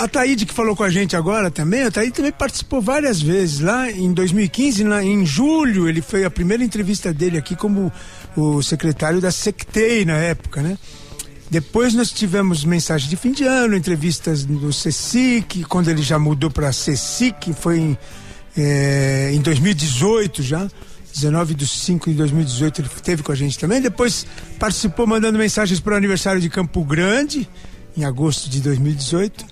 a 0.00 0.08
Taíde 0.08 0.46
que 0.46 0.54
falou 0.54 0.74
com 0.74 0.82
a 0.82 0.88
gente 0.88 1.14
agora 1.14 1.50
também, 1.50 1.82
a 1.82 1.90
também 1.90 2.32
participou 2.32 2.80
várias 2.80 3.20
vezes. 3.20 3.60
Lá 3.60 3.90
em 3.90 4.12
2015, 4.12 4.84
lá 4.84 5.04
em 5.04 5.26
julho, 5.26 5.88
ele 5.88 6.00
foi 6.00 6.24
a 6.24 6.30
primeira 6.30 6.64
entrevista 6.64 7.12
dele 7.12 7.36
aqui 7.36 7.54
como 7.54 7.92
o 8.36 8.62
secretário 8.62 9.20
da 9.20 9.30
Sectei 9.30 10.04
na 10.04 10.14
época, 10.14 10.62
né? 10.62 10.78
Depois 11.50 11.94
nós 11.94 12.10
tivemos 12.12 12.64
mensagem 12.64 13.10
de 13.10 13.16
fim 13.16 13.32
de 13.32 13.44
ano, 13.44 13.76
entrevistas 13.76 14.44
do 14.44 14.72
CECIC, 14.72 15.64
quando 15.64 15.90
ele 15.90 16.00
já 16.00 16.18
mudou 16.18 16.48
para 16.48 16.72
CECIC, 16.72 17.52
foi 17.52 17.78
em, 17.78 17.98
eh, 18.56 19.32
em 19.34 19.40
2018 19.40 20.42
já. 20.42 20.68
19 21.12 21.54
de 21.54 21.66
5 21.66 22.08
de 22.08 22.16
2018 22.16 22.80
ele 22.80 22.88
esteve 22.94 23.22
com 23.22 23.32
a 23.32 23.34
gente 23.34 23.58
também. 23.58 23.80
Depois 23.80 24.24
participou 24.60 25.06
mandando 25.06 25.38
mensagens 25.38 25.80
para 25.80 25.94
o 25.94 25.96
aniversário 25.96 26.40
de 26.40 26.48
Campo 26.48 26.84
Grande, 26.84 27.48
em 27.96 28.04
agosto 28.04 28.48
de 28.48 28.60
2018, 28.60 29.44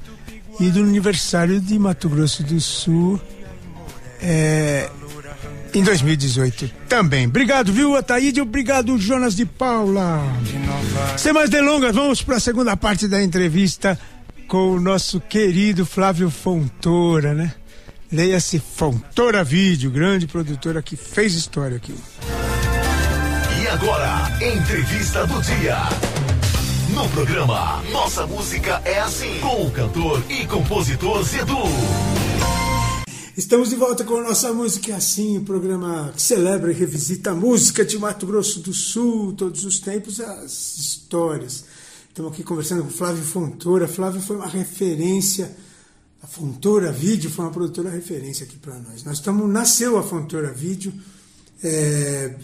e 0.60 0.70
do 0.70 0.80
aniversário 0.80 1.60
de 1.60 1.78
Mato 1.78 2.08
Grosso 2.08 2.42
do 2.42 2.60
Sul, 2.60 3.20
é, 4.20 4.88
em 5.74 5.82
2018 5.82 6.70
também. 6.88 7.26
Obrigado, 7.26 7.72
viu, 7.72 7.96
Ataíde? 7.96 8.40
Obrigado, 8.40 8.98
Jonas 8.98 9.36
de 9.36 9.46
Paula. 9.46 10.22
Sem 11.16 11.32
mais 11.32 11.50
delongas, 11.50 11.94
vamos 11.94 12.22
para 12.22 12.36
a 12.36 12.40
segunda 12.40 12.76
parte 12.76 13.06
da 13.06 13.22
entrevista 13.22 13.98
com 14.46 14.72
o 14.72 14.80
nosso 14.80 15.20
querido 15.20 15.84
Flávio 15.84 16.30
Fontoura, 16.30 17.34
né? 17.34 17.52
Leia-se 18.10 18.58
Fontoura 18.58 19.44
Vídeo, 19.44 19.90
grande 19.90 20.26
produtora 20.26 20.80
que 20.80 20.96
fez 20.96 21.34
história 21.34 21.76
aqui. 21.76 21.94
E 23.62 23.68
agora, 23.68 24.30
entrevista 24.40 25.26
do 25.26 25.42
dia. 25.42 25.76
No 26.98 27.08
programa 27.10 27.80
Nossa 27.92 28.26
Música 28.26 28.82
é 28.84 28.98
Assim, 28.98 29.38
com 29.38 29.68
o 29.68 29.70
cantor 29.70 30.20
e 30.28 30.44
compositor 30.48 31.22
Zedu. 31.22 31.54
Estamos 33.36 33.68
de 33.68 33.76
volta 33.76 34.02
com 34.02 34.20
nossa 34.20 34.52
música 34.52 34.90
é 34.90 34.94
assim, 34.96 35.38
o 35.38 35.44
programa 35.44 36.12
que 36.12 36.20
celebra 36.20 36.72
e 36.72 36.74
revisita 36.74 37.30
a 37.30 37.34
música 37.36 37.84
de 37.84 37.96
Mato 37.96 38.26
Grosso 38.26 38.58
do 38.58 38.72
Sul, 38.72 39.32
todos 39.34 39.64
os 39.64 39.78
tempos, 39.78 40.18
as 40.18 40.76
histórias. 40.76 41.66
Estamos 42.08 42.32
aqui 42.32 42.42
conversando 42.42 42.82
com 42.82 42.90
Flávio 42.90 43.22
Fontoura. 43.22 43.86
Flávio 43.86 44.20
foi 44.20 44.34
uma 44.34 44.48
referência, 44.48 45.56
a 46.20 46.26
Fontoura 46.26 46.90
Vídeo 46.90 47.30
foi 47.30 47.44
uma 47.44 47.52
produtora 47.52 47.90
referência 47.90 48.44
aqui 48.44 48.56
para 48.56 48.74
nós. 48.74 49.04
Nós 49.04 49.18
estamos, 49.18 49.48
nasceu 49.48 49.96
a 49.98 50.02
Fontoura 50.02 50.52
Vídeo 50.52 50.92
é, 51.62 52.34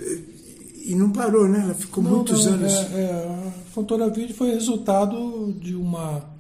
e 0.85 0.95
não 0.95 1.11
parou, 1.11 1.49
né? 1.49 1.61
Ela 1.65 1.75
ficou 1.75 2.03
Não, 2.05 2.11
muitos 2.17 2.45
não, 2.47 2.53
anos. 2.55 2.73
é- 2.73 3.01
é, 3.01 3.49
a 3.49 3.71
Fontoura 3.73 4.09
Vídeo 4.11 4.35
foi 4.35 4.51
resultado 4.53 5.53
de 5.61 5.75
uma 5.75 6.33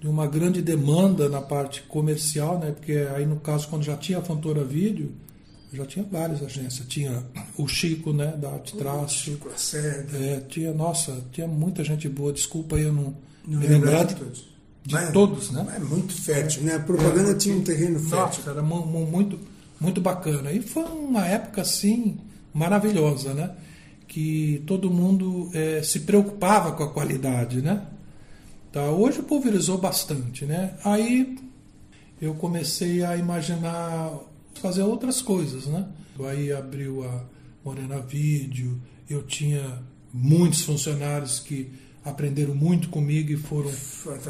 de 0.00 0.06
uma 0.06 0.28
grande 0.28 0.62
demanda 0.62 1.28
na 1.28 1.40
parte 1.40 1.82
comercial, 1.82 2.58
né? 2.60 2.70
Porque 2.70 2.92
aí 3.16 3.26
no 3.26 3.36
caso 3.40 3.66
quando 3.68 3.82
já 3.82 3.96
tinha 3.96 4.18
a 4.18 4.22
Fontoura 4.22 4.62
Vídeo, 4.62 5.10
já 5.72 5.84
tinha 5.84 6.04
várias 6.08 6.40
agências, 6.40 6.86
tinha 6.88 7.24
o 7.56 7.66
Chico, 7.66 8.12
né, 8.12 8.28
da 8.40 8.48
Arte 8.52 8.76
Traço, 8.76 9.14
Chico 9.16 9.48
Lacerda. 9.48 10.16
é, 10.16 10.40
tinha 10.48 10.72
nossa, 10.72 11.18
tinha 11.32 11.48
muita 11.48 11.82
gente 11.82 12.08
boa. 12.08 12.32
Desculpa 12.32 12.76
aí 12.76 12.84
eu 12.84 12.92
não, 12.92 13.12
Não 13.46 13.58
me 13.58 13.66
lembro 13.66 13.88
lembrar 13.90 14.04
de 14.04 14.14
todos. 14.14 14.44
de 14.86 14.94
Mas- 14.94 15.12
todos, 15.12 15.50
né? 15.50 15.66
É 15.76 15.78
muito 15.80 16.12
fértil, 16.14 16.62
né? 16.62 16.76
A 16.76 16.80
propaganda 16.80 17.34
tinha 17.34 17.56
um 17.56 17.62
terreno 17.64 17.98
fértil. 17.98 18.16
Nossa, 18.38 18.50
era 18.50 18.62
mu- 18.62 18.86
mu- 18.86 19.04
muito, 19.04 19.36
muito 19.80 20.00
bacana. 20.00 20.52
E 20.52 20.62
foi 20.62 20.84
uma 20.84 21.26
época 21.26 21.60
assim 21.62 22.18
maravilhosa, 22.52 23.34
né? 23.34 23.50
Que 24.06 24.62
todo 24.66 24.90
mundo 24.90 25.50
eh, 25.52 25.82
se 25.82 26.00
preocupava 26.00 26.72
com 26.72 26.82
a 26.82 26.92
qualidade, 26.92 27.60
né? 27.60 27.86
Tá, 28.72 28.84
hoje 28.90 29.22
pulverizou 29.22 29.78
bastante, 29.78 30.44
né? 30.44 30.74
Aí 30.84 31.38
eu 32.20 32.34
comecei 32.34 33.04
a 33.04 33.16
imaginar 33.16 34.12
fazer 34.54 34.82
outras 34.82 35.22
coisas, 35.22 35.66
né? 35.66 35.86
Aí 36.28 36.52
abriu 36.52 37.04
a 37.04 37.24
Morena 37.64 38.00
Vídeo, 38.00 38.80
eu 39.08 39.22
tinha 39.22 39.82
muitos 40.12 40.62
funcionários 40.62 41.38
que 41.38 41.70
aprenderam 42.04 42.54
muito 42.54 42.88
comigo 42.88 43.30
e 43.32 43.36
foram 43.36 43.70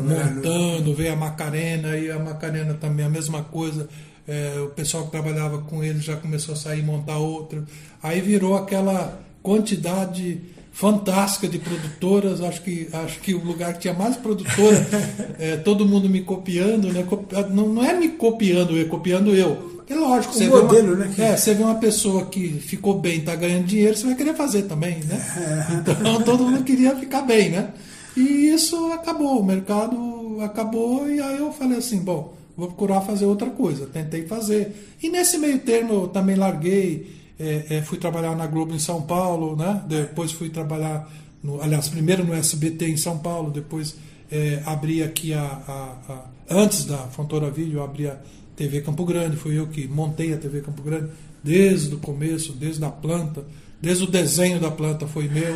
montando, 0.02 0.94
veio 0.94 1.12
a 1.12 1.16
Macarena 1.16 1.96
e 1.96 2.11
a 2.11 2.18
Macarena 2.18 2.74
também 2.74 3.07
a 3.07 3.11
mesma 3.11 3.42
coisa. 3.42 3.88
É, 4.29 4.61
o 4.61 4.69
pessoal 4.69 5.07
que 5.07 5.11
trabalhava 5.11 5.59
com 5.59 5.83
ele 5.83 6.01
já 6.01 6.14
começou 6.17 6.53
a 6.53 6.57
sair 6.57 6.81
e 6.81 6.83
montar 6.83 7.17
outra. 7.17 7.64
Aí 8.03 8.21
virou 8.21 8.57
aquela 8.57 9.19
quantidade 9.43 10.41
fantástica 10.71 11.49
de 11.49 11.59
produtoras. 11.59 12.41
Acho 12.43 12.62
que 12.62 12.88
acho 12.93 13.19
que 13.21 13.35
o 13.35 13.43
lugar 13.43 13.73
que 13.73 13.81
tinha 13.81 13.95
mais 13.95 14.17
produtora, 14.17 14.87
é, 15.41 15.57
todo 15.57 15.87
mundo 15.87 16.09
me 16.09 16.21
copiando, 16.21 16.93
né? 16.93 17.05
Não, 17.51 17.69
não 17.69 17.85
é 17.85 17.95
me 17.95 18.11
copiando, 18.11 18.79
é 18.79 18.85
copiando 18.85 19.35
eu. 19.35 19.79
É 19.88 19.95
lógico, 19.95 20.35
você 20.35 20.47
modelo, 20.47 20.88
vê 20.88 20.93
uma, 20.93 21.05
né, 21.07 21.12
que- 21.17 21.23
É, 21.23 21.35
você 21.35 21.55
vê 21.55 21.62
uma 21.62 21.77
pessoa 21.77 22.27
que 22.27 22.49
ficou 22.61 23.01
bem, 23.01 23.21
está 23.21 23.35
ganhando 23.35 23.64
dinheiro, 23.64 23.97
você 23.97 24.05
vai 24.07 24.14
querer 24.14 24.35
fazer 24.35 24.64
também, 24.64 24.99
né? 25.05 25.75
Então 25.81 25.95
todo 26.23 26.45
mundo 26.45 26.62
queria 26.62 26.95
ficar 26.95 27.23
bem, 27.23 27.49
né? 27.49 27.71
E 28.14 28.51
isso 28.51 28.93
acabou, 28.93 29.41
o 29.41 29.45
mercado 29.45 30.37
acabou 30.43 31.09
e 31.11 31.19
aí 31.21 31.38
eu 31.38 31.51
falei 31.53 31.79
assim, 31.79 32.01
bom, 32.01 32.35
vou 32.59 32.66
procurar 32.68 33.01
fazer 33.01 33.25
outra 33.25 33.49
coisa. 33.51 33.87
Tentei 33.87 34.27
fazer. 34.27 34.97
E 35.03 35.09
nesse 35.09 35.38
meio 35.38 35.61
termo 35.61 35.94
eu 35.94 36.09
também 36.09 36.37
larguei, 36.37 37.16
é, 37.38 37.66
é, 37.77 37.83
fui 37.83 37.97
trabalhar 37.97 38.37
na 38.37 38.47
Globo 38.47 38.75
em 38.75 38.79
São 38.79 39.01
Paulo, 39.03 39.57
né? 39.57 39.83
Depois 39.88 40.33
fui 40.33 40.51
trabalhar, 40.51 41.09
no, 41.42 41.62
aliás, 41.62 41.88
primeiro 41.88 42.25
no 42.25 42.35
SBT 42.35 42.88
em 42.90 42.97
São 42.97 43.16
Paulo, 43.18 43.51
depois 43.51 43.97
é, 44.31 44.61
abri 44.66 45.03
aqui 45.03 45.33
a, 45.33 45.40
a- 45.42 46.12
a- 46.12 46.25
Antes 46.51 46.85
da 46.87 46.97
Fontoura 46.97 47.51
Vídeo, 47.51 47.78
eu 47.78 47.85
abri 47.85 48.07
a 48.09 48.16
TV 48.57 48.80
Campo 48.80 49.05
Grande, 49.05 49.37
fui 49.37 49.59
eu 49.59 49.66
que 49.68 49.87
montei 49.87 50.32
a 50.32 50.37
TV 50.39 50.62
Campo 50.62 50.82
Grande 50.82 51.11
desde 51.45 51.95
o 51.95 51.99
começo, 51.99 52.53
desde 52.53 52.82
a 52.85 52.91
planta, 52.91 53.45
desde 53.80 54.05
o 54.05 54.07
desenho 54.07 54.59
da 54.59 54.70
planta 54.70 55.07
foi 55.07 55.28
meu, 55.28 55.55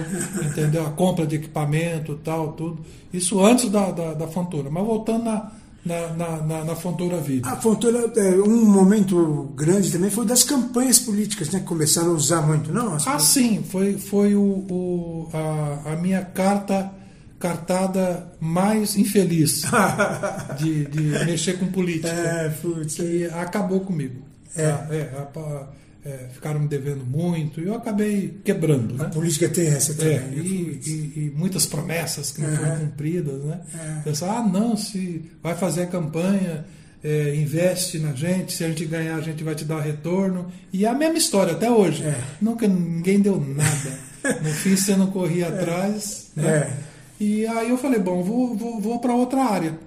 entendeu? 0.51 0.87
A 0.87 0.91
compra 0.91 1.26
de 1.26 1.37
equipamento 1.37 2.14
tal, 2.22 2.53
tudo. 2.53 2.79
Isso 3.12 3.41
antes 3.45 3.68
da, 3.70 3.91
da, 3.91 4.14
da 4.14 4.29
Fontoura. 4.29 4.70
Mas 4.70 4.85
voltando 4.87 5.24
na, 5.24 5.51
na, 5.85 6.09
na, 6.14 6.37
na, 6.43 6.64
na 6.64 6.76
Fontoura 6.76 7.18
Vídeo. 7.20 7.43
A 7.51 7.57
Fontoura, 7.57 8.11
é, 8.16 8.30
um 8.37 8.64
momento 8.64 9.53
grande 9.57 9.91
também 9.91 10.11
foi 10.11 10.24
das 10.24 10.43
campanhas 10.45 10.99
políticas, 10.99 11.51
né? 11.51 11.61
Que 11.61 11.66
começaram 11.66 12.11
a 12.11 12.14
usar 12.14 12.43
muito, 12.43 12.72
não? 12.72 12.95
As- 12.95 13.07
Ah, 13.07 13.18
sim, 13.18 13.64
foi, 13.68 13.99
foi 13.99 14.35
o, 14.37 14.43
o- 14.43 15.28
a, 15.33 15.93
a 15.93 15.97
minha 15.97 16.22
carta 16.24 16.91
cartada 17.39 18.33
mais 18.41 18.97
infeliz 18.97 19.62
de, 20.59 20.85
de 20.87 21.01
mexer 21.24 21.59
com 21.59 21.66
política. 21.66 22.09
É, 22.09 22.49
putz, 22.51 22.95
que 22.95 23.24
acabou 23.26 23.80
comigo. 23.80 24.22
É. 24.55 24.70
Tá? 24.70 24.87
É, 24.95 25.01
a- 25.18 25.66
é, 26.05 26.28
ficaram 26.32 26.61
me 26.61 26.68
devendo 26.68 27.05
muito 27.05 27.61
e 27.61 27.66
eu 27.66 27.74
acabei 27.74 28.40
quebrando. 28.44 29.00
A 29.00 29.05
Né? 29.07 29.11
política 29.14 29.48
tem 29.48 29.68
essa 29.68 29.94
também. 29.94 30.16
É, 30.16 30.28
e, 30.36 30.80
e- 30.84 31.12
e 31.16 31.32
muitas 31.36 31.64
promessas 31.66 32.30
que 32.32 32.40
não 32.40 32.48
Uhum. 32.50 32.57
foram 32.57 32.78
cumpridas, 32.80 33.42
né? 33.44 33.61
É. 33.74 34.00
Pensar, 34.03 34.38
ah, 34.38 34.42
não, 34.42 34.76
se 34.76 35.24
vai 35.42 35.55
fazer 35.55 35.82
a 35.82 35.86
campanha, 35.86 36.64
é, 37.05 37.34
investe 37.36 37.98
na 37.98 38.12
gente, 38.12 38.53
se 38.53 38.64
a 38.64 38.68
gente 38.68 38.84
ganhar, 38.84 39.16
a 39.16 39.20
gente 39.20 39.42
vai 39.44 39.55
te 39.55 39.64
dar 39.64 39.80
retorno. 39.80 40.50
E 40.72 40.84
é 40.84 40.88
a 40.88 40.94
mesma 40.94 41.18
história 41.18 41.53
até 41.53 41.70
hoje. 41.70 42.03
É. 42.05 42.20
Nunca 42.40 42.66
ninguém 42.66 43.20
deu 43.20 43.40
nada. 43.40 43.98
No 44.42 44.50
fim, 44.55 44.76
você 44.76 44.94
não 44.96 45.09
corria 45.09 45.48
atrás. 45.48 46.30
Né? 46.36 46.48
É. 46.48 46.76
E 47.20 47.46
aí 47.46 47.70
eu 47.70 47.78
falei, 47.78 48.00
bom, 48.00 48.22
vou, 48.24 48.57
vou, 48.57 48.80
vou 48.80 48.98
para 48.98 49.14
outra 49.14 49.42
área. 49.44 49.78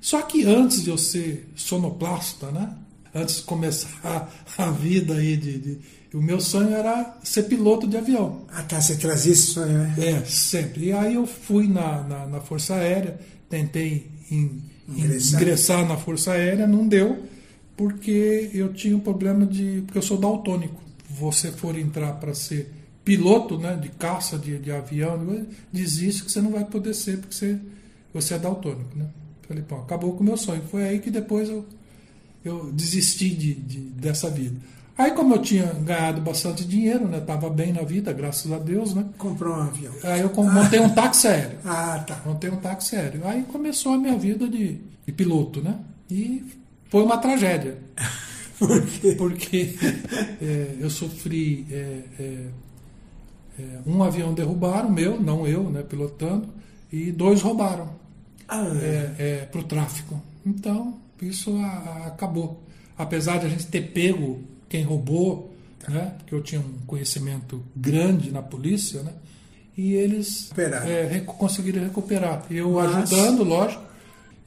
Só 0.00 0.22
que 0.22 0.44
antes 0.44 0.82
de 0.84 0.90
eu 0.90 0.98
ser 0.98 1.48
sonoplasta, 1.56 2.50
né? 2.52 2.70
Antes 3.14 3.36
de 3.36 3.42
começar 3.42 4.30
a 4.58 4.70
vida 4.70 5.14
aí 5.14 5.36
de, 5.36 5.58
de- 5.58 5.78
o 6.14 6.22
meu 6.22 6.40
sonho 6.40 6.74
era 6.74 7.18
ser 7.22 7.44
piloto 7.44 7.86
de 7.86 7.96
avião. 7.96 8.42
Ah, 8.50 8.62
tá, 8.62 8.80
você 8.80 8.96
trazia 8.96 9.32
esse 9.32 9.48
sonho, 9.48 9.72
né? 9.78 9.94
É, 9.98 10.24
sempre. 10.24 10.86
E 10.86 10.92
aí 10.92 11.14
eu 11.14 11.26
fui 11.26 11.68
na, 11.68 12.02
na, 12.02 12.26
na 12.26 12.40
Força 12.40 12.74
Aérea, 12.76 13.18
tentei 13.48 14.10
in- 14.30 14.62
in- 14.88 14.92
Ingressar. 15.00 15.40
ingressar 15.42 15.88
na 15.88 15.96
Força 15.98 16.32
Aérea, 16.32 16.66
não 16.66 16.88
deu, 16.88 17.24
porque 17.76 18.50
eu 18.54 18.72
tinha 18.72 18.96
um 18.96 19.00
problema 19.00 19.46
de. 19.46 19.82
porque 19.84 19.98
eu 19.98 20.02
sou 20.02 20.16
daltônico. 20.18 20.82
Você 21.10 21.50
for 21.52 21.78
entrar 21.78 22.12
para 22.14 22.34
ser 22.34 22.72
piloto 23.04 23.58
né, 23.58 23.76
de 23.76 23.88
caça, 23.90 24.38
de, 24.38 24.58
de 24.58 24.70
avião, 24.70 25.46
desiste 25.72 26.24
que 26.24 26.30
você 26.32 26.40
não 26.40 26.50
vai 26.52 26.64
poder 26.64 26.94
ser, 26.94 27.18
porque 27.18 27.34
você, 27.34 27.58
você 28.12 28.34
é 28.34 28.38
daltônico. 28.38 28.96
Né? 28.96 29.06
Falei, 29.46 29.62
pô, 29.62 29.76
acabou 29.76 30.12
com 30.14 30.20
o 30.22 30.24
meu 30.24 30.36
sonho. 30.36 30.62
Foi 30.70 30.84
aí 30.86 30.98
que 30.98 31.10
depois 31.10 31.48
eu, 31.48 31.64
eu 32.44 32.70
desisti 32.72 33.30
de, 33.30 33.54
de- 33.54 33.80
dessa 33.80 34.28
vida. 34.30 34.56
Aí, 34.96 35.12
como 35.12 35.34
eu 35.34 35.42
tinha 35.42 35.66
ganhado 35.74 36.20
bastante 36.20 36.64
dinheiro, 36.64 37.06
né? 37.06 37.20
Tava 37.20 37.48
bem 37.48 37.72
na 37.72 37.82
vida, 37.82 38.12
graças 38.12 38.50
a 38.50 38.58
Deus, 38.58 38.94
né? 38.94 39.04
Comprou 39.16 39.54
um 39.56 39.60
avião. 39.62 39.92
Aí 40.02 40.20
eu 40.20 40.32
montei 40.34 40.80
um 40.80 40.88
táxi 40.90 41.28
aéreo. 41.28 41.58
Ah, 41.64 42.04
tá. 42.04 42.20
Montei 42.26 42.50
um 42.50 42.56
táxi 42.56 42.96
aéreo. 42.96 43.20
Aí 43.24 43.44
começou 43.44 43.92
a 43.92 43.98
minha 43.98 44.18
vida 44.18 44.48
de, 44.48 44.78
de 45.06 45.12
piloto, 45.12 45.62
né? 45.62 45.78
E 46.10 46.44
foi 46.90 47.04
uma 47.04 47.16
tragédia. 47.18 47.78
Por 48.58 48.82
quê? 48.84 49.14
Porque 49.16 49.76
é, 50.42 50.74
eu 50.80 50.90
sofri. 50.90 51.64
é, 51.70 52.00
é, 52.18 52.46
é, 53.60 53.62
um 53.86 54.02
avião 54.02 54.34
derrubaram, 54.34 54.90
meu, 54.90 55.20
não 55.20 55.46
eu, 55.46 55.70
né? 55.70 55.82
Pilotando, 55.84 56.48
e 56.92 57.12
dois 57.12 57.40
roubaram 57.40 57.88
Ah, 58.48 58.66
é, 59.18 59.46
para 59.50 59.60
o 59.60 59.64
tráfico. 59.64 60.20
Então, 60.44 60.98
isso 61.26 61.54
a- 61.56 61.66
a- 61.66 62.06
acabou. 62.08 62.62
Apesar 62.96 63.38
de 63.38 63.46
a 63.46 63.48
gente 63.48 63.66
ter 63.66 63.92
pego 63.92 64.40
quem 64.68 64.82
roubou, 64.82 65.54
né, 65.88 66.14
porque 66.18 66.34
eu 66.34 66.42
tinha 66.42 66.60
um 66.60 66.84
conhecimento 66.86 67.62
grande 67.74 68.30
na 68.30 68.42
polícia, 68.42 69.02
né, 69.02 69.12
e 69.76 69.92
eles 69.94 70.50
é, 70.58 71.04
recu- 71.06 71.34
conseguiram 71.34 71.82
recuperar. 71.84 72.44
Eu 72.50 72.72
Mas- 72.72 73.12
ajudando, 73.12 73.44
lógico, 73.44 73.82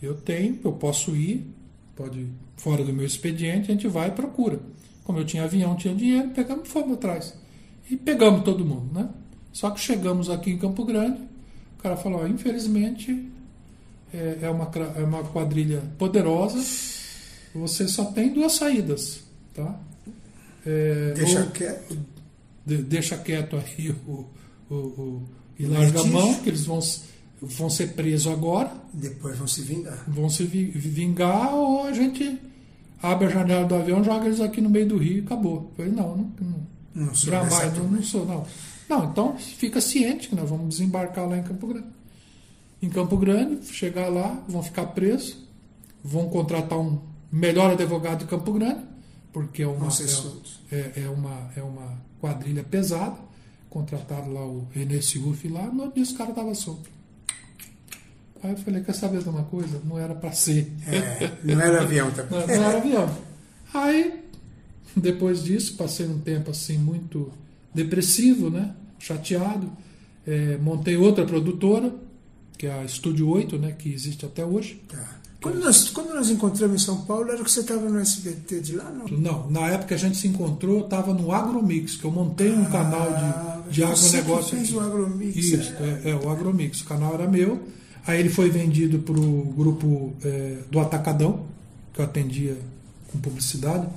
eu 0.02 0.14
tenho, 0.16 0.60
eu 0.64 0.74
posso 0.74 1.16
ir, 1.16 1.48
pode 1.96 2.20
ir 2.20 2.30
fora 2.58 2.84
do 2.84 2.94
meu 2.94 3.06
expediente, 3.06 3.72
a 3.72 3.74
gente 3.74 3.88
vai 3.88 4.10
e 4.10 4.12
procura. 4.12 4.60
Como 5.04 5.18
eu 5.20 5.26
tinha 5.26 5.44
avião, 5.46 5.76
tinha 5.76 5.96
dinheiro, 5.96 6.30
pegamos 6.30 6.68
fomos 6.70 6.94
atrás. 6.94 7.34
E 7.90 7.96
pegamos 7.98 8.44
todo 8.44 8.64
mundo, 8.66 8.94
né? 8.94 9.10
Só 9.52 9.70
que 9.72 9.80
chegamos 9.80 10.30
aqui 10.30 10.52
em 10.52 10.58
Campo 10.58 10.86
Grande, 10.86 11.20
o 11.80 11.82
cara 11.82 11.98
falou, 11.98 12.22
ó, 12.22 12.28
infelizmente 12.28 13.28
é, 14.14 14.40
é 14.42 14.50
uma, 14.50 14.70
é 14.98 15.04
uma 15.04 15.24
quadrilha 15.24 15.82
poderosa, 15.98 16.58
você 17.54 17.88
só 17.88 18.06
tem 18.06 18.34
duas 18.34 18.54
saídas, 18.54 19.22
tá? 19.54 19.80
É, 20.66 21.14
deixa 21.16 21.40
ou- 21.42 21.48
quieto. 21.52 21.98
de- 22.66 22.84
deixa 22.84 23.18
quieto 23.18 23.58
aí 23.58 23.90
o, 24.08 24.26
o, 24.70 24.76
o- 24.76 25.24
e 25.58 25.66
larga 25.66 26.02
a 26.02 26.04
mão, 26.06 26.34
que 26.36 26.50
eles 26.50 26.66
vão, 26.66 26.80
vão 27.42 27.70
ser 27.70 27.94
presos 27.94 28.32
agora, 28.32 28.72
Depois 28.94 29.38
vão 29.38 29.48
se 29.48 29.62
vingar. 29.62 30.04
vão 30.08 30.30
se 30.30 30.44
vi- 30.44 30.72
vingar, 30.72 31.54
ou 31.54 31.84
a 31.86 31.92
gente 31.94 32.40
abre 33.02 33.28
a 33.28 33.30
janela 33.30 33.66
do 33.66 33.76
avião, 33.76 34.04
joga 34.04 34.26
eles 34.28 34.40
aqui 34.40 34.62
no 34.62 34.70
meio 34.70 34.88
do 34.88 34.98
rio 34.98 35.18
e 35.18 35.22
acabou. 35.26 35.72
Eu 35.72 35.86
falei, 35.86 35.92
não, 35.92 36.16
não, 36.18 36.32
não 36.40 36.68
Não 37.08 37.16
sou 37.16 37.32
jamais, 37.32 37.78
não, 37.78 37.88
não 37.88 38.04
sou, 38.04 38.26
não. 38.26 38.46
Não, 38.88 39.06
então 39.10 39.38
fica 39.38 39.80
ciente 39.82 40.28
que 40.30 40.36
nós 40.36 40.50
vamos 40.50 40.70
desembarcar 40.70 41.28
lá 41.28 41.38
em 41.38 41.44
Campo 41.44 41.66
Grande. 41.68 41.88
Em 42.82 42.90
Campo 42.90 43.16
Grande, 43.18 43.66
chegar 43.68 44.10
lá, 44.10 44.44
vão 44.48 44.64
ficar 44.64 44.88
presos, 44.88 45.38
vão 46.04 46.30
contratar 46.30 46.80
um 46.80 47.00
melhor 47.32 47.72
advogado 47.72 48.20
de 48.20 48.26
Campo 48.26 48.52
Grande, 48.54 48.82
porque 49.32 49.64
é 49.64 49.68
uma, 49.68 49.88
é, 50.72 50.76
é, 50.76 51.04
é 51.04 51.10
uma, 51.10 51.52
é 51.56 51.62
uma 51.62 52.02
quadrilha 52.20 52.64
pesada. 52.64 53.18
Contrataram 53.70 54.34
lá 54.34 54.46
o 54.46 54.68
René 54.72 55.00
Silf 55.00 55.46
lá, 55.46 55.68
no 55.68 55.92
dia 55.92 56.04
os 56.04 56.12
caras 56.12 56.32
estavam 56.32 56.54
soltos. 56.54 56.92
Aí 58.44 58.52
eu 58.52 58.58
falei, 58.58 58.84
quer 58.84 58.96
saber 58.96 59.22
de 59.22 59.30
uma 59.30 59.44
coisa? 59.44 59.80
Não 59.86 60.00
era 60.00 60.16
para 60.16 60.32
ser. 60.32 60.72
É, 60.88 61.32
não 61.44 61.62
era 61.62 61.82
avião 61.82 62.10
também. 62.12 62.40
Não, 62.40 62.48
não 62.48 62.54
era 62.54 62.78
avião. 62.80 63.18
Aí, 63.74 64.26
depois 64.96 65.44
disso, 65.44 65.78
passei 65.78 66.08
um 66.08 66.20
tempo 66.20 66.50
assim 66.50 66.78
muito 66.78 67.32
depressivo, 67.74 68.50
né? 68.50 68.76
Chateado. 69.00 69.72
É, 70.26 70.58
montei 70.58 70.98
outra 70.98 71.24
produtora, 71.26 71.94
que 72.62 72.68
é 72.68 72.74
a 72.74 72.84
Estúdio 72.84 73.28
8, 73.28 73.58
né? 73.58 73.72
Que 73.72 73.92
existe 73.92 74.24
até 74.24 74.46
hoje. 74.46 74.80
Tá. 74.88 75.20
Quando 75.42 75.60
nós, 75.62 75.90
quando 75.90 76.14
nós 76.14 76.30
encontramos 76.30 76.80
em 76.80 76.86
São 76.86 77.02
Paulo, 77.06 77.32
era 77.32 77.44
que 77.44 77.50
você 77.50 77.62
estava 77.62 77.90
no 77.90 77.98
SBT 77.98 78.60
de 78.60 78.76
lá, 78.76 78.92
não? 78.92 79.08
Não, 79.08 79.50
na 79.50 79.62
época 79.62 79.96
a 79.96 79.98
gente 79.98 80.16
se 80.16 80.28
encontrou, 80.28 80.82
estava 80.82 81.12
no 81.12 81.32
Agromix, 81.32 81.96
que 81.96 82.06
eu 82.06 82.12
montei 82.12 82.52
um 82.52 82.66
canal 82.66 83.08
de, 83.68 83.74
de 83.74 83.84
Ah, 83.84 83.88
você 83.96 84.18
agronegócio. 84.18 84.56
fez 84.56 84.68
aqui. 84.70 84.78
o 84.78 84.80
Agromix, 84.80 85.36
Isso, 85.36 85.74
é, 85.80 86.12
é, 86.12 86.16
o 86.16 86.30
Agromix. 86.30 86.82
O 86.82 86.86
canal 86.86 87.16
era 87.16 87.28
meu. 87.28 87.64
Aí 88.06 88.20
ele 88.20 88.30
foi 88.30 88.52
vendido 88.52 89.00
para 89.00 89.20
o 89.20 89.54
grupo 89.58 90.14
é, 90.24 90.60
do 90.70 90.80
Atacadão, 90.80 91.48
que 91.92 92.00
eu 92.00 92.06
atendia 92.06 92.56
com 93.12 93.20
publicidade. 93.20 93.88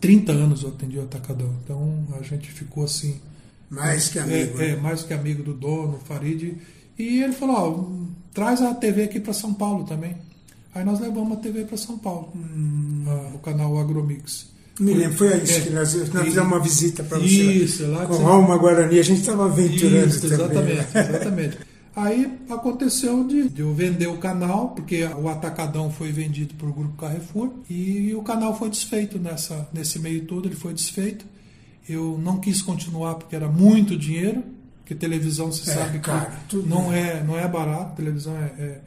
30 0.00 0.32
anos 0.32 0.62
eu 0.62 0.70
atendi 0.70 0.96
o 0.96 1.02
Atacadão. 1.02 1.54
Então 1.62 2.06
a 2.18 2.22
gente 2.22 2.50
ficou 2.50 2.84
assim. 2.84 3.20
Mais 3.68 4.08
que 4.08 4.18
é, 4.18 4.22
amigo. 4.22 4.62
É, 4.62 4.68
né? 4.68 4.76
mais 4.76 5.02
que 5.02 5.12
amigo 5.12 5.42
do 5.42 5.52
dono, 5.52 6.00
Farid. 6.06 6.56
E 7.02 7.22
ele 7.22 7.32
falou: 7.32 7.56
ó, 7.56 7.68
hum, 7.70 8.08
traz 8.32 8.60
a 8.62 8.74
TV 8.74 9.04
aqui 9.04 9.20
para 9.20 9.32
São 9.32 9.52
Paulo 9.54 9.84
também. 9.84 10.16
Aí 10.74 10.84
nós 10.84 11.00
levamos 11.00 11.32
a 11.36 11.40
TV 11.40 11.64
para 11.64 11.76
São 11.76 11.98
Paulo, 11.98 12.32
Ah, 13.06 13.30
o 13.34 13.38
canal 13.38 13.78
Agromix. 13.78 14.46
Hum. 14.80 14.84
Me 14.84 14.94
lembro, 14.94 15.18
foi 15.18 15.36
isso 15.42 15.58
É, 15.58 15.60
que 15.60 15.70
nós, 15.70 15.94
nós 15.94 16.24
fizemos 16.24 16.48
uma 16.50 16.60
visita 16.60 17.02
para 17.04 17.18
você. 17.18 17.26
Isso, 17.26 17.86
lá 17.88 18.06
com 18.06 18.14
Roma 18.14 18.56
Guarani, 18.56 18.98
a 18.98 19.02
gente 19.02 19.20
estava 19.20 19.44
aventurando 19.44 20.06
Isso, 20.06 20.20
também. 20.28 20.78
exatamente, 20.78 20.98
exatamente. 20.98 21.58
Aí 21.94 22.38
aconteceu 22.48 23.22
de, 23.24 23.50
de 23.50 23.60
eu 23.60 23.74
vender 23.74 24.06
o 24.06 24.16
canal, 24.16 24.70
porque 24.70 25.04
o 25.04 25.28
Atacadão 25.28 25.90
foi 25.90 26.10
vendido 26.10 26.54
para 26.54 26.66
o 26.66 26.72
Grupo 26.72 26.96
Carrefour 26.96 27.50
e 27.68 28.14
o 28.14 28.22
canal 28.22 28.58
foi 28.58 28.70
desfeito 28.70 29.18
nessa, 29.18 29.68
nesse 29.74 29.98
meio 29.98 30.24
todo, 30.24 30.48
ele 30.48 30.54
foi 30.56 30.72
desfeito. 30.72 31.26
Eu 31.86 32.18
não 32.24 32.38
quis 32.40 32.62
continuar 32.62 33.16
porque 33.16 33.36
era 33.36 33.46
muito 33.48 33.94
dinheiro, 33.94 34.42
porque 34.92 34.94
televisão 34.94 35.50
você 35.52 35.70
É, 35.70 35.74
sabe 35.74 35.98
tudo 36.48 36.68
não 36.68 36.92
é, 36.92 37.22
não 37.24 37.38
é 37.38 37.46
barato, 37.48 37.96
televisão 37.96 38.34
é, 38.36 38.62
é, 38.62 38.80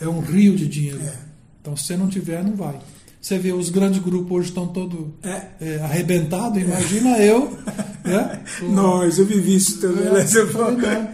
É 0.00 0.04
é 0.04 0.08
um 0.08 0.20
rio 0.20 0.56
de 0.56 0.66
dinheiro. 0.66 1.00
É. 1.02 1.12
Então 1.60 1.76
se 1.76 1.84
você 1.84 1.96
não 1.96 2.08
tiver, 2.08 2.42
não 2.44 2.54
vai. 2.56 2.78
Você 3.20 3.38
vê, 3.38 3.52
os 3.52 3.70
grandes 3.70 4.00
grupos 4.02 4.30
hoje 4.32 4.48
estão 4.50 4.66
todos 4.68 5.06
É. 5.22 5.46
é, 5.60 5.80
arrebentados, 5.82 6.60
imagina 6.62 7.18
eu. 7.18 7.56
Né? 8.04 8.42
O- 8.60 8.66
Nós, 8.66 9.18
eu 9.18 9.24
vivi 9.24 9.54
isso 9.56 9.80
também. 9.80 10.06
é, 10.06 10.10
né? 10.12 10.26
Você 10.26 10.46
falei. 10.48 11.08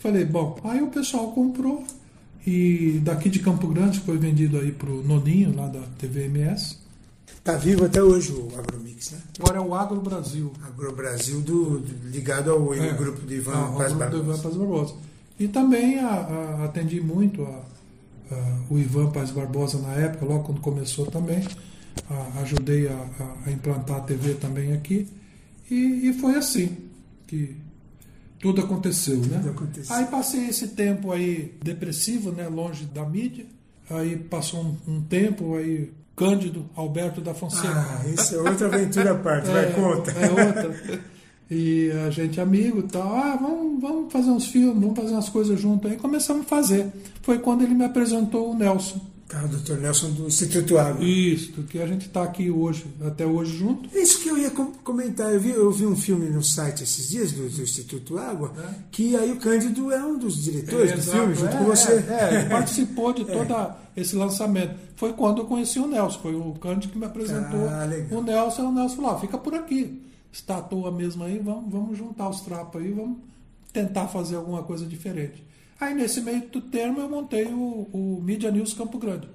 Falei, 0.00 0.24
bom, 0.24 0.58
aí 0.64 0.82
o 0.82 0.88
pessoal 0.88 1.30
comprou 1.30 1.84
e 2.44 3.00
daqui 3.04 3.30
de 3.30 3.38
Campo 3.38 3.68
Grande 3.68 4.00
foi 4.00 4.18
vendido 4.18 4.58
aí 4.58 4.72
pro 4.72 5.04
Noninho, 5.04 5.54
lá 5.54 5.68
da 5.68 5.78
TVMS. 5.98 6.78
Tá 7.44 7.56
vivo 7.56 7.84
até 7.84 8.00
hoje 8.02 8.32
o 8.32 8.48
Agromix, 8.56 9.10
né? 9.10 9.18
Agora 9.40 9.58
é 9.58 9.60
o 9.60 9.74
Agro 9.74 10.00
Brasil. 10.00 10.52
Agrobrasil 10.62 11.40
do, 11.40 11.80
do- 11.80 12.08
ligado 12.08 12.50
ao 12.52 12.72
É. 12.72 12.92
grupo 12.92 13.26
de 13.26 13.34
Ivan 13.36 13.52
Ah, 13.52 13.74
Paz 13.76 13.92
do 13.92 13.98
Ivan 13.98 14.10
Barbosa. 14.10 14.42
Paz 14.42 14.56
Barbosa. 14.56 14.94
E 15.40 15.48
também 15.48 15.98
a- 15.98 16.08
a- 16.08 16.64
atendi 16.66 17.00
muito 17.00 17.42
a- 17.42 17.64
o 18.70 18.78
Ivan 18.78 19.10
Paz 19.10 19.30
Barbosa 19.32 19.78
na 19.78 19.92
época, 19.94 20.24
logo 20.24 20.44
quando 20.44 20.60
começou 20.60 21.06
também. 21.06 21.42
Ajudei 22.40 22.88
a, 22.88 23.50
implantar 23.50 23.98
a 23.98 24.00
TV 24.00 24.34
também 24.34 24.72
aqui. 24.72 25.06
E, 25.70 26.08
e 26.08 26.12
foi 26.14 26.36
assim 26.36 26.76
que 27.26 27.56
tudo 28.38 28.60
aconteceu, 28.62 29.16
né? 29.18 29.38
Tudo 29.38 29.50
aconteceu. 29.50 29.94
Aí 29.96 30.06
passei 30.06 30.46
esse 30.48 30.68
tempo 30.68 31.10
aí 31.12 31.54
depressivo, 31.62 32.30
né? 32.32 32.48
Longe 32.48 32.84
da 32.86 33.04
mídia. 33.04 33.44
Aí 33.90 34.16
passou 34.16 34.62
um, 34.64 34.76
um 34.94 35.00
tempo 35.02 35.54
aí 35.56 35.92
Cândido 36.14 36.66
Alberto 36.76 37.20
da 37.20 37.34
Fonseca. 37.34 37.74
Ah, 37.74 38.08
isso 38.08 38.34
é 38.34 38.38
outra 38.38 38.66
aventura 38.66 39.12
à 39.12 39.14
parte, 39.14 39.48
vai, 39.50 39.72
conta. 39.72 40.10
É 40.12 40.30
outra. 40.30 41.02
E 41.50 41.90
a 42.06 42.10
gente 42.10 42.40
amigo 42.40 42.80
e 42.80 42.82
tal, 42.84 43.14
ah, 43.14 43.36
vamos, 43.40 43.80
vamos 43.80 44.12
fazer 44.12 44.30
uns 44.30 44.46
filmes, 44.46 44.80
vamos 44.80 44.96
fazer 44.98 45.12
umas 45.12 45.28
coisas 45.28 45.60
juntos. 45.60 45.90
Aí 45.90 45.96
começamos 45.96 46.46
a 46.46 46.48
fazer. 46.48 46.90
Foi 47.22 47.38
quando 47.38 47.62
ele 47.62 47.74
me 47.74 47.84
apresentou 47.84 48.52
o 48.52 48.54
Nelson. 48.54 49.11
Tá, 49.32 49.42
o 49.42 49.48
doutor 49.48 49.78
Nelson 49.78 50.10
do 50.10 50.26
Instituto 50.26 50.76
Água. 50.76 51.02
Isso, 51.02 51.52
que 51.62 51.80
a 51.80 51.86
gente 51.86 52.06
está 52.06 52.22
aqui 52.22 52.50
hoje, 52.50 52.84
até 53.00 53.24
hoje 53.24 53.56
junto. 53.56 53.88
Isso 53.96 54.20
que 54.20 54.28
eu 54.28 54.36
ia 54.36 54.50
com- 54.50 54.72
comentar. 54.84 55.32
Eu 55.32 55.40
vi, 55.40 55.48
eu 55.48 55.72
vi 55.72 55.86
um 55.86 55.96
filme 55.96 56.28
no 56.28 56.42
site 56.42 56.82
esses 56.82 57.08
dias 57.08 57.32
do, 57.32 57.48
do 57.48 57.62
Instituto 57.62 58.18
Água, 58.18 58.52
que 58.90 59.16
aí 59.16 59.32
o 59.32 59.36
Cândido 59.36 59.90
é 59.90 60.04
um 60.04 60.18
dos 60.18 60.36
diretores 60.44 60.92
do 60.92 60.98
Exato, 60.98 61.16
filme, 61.16 61.34
junto 61.34 61.56
é, 61.56 61.58
com 61.58 61.64
você. 61.64 61.92
É, 61.92 62.18
é, 62.20 62.40
ele 62.40 62.50
participou 62.50 63.14
de 63.14 63.24
todo 63.26 63.74
esse 63.96 64.14
lançamento. 64.14 64.74
Foi 64.96 65.14
quando 65.14 65.38
eu 65.38 65.46
conheci 65.46 65.78
o 65.78 65.86
Nelson, 65.86 66.18
foi 66.20 66.34
o 66.34 66.52
Cândido 66.60 66.92
que 66.92 66.98
me 66.98 67.06
apresentou 67.06 67.68
Ah, 67.70 67.88
o 68.10 68.22
Nelson, 68.22 68.62
o 68.68 68.72
Nelson 68.72 68.96
falou, 68.96 69.10
ah, 69.12 69.18
fica 69.18 69.38
por 69.38 69.54
aqui, 69.54 70.02
estatua 70.30 70.92
mesmo 70.92 71.24
aí, 71.24 71.38
vamos, 71.38 71.72
vamos 71.72 71.96
juntar 71.96 72.28
os 72.28 72.42
trapos 72.42 72.82
aí, 72.82 72.92
vamos 72.92 73.16
tentar 73.72 74.08
fazer 74.08 74.36
alguma 74.36 74.62
coisa 74.62 74.84
diferente. 74.84 75.42
Aí 75.82 75.94
nesse 75.94 76.20
meio 76.20 76.42
do 76.48 76.60
termo 76.60 77.00
eu 77.00 77.08
montei 77.08 77.46
o, 77.46 77.88
o 77.92 78.20
Media 78.22 78.50
News 78.50 78.72
Campo 78.74 78.98
Grande, 78.98 79.28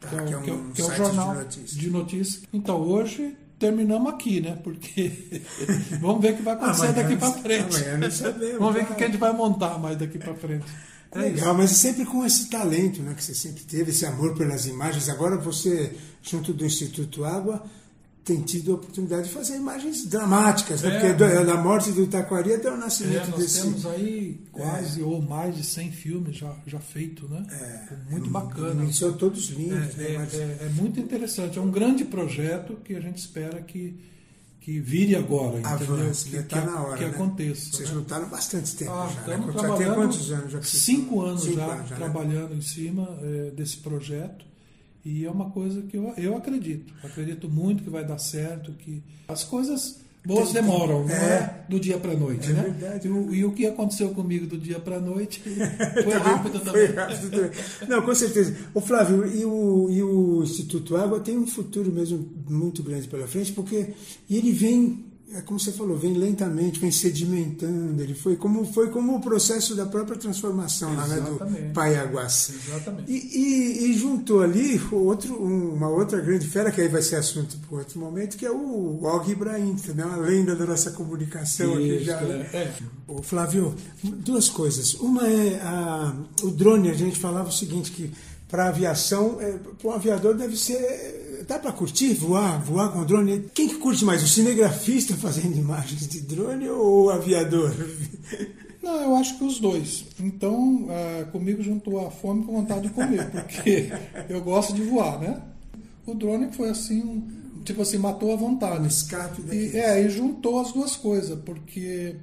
Tá, 0.00 0.08
que 0.08 0.32
é, 0.32 0.36
o- 0.36 0.42
que 0.42 0.50
é 0.50 0.52
um 0.52 0.70
que 0.72 0.82
é 0.82 0.84
que 0.84 0.92
é 0.92 0.96
jornal 0.96 1.32
de 1.34 1.38
notícias. 1.40 1.70
de 1.72 1.90
notícias. 1.90 2.42
Então 2.52 2.80
hoje 2.82 3.36
terminamos 3.58 4.12
aqui, 4.12 4.40
né? 4.40 4.56
Porque 4.62 5.12
vamos 6.00 6.22
ver 6.22 6.34
o 6.34 6.36
que 6.36 6.42
vai 6.42 6.54
acontecer 6.54 6.86
Amanhã 6.86 7.02
daqui 7.02 7.16
para 7.16 7.32
frente. 7.32 7.76
amanhã 7.76 7.98
não 7.98 8.10
sabemos, 8.10 8.58
Vamos 8.58 8.74
ver 8.74 8.82
o 8.82 8.86
tá? 8.86 8.94
que 8.94 9.02
a 9.04 9.06
gente 9.08 9.18
vai 9.18 9.32
montar 9.32 9.78
mais 9.78 9.98
daqui 9.98 10.18
para 10.18 10.34
frente. 10.34 10.64
É. 11.10 11.18
Legal, 11.20 11.54
mas 11.54 11.70
sempre 11.70 12.04
com 12.04 12.24
esse 12.24 12.48
talento 12.50 13.02
né, 13.02 13.14
que 13.14 13.24
você 13.24 13.34
sempre 13.34 13.64
teve, 13.64 13.90
esse 13.90 14.04
amor 14.06 14.36
pelas 14.36 14.66
imagens. 14.66 15.08
Agora 15.08 15.36
você, 15.38 15.96
junto 16.22 16.52
do 16.52 16.64
Instituto 16.64 17.24
Água, 17.24 17.64
tem 18.28 18.42
tido 18.42 18.72
a 18.72 18.74
oportunidade 18.74 19.24
de 19.28 19.30
fazer 19.34 19.56
imagens 19.56 20.04
dramáticas, 20.06 20.82
né? 20.82 20.88
É, 20.96 21.00
porque 21.14 21.24
né? 21.24 21.44
da 21.44 21.56
morte 21.56 21.90
do 21.92 22.02
Itaquari 22.02 22.52
até 22.54 22.70
o 22.70 22.74
É, 22.74 22.76
nascimento 22.76 23.30
nós 23.30 23.40
desse. 23.40 23.62
temos 23.62 23.86
aí 23.86 24.40
quase 24.52 25.02
ou 25.02 25.20
mais 25.22 25.56
de 25.56 25.64
100 25.64 25.90
filmes 25.92 26.36
já, 26.36 26.54
já 26.66 26.78
feitos, 26.78 27.28
né? 27.30 27.46
muito 28.10 28.28
bacana. 28.28 28.82
Eles 28.82 28.96
são 28.98 29.12
todos 29.14 29.48
lindos, 29.48 29.94
É, 29.94 29.96
né? 29.96 30.14
é- 30.14 30.18
Mas- 30.18 30.34
é- 30.34 30.58
é 30.60 30.68
muito 30.74 31.00
interessante. 31.00 31.58
É 31.58 31.62
um 31.62 31.70
grande 31.70 32.04
projeto 32.04 32.76
que 32.84 32.94
a 32.94 33.00
gente 33.00 33.16
espera 33.16 33.62
que, 33.62 33.98
que 34.60 34.78
vire 34.78 35.16
agora, 35.16 35.58
entendeu? 35.60 35.94
Avance, 35.94 36.28
que, 36.28 36.36
né? 36.36 36.42
Tá 36.42 36.60
que, 36.60 36.66
na 36.66 36.82
hora. 36.82 36.98
que 36.98 37.04
né? 37.04 37.10
aconteça. 37.10 37.70
Vocês 37.72 37.88
né? 37.88 37.94
lutaram 37.96 38.28
bastante 38.28 38.76
tempo 38.76 38.90
Ah, 38.92 39.10
já. 39.26 39.36
Né? 39.38 39.52
Já 39.54 39.76
tem 39.76 39.94
quantos 39.94 40.30
anos 40.32 40.52
já 40.52 40.62
Cinco 40.62 41.22
anos 41.22 41.42
Cinco 41.44 41.56
já, 41.56 41.64
anos 41.64 41.88
já, 41.88 41.94
né? 41.94 42.04
trabalhando 42.04 42.54
em 42.54 42.60
cima 42.60 43.06
desse 43.56 43.78
projeto. 43.78 44.44
E 45.08 45.24
é 45.24 45.30
uma 45.30 45.48
coisa 45.50 45.80
que 45.82 45.96
eu, 45.96 46.12
eu 46.18 46.36
acredito. 46.36 46.92
Acredito 47.02 47.48
muito 47.48 47.82
que 47.82 47.88
vai 47.90 48.04
dar 48.04 48.18
certo, 48.18 48.72
que 48.72 49.02
as 49.26 49.42
coisas 49.42 50.00
boas 50.26 50.52
demoram, 50.52 51.04
não 51.06 51.10
é. 51.10 51.14
é 51.16 51.64
do 51.70 51.80
dia 51.80 51.96
para 51.96 52.12
noite, 52.12 52.50
É 52.50 52.52
né? 52.52 52.62
verdade. 52.62 53.08
E 53.08 53.10
o, 53.10 53.34
e 53.34 53.44
o 53.46 53.52
que 53.52 53.66
aconteceu 53.66 54.10
comigo 54.10 54.46
do 54.46 54.58
dia 54.58 54.78
para 54.78 55.00
noite 55.00 55.40
foi 56.04 56.12
rápido 56.12 56.58
Foi 56.60 56.64
também. 56.86 56.86
rápido 56.94 57.30
também. 57.30 57.50
Não, 57.88 58.02
com 58.02 58.14
certeza. 58.14 58.54
O 58.74 58.80
Flávio, 58.82 59.26
e 59.26 59.44
o, 59.46 59.88
e 59.90 60.02
o 60.02 60.42
Instituto 60.42 60.96
Água 60.96 61.20
tem 61.20 61.38
um 61.38 61.46
futuro 61.46 61.90
mesmo 61.90 62.28
muito 62.46 62.82
grande 62.82 63.08
pela 63.08 63.26
frente, 63.26 63.52
porque 63.52 63.94
ele 64.28 64.52
vem, 64.52 65.06
é 65.34 65.40
como 65.42 65.60
você 65.60 65.70
falou, 65.72 65.96
vem 65.96 66.14
lentamente, 66.14 66.80
vem 66.80 66.90
sedimentando. 66.90 68.02
Ele 68.02 68.14
foi 68.14 68.36
como, 68.36 68.64
foi 68.72 68.88
como 68.90 69.16
o 69.16 69.20
processo 69.20 69.74
da 69.74 69.84
própria 69.86 70.16
transformação 70.18 70.94
lá, 70.94 71.06
né, 71.06 71.20
do. 71.20 71.72
Paiaguás. 71.74 72.50
Exatamente. 72.66 73.10
E, 73.12 73.38
e, 73.38 73.90
e 73.90 73.92
juntou 73.94 74.40
ali 74.40 74.80
outro, 74.90 75.34
um- 75.42 75.74
uma 75.74 75.88
outra 75.88 76.20
grande 76.20 76.46
fera, 76.46 76.70
que 76.70 76.80
aí 76.80 76.88
vai 76.88 77.02
ser 77.02 77.16
assunto 77.16 77.56
para 77.68 77.78
outro 77.78 77.98
momento, 78.00 78.36
que 78.36 78.46
é 78.46 78.50
o 78.50 79.00
Og 79.04 79.30
Ibrahim, 79.30 79.76
que 79.76 79.82
também 79.86 80.04
é 80.04 80.08
uma 80.08 80.16
lenda 80.16 80.56
da 80.56 80.64
nossa 80.66 80.90
comunicação 80.92 81.74
aqui 81.74 81.96
Isso, 81.96 82.04
já. 82.04 82.20
né? 82.20 82.48
é. 82.52 82.72
Ô, 83.06 83.22
Flávio, 83.22 83.74
duas 84.02 84.48
coisas. 84.48 84.94
Uma 84.94 85.26
é 85.28 85.60
a, 85.62 86.14
o 86.42 86.50
drone, 86.50 86.90
a 86.90 86.94
gente 86.94 87.18
falava 87.18 87.48
o 87.48 87.52
seguinte, 87.52 87.90
que 87.92 88.12
para 88.48 88.68
aviação, 88.68 89.36
é, 89.40 89.52
para 89.52 89.90
um 89.90 89.92
aviador 89.92 90.34
deve 90.34 90.56
ser. 90.56 91.26
Dá 91.48 91.58
para 91.58 91.72
curtir, 91.72 92.12
voar, 92.14 92.62
voar 92.62 92.92
com 92.92 93.04
drone? 93.04 93.46
Quem 93.54 93.68
que 93.68 93.76
curte 93.76 94.04
mais? 94.04 94.22
O 94.22 94.28
cinegrafista 94.28 95.14
fazendo 95.16 95.56
imagens 95.58 96.06
de 96.06 96.20
drone 96.20 96.68
ou 96.68 97.06
o 97.06 97.10
aviador? 97.10 97.74
Não, 98.82 99.00
eu 99.02 99.16
acho 99.16 99.36
que 99.38 99.44
os 99.44 99.58
dois. 99.58 100.04
Então, 100.20 100.86
ah, 100.90 101.24
comigo 101.32 101.62
juntou 101.62 102.06
a 102.06 102.10
fome 102.10 102.44
com 102.44 102.52
vontade 102.52 102.82
de 102.88 102.90
comer, 102.94 103.28
porque 103.32 103.90
eu 104.28 104.40
gosto 104.42 104.72
de 104.74 104.82
voar, 104.82 105.18
né? 105.20 105.40
O 106.06 106.14
drone 106.14 106.52
foi 106.52 106.68
assim, 106.70 107.00
um- 107.02 107.62
tipo 107.64 107.82
assim, 107.82 107.98
matou 107.98 108.32
a 108.32 108.36
vontade. 108.36 108.82
Um 108.82 108.86
escape 108.86 109.40
E, 109.40 109.44
daqueles. 109.44 109.74
é, 109.74 110.02
e 110.04 110.08
juntou 110.10 110.60
as 110.60 110.72
duas 110.72 110.96
coisas, 110.96 111.38
porque 111.40 112.14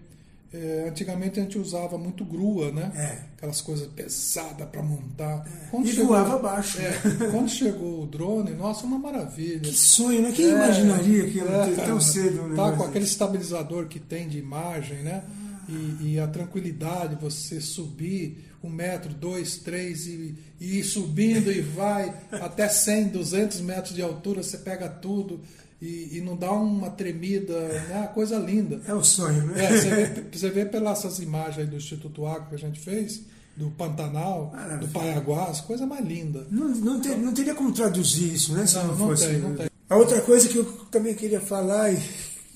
é, 0.56 0.88
antigamente 0.90 1.40
a 1.40 1.44
gente 1.44 1.58
usava 1.60 1.98
muito 1.98 2.24
grua, 2.24 2.72
né? 2.72 2.92
É. 2.96 3.36
Aquelas 3.38 3.60
coisas 3.62 3.88
pesadas 3.88 4.68
para 4.70 4.82
montar. 4.82 5.46
E 5.84 5.92
voava 5.92 6.38
baixo, 6.38 6.80
É, 6.80 6.92
quando 7.32 7.50
chegou 7.50 8.04
o 8.04 8.06
drone, 8.08 8.52
nossa, 8.52 8.86
uma 8.86 8.98
maravilha. 8.98 9.60
Que 9.60 9.74
sonho, 9.74 10.22
né? 10.22 10.32
Quem 10.32 10.50
imaginaria 10.50 11.30
que 11.30 11.38
ia 11.40 11.44
É, 11.44 11.86
tão 11.86 12.00
cedo 12.00 12.44
um 12.44 12.56
Tá 12.56 12.72
com 12.72 12.84
aquele 12.84 13.00
desse? 13.02 13.12
estabilizador 13.14 13.88
que 13.88 14.00
tem 14.00 14.28
de 14.28 14.38
imagem, 14.38 15.00
né? 15.04 15.24
E, 15.68 16.14
e 16.14 16.20
a 16.20 16.28
tranquilidade, 16.28 17.16
você 17.20 17.60
subir 17.60 18.46
um 18.64 18.70
metro, 18.70 19.14
dois, 19.14 19.58
três 19.58 20.08
e, 20.08 20.36
e 20.60 20.80
ir 20.80 20.84
subindo 20.84 21.52
e 21.52 21.62
vai 21.62 22.14
até 22.32 22.68
100, 22.68 23.10
200 23.10 23.62
metros 23.62 23.94
de 23.94 24.02
altura, 24.02 24.42
você 24.42 24.58
pega 24.58 24.88
tudo 24.88 25.42
e, 25.82 26.18
e 26.18 26.22
não 26.22 26.36
dá 26.38 26.52
uma 26.52 26.90
tremida, 26.90 27.60
né? 27.60 27.98
Uma 28.00 28.08
coisa 28.08 28.38
linda. 28.38 28.82
É 28.88 28.94
o 28.94 29.04
sonho, 29.04 29.46
né? 29.48 29.66
É, 29.66 29.78
você, 29.78 29.90
vê, 29.90 30.22
você 30.38 30.50
vê 30.50 30.66
pelas 30.66 31.00
essas 31.00 31.20
imagens 31.20 31.60
aí 31.60 31.66
do 31.68 31.76
Instituto 31.76 32.26
Água 32.26 32.48
que 32.50 32.56
a 32.56 32.60
gente 32.60 32.80
fez, 32.80 33.22
do 33.58 33.70
Pantanal, 33.72 34.52
Maravilha. 34.54 34.78
do 34.80 34.88
Paiaguás, 34.90 35.62
coisa 35.62 35.86
mais 35.86 36.06
linda. 36.06 36.46
Não, 36.52 36.68
não, 36.70 37.00
ter- 37.02 37.18
não 37.18 37.34
teria 37.34 37.56
como 37.56 37.72
traduzir 37.72 38.34
isso, 38.34 38.54
né? 38.54 38.66
Se 38.66 38.76
Não, 38.76 38.88
não, 38.88 38.96
não 38.98 39.08
fosse. 39.08 39.28
tem, 39.28 39.40
não 39.40 39.56
tem. 39.56 39.68
A 39.90 39.96
outra 39.98 40.20
coisa 40.22 40.48
que 40.50 40.58
eu 40.58 40.66
também 40.92 41.14
queria 41.14 41.40
falar 41.40 41.92
e 41.94 42.02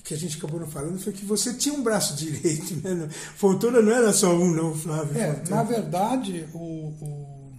que 0.04 0.14
a 0.14 0.18
gente 0.18 0.38
acabou 0.38 0.60
não 0.60 0.68
falando 0.68 1.00
foi 1.00 1.14
que 1.14 1.24
você 1.24 1.54
tinha 1.54 1.76
um 1.76 1.84
braço 1.84 2.16
direito, 2.18 2.76
né? 2.84 3.08
Fontoura 3.36 3.82
não 3.82 3.92
era 3.94 4.12
só 4.12 4.34
um, 4.36 4.52
não, 4.52 4.74
Flávio. 4.76 5.16
É, 5.18 5.28
Fontoura. 5.36 5.56
na 5.56 5.64
verdade, 5.64 6.46
o, 6.54 6.58
o- 6.58 7.54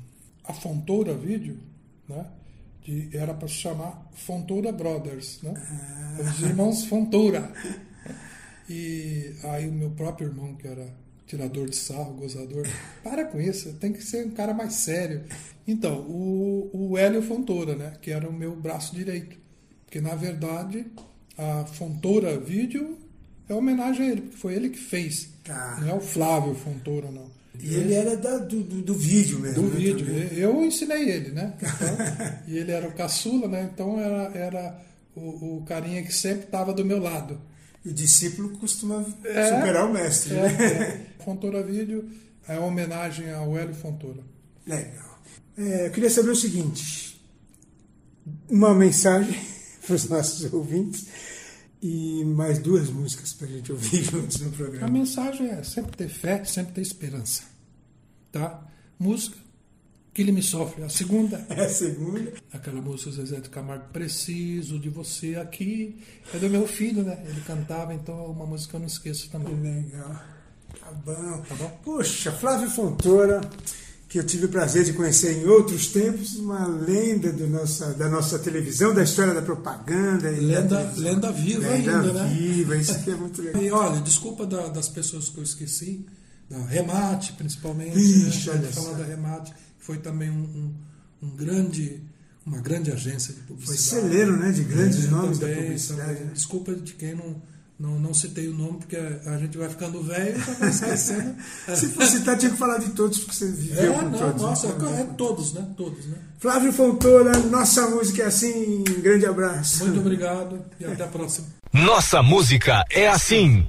a 0.45 0.53
Fontoura 0.53 1.15
Vídeo, 1.15 1.57
né, 2.09 2.27
de- 2.85 3.17
era 3.17 3.33
para 3.35 3.49
se 3.49 3.55
chamar 3.55 4.09
Fontoura 4.15 4.73
Brothers, 4.73 5.41
né? 5.43 5.55
Os 6.21 6.41
irmãos 6.41 6.85
Fontoura. 6.85 7.53
E 8.69 9.35
aí 9.45 9.69
o 9.69 9.73
meu 9.73 9.91
próprio 9.91 10.29
irmão, 10.29 10.55
que 10.55 10.67
era 10.69 10.87
tirador 11.27 11.69
de 11.69 11.77
sarro, 11.77 12.15
gozador, 12.15 12.67
para 13.03 13.25
com 13.25 13.41
isso, 13.41 13.73
tem 13.75 13.93
que 13.93 14.03
ser 14.03 14.27
um 14.27 14.31
cara 14.31 14.53
mais 14.55 14.75
sério. 14.75 15.25
Então, 15.67 16.01
o, 16.01 16.71
o 16.73 16.99
Hélio 16.99 17.23
Fontoura, 17.23 17.75
né, 17.77 17.93
que 18.01 18.11
era 18.11 18.29
o 18.29 18.33
meu 18.33 18.55
braço 18.57 18.95
direito. 18.95 19.37
Porque, 19.85 20.01
na 20.01 20.15
verdade, 20.15 20.87
a 21.37 21.65
Fontoura 21.67 22.39
Vídeo 22.39 22.97
é 23.49 23.55
homenagem 23.55 24.07
a 24.07 24.11
ele, 24.13 24.21
porque 24.23 24.37
foi 24.37 24.55
ele 24.55 24.71
que 24.71 24.79
fez. 24.79 25.31
Tá. 25.45 25.79
Não 25.81 25.89
é 25.91 25.95
o 25.95 26.01
Flávio 26.01 26.55
Fontoura, 26.55 27.11
não. 27.11 27.31
E 27.63 27.75
ele 27.75 27.95
era 27.95 28.17
da- 28.17 28.39
do, 28.39 28.63
do, 28.63 28.83
do 28.83 28.95
vídeo 28.95 29.39
mesmo. 29.39 29.63
Do 29.63 29.69
né, 29.69 29.77
vídeo. 29.77 30.07
também. 30.07 30.29
Eu 30.39 30.65
ensinei 30.65 31.09
ele, 31.11 31.31
né? 31.31 31.55
Então, 31.57 31.97
e 32.49 32.57
ele 32.59 32.73
era 32.73 32.87
o 32.89 32.93
caçula, 32.93 33.47
né? 33.49 33.71
Então 33.73 33.99
era, 34.01 34.37
era 34.37 34.81
o, 35.15 35.59
o 35.59 35.65
carinha 35.67 36.03
que 36.03 36.13
sempre 36.13 36.45
estava 36.45 36.73
do 36.73 36.85
meu 36.85 36.99
lado. 37.01 37.41
E 37.85 37.89
o 37.91 37.93
discípulo 37.93 38.51
costuma 38.59 39.05
É. 39.25 39.45
superar 39.57 39.89
o 39.89 39.93
mestre, 39.93 40.35
É, 40.35 40.43
né? 40.43 40.65
é. 40.65 41.01
Fontoura 41.25 41.63
Vídeo 41.63 42.09
é 42.49 42.59
uma 42.59 42.67
homenagem 42.69 43.31
ao 43.33 43.57
Hélio 43.57 43.75
Fontoura. 43.75 44.23
Legal. 44.67 45.19
É, 45.59 45.87
eu 45.87 45.91
queria 45.91 46.11
saber 46.11 46.31
o 46.31 46.37
seguinte: 46.37 47.21
uma 48.49 48.75
mensagem 48.75 49.39
para 49.87 49.95
os 49.95 50.09
nossos 50.09 50.53
ouvintes 50.53 51.07
e 51.83 52.25
mais 52.25 52.59
duas 52.59 52.91
músicas 52.91 53.33
para 53.33 53.47
a 53.47 53.51
gente 53.51 53.73
ouvir 53.73 54.03
juntos 54.05 54.41
no 54.41 54.49
A 54.49 54.53
programa. 54.53 54.89
mensagem 54.89 55.49
é 55.49 55.63
sempre 55.63 55.97
ter 55.97 56.09
fé, 56.09 56.45
sempre 56.45 56.73
ter 56.75 56.83
esperança. 56.83 57.43
Tá? 58.33 58.63
Música, 58.99 59.37
que 60.13 60.23
ele 60.23 60.33
me 60.33 60.43
sofre. 60.43 60.83
A 60.85 60.89
segunda 60.89 61.45
É 61.51 61.65
a 61.65 61.69
segunda. 61.69 62.33
Aquela 62.53 62.81
música 62.83 63.11
do 63.11 63.17
Zezé 63.17 63.41
de 63.41 63.49
Camargo, 63.49 63.89
Preciso 63.93 64.79
de 64.79 64.89
Você 64.91 65.37
Aqui. 65.37 65.99
É 66.35 66.39
do 66.39 66.51
meu 66.51 66.67
filho, 66.67 67.03
né? 67.03 67.23
Ele 67.27 67.41
cantava, 67.43 67.95
então 67.95 68.19
é 68.19 68.29
uma 68.29 68.47
música 68.47 68.71
que 68.71 68.77
eu 68.77 68.81
não 68.81 68.87
esqueço 68.87 69.31
também. 69.31 69.55
Legal. 69.55 70.23
Tá 70.81 70.93
bom. 70.93 71.43
Tá 71.49 71.55
bom? 71.55 71.81
Poxa, 71.83 72.31
Flávio 72.33 72.69
Fontoura, 72.71 73.41
que 74.11 74.19
eu 74.19 74.25
tive 74.25 74.47
o 74.47 74.49
prazer 74.49 74.83
de 74.85 74.93
conhecer 74.93 75.33
em 75.39 75.47
outros 75.47 75.87
tempos, 75.87 76.35
uma 76.35 76.67
lenda 76.67 77.33
nossa, 77.47 77.95
da 77.95 78.09
nossa 78.11 78.39
televisão, 78.41 78.93
da 78.93 79.05
história 79.05 79.33
da 79.33 79.41
propaganda. 79.41 80.31
e 80.33 80.35
da 80.35 80.59
Lenda, 80.61 80.93
lenda 80.97 81.33
viva 81.33 81.69
Lenda 81.69 81.97
ainda, 82.01 82.13
né? 82.13 82.29
viva, 82.37 82.77
isso 82.77 82.91
aqui 82.91 83.11
é 83.13 83.15
muito 83.17 83.41
legal. 83.41 83.63
E 83.63 83.71
olha, 83.71 84.01
desculpa 84.01 84.45
da- 84.45 84.67
das 84.69 84.89
pessoas 84.89 85.29
que 85.29 85.39
eu 85.39 85.45
esqueci, 85.45 86.05
da 86.51 86.59
Remate 86.67 87.33
principalmente. 87.35 87.97
Ixi, 87.97 88.49
né? 88.51 88.57
olha 88.59 88.73
falar 88.73 88.95
da 88.99 89.05
Remate, 89.05 89.55
foi 89.79 89.99
também 89.99 90.29
um, 90.29 90.43
um- 90.43 90.75
um 91.23 91.37
grande, 91.37 92.03
uma 92.45 92.61
grande 92.61 92.91
agência 92.91 93.33
de 93.33 93.41
Foi 93.43 93.57
publicidade. 93.57 93.81
celeiro, 93.83 94.37
né, 94.37 94.51
de 94.51 94.65
grandes 94.65 95.05
É, 95.05 95.09
nomes 95.09 95.39
da 95.39 95.47
também, 95.47 95.63
publicidade. 95.63 96.03
também. 96.11 96.25
né? 96.25 96.31
Desculpa 96.35 96.75
de 96.75 96.95
quem 96.95 97.15
não, 97.15 97.41
Não, 97.81 97.99
não 97.99 98.13
citei 98.13 98.47
o 98.47 98.53
nome 98.53 98.81
porque 98.81 98.95
a 98.97 99.39
gente 99.39 99.57
vai 99.57 99.67
ficando 99.71 100.03
velho 100.03 100.37
e 100.37 100.39
vai 100.61 100.69
esquecendo. 100.69 101.35
Se 101.75 101.89
for 101.89 102.05
citar, 102.05 102.37
tinha 102.37 102.53
que 102.53 102.59
falar 102.59 102.77
de 102.77 102.91
todos, 102.91 103.21
porque 103.21 103.35
você 103.35 103.51
viveu 103.51 103.95
É, 103.95 103.97
com 103.97 104.03
não, 104.03 104.19
todos. 104.19 104.43
nossa, 104.43 104.67
né? 104.75 104.99
é, 104.99 105.01
é 105.01 105.05
todos, 105.17 105.55
né? 105.55 105.67
Todos, 105.79 106.05
né? 106.05 106.19
Flávio 106.39 106.75
Fontoura, 106.75 107.33
nossa 107.39 107.89
música 107.89 108.23
é 108.23 108.27
assim. 108.27 108.85
Grande 108.99 109.25
abraço. 109.25 109.85
Muito 109.87 109.99
obrigado 110.01 110.61
e 110.79 110.85
até 110.85 111.05
a 111.05 111.07
próxima. 111.07 111.47
Nossa 111.73 112.23
música 112.23 112.85
é 112.91 113.09
assim. 113.09 113.67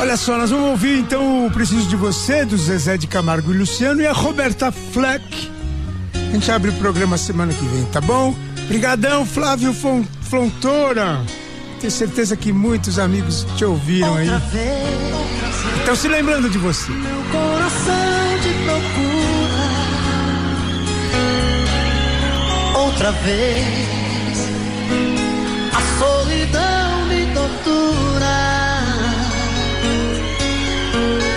Olha 0.00 0.16
só, 0.16 0.38
nós 0.38 0.50
vamos 0.50 0.70
ouvir 0.70 0.98
então 1.00 1.46
o 1.46 1.50
Preciso 1.50 1.86
de 1.86 1.96
Você, 1.96 2.46
do 2.46 2.56
Zezé 2.56 2.96
de 2.96 3.06
Camargo 3.06 3.52
e 3.52 3.58
Luciano, 3.58 4.00
e 4.00 4.06
a 4.06 4.12
Roberta 4.12 4.72
Fleck. 4.72 5.50
A 6.14 6.32
gente 6.32 6.50
abre 6.50 6.70
o 6.70 6.74
programa 6.74 7.18
semana 7.18 7.52
que 7.52 7.64
vem, 7.66 7.84
tá 7.86 8.00
bom? 8.00 8.34
Obrigadão, 8.70 9.26
Flávio 9.26 9.74
Fon- 9.74 10.04
Fontoura. 10.22 11.20
Tenho 11.80 11.90
certeza 11.90 12.36
que 12.36 12.52
muitos 12.52 13.00
amigos 13.00 13.44
te 13.56 13.64
ouviram 13.64 14.14
aí. 14.14 14.28
Estão 15.80 15.96
se 15.96 16.06
lembrando 16.06 16.48
de 16.48 16.56
você. 16.56 16.88
meu 16.92 17.20
coração 17.32 18.38
te 18.40 18.48
procura. 18.62 19.60
Outra 22.84 23.10
vez, 23.10 24.46
a 25.74 25.80
solidão 25.98 27.06
me 27.06 27.26
tortura. 27.34 28.36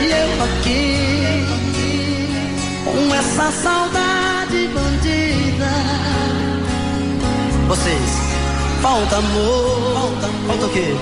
E 0.02 0.06
eu 0.06 0.44
aqui, 0.44 1.48
com 2.86 3.16
essa 3.16 3.52
saudade 3.64 4.03
Vocês, 7.84 8.12
falta 8.82 9.18
amor, 9.18 9.94
falta, 9.94 10.28
falta 10.48 10.66
o 10.68 10.70
quê? 10.70 10.96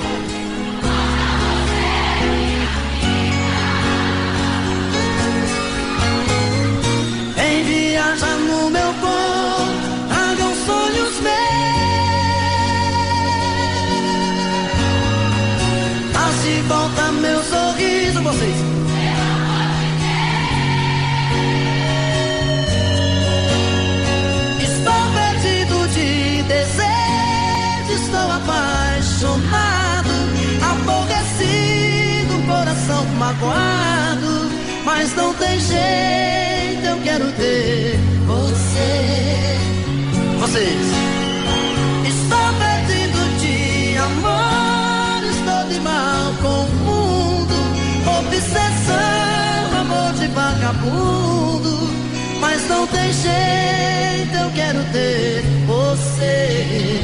Magoado, 33.41 34.51
mas 34.85 35.15
não 35.15 35.33
tem 35.33 35.59
jeito, 35.59 36.85
eu 36.85 36.97
quero 37.03 37.31
ter 37.33 37.99
você. 38.27 39.57
Vocês. 40.39 40.87
Estou 42.05 42.53
perdido 42.59 43.39
de 43.39 43.97
amor, 43.97 45.23
estou 45.23 45.69
de 45.69 45.79
mal 45.81 46.33
com 46.41 46.65
o 46.65 46.75
mundo, 46.85 47.55
obsessão, 48.19 49.79
amor 49.79 50.13
de 50.13 50.27
vagabundo, 50.27 51.89
mas 52.39 52.67
não 52.69 52.85
tem 52.87 53.11
jeito, 53.11 54.35
eu 54.35 54.51
quero 54.51 54.83
ter 54.91 55.43
você. 55.65 57.01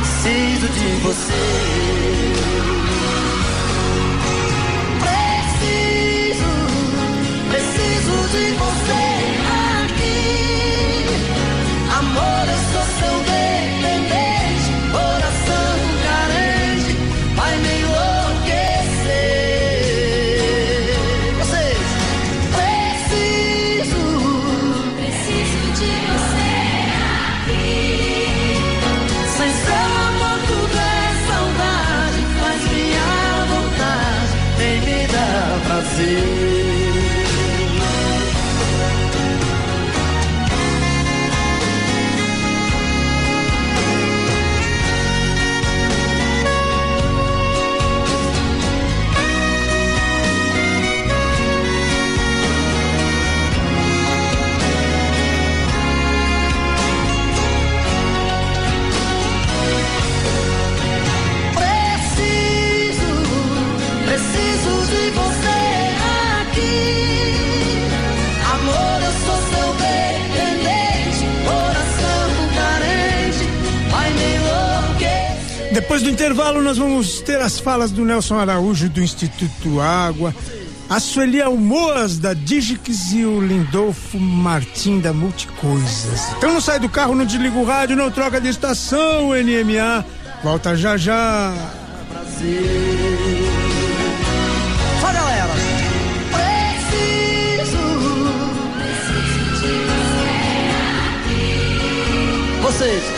Preciso 0.00 0.68
de 0.68 0.88
você. 1.02 1.87
Dar 35.98 36.37
Depois 75.88 76.02
do 76.02 76.10
intervalo, 76.10 76.60
nós 76.62 76.76
vamos 76.76 77.22
ter 77.22 77.40
as 77.40 77.58
falas 77.58 77.90
do 77.90 78.04
Nelson 78.04 78.38
Araújo, 78.38 78.90
do 78.90 79.00
Instituto 79.00 79.80
Água, 79.80 80.34
a 80.86 81.00
Sueli 81.00 81.40
Almoas, 81.40 82.18
da 82.18 82.34
Digix, 82.34 83.10
e 83.14 83.24
o 83.24 83.40
Lindolfo 83.40 84.20
Martim, 84.20 85.00
da 85.00 85.14
Multicoisas. 85.14 86.30
Então 86.36 86.52
não 86.52 86.60
sai 86.60 86.78
do 86.78 86.90
carro, 86.90 87.14
não 87.14 87.24
desliga 87.24 87.56
o 87.56 87.64
rádio, 87.64 87.96
não 87.96 88.10
troca 88.10 88.38
de 88.38 88.48
estação, 88.48 89.30
NMA. 89.30 90.04
Volta 90.44 90.76
já 90.76 90.98
já. 90.98 91.54
Só 95.00 95.10
galera. 95.10 95.54
Preciso, 97.64 97.78
preciso. 98.76 99.88
Vocês. 102.60 103.17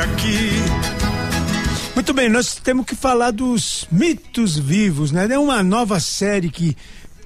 Aqui. 0.00 0.50
Muito 1.94 2.14
bem, 2.14 2.28
nós 2.28 2.54
temos 2.56 2.86
que 2.86 2.94
falar 2.94 3.30
dos 3.30 3.86
mitos 3.90 4.56
vivos, 4.56 5.12
né? 5.12 5.28
É 5.30 5.38
uma 5.38 5.62
nova 5.62 6.00
série 6.00 6.50
que 6.50 6.76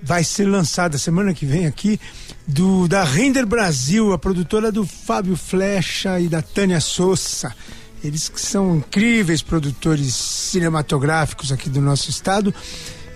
vai 0.02 0.24
ser 0.24 0.46
lançada 0.46 0.98
semana 0.98 1.32
que 1.32 1.46
vem 1.46 1.66
aqui 1.66 1.98
do 2.46 2.88
da 2.88 3.04
Render 3.04 3.46
Brasil, 3.46 4.12
a 4.12 4.18
produtora 4.18 4.72
do 4.72 4.84
Fábio 4.84 5.36
Flecha 5.36 6.18
e 6.20 6.28
da 6.28 6.42
Tânia 6.42 6.80
Souza. 6.80 7.54
Eles 8.02 8.28
que 8.28 8.40
são 8.40 8.76
incríveis 8.76 9.40
produtores 9.40 10.14
cinematográficos 10.14 11.52
aqui 11.52 11.70
do 11.70 11.80
nosso 11.80 12.10
estado. 12.10 12.52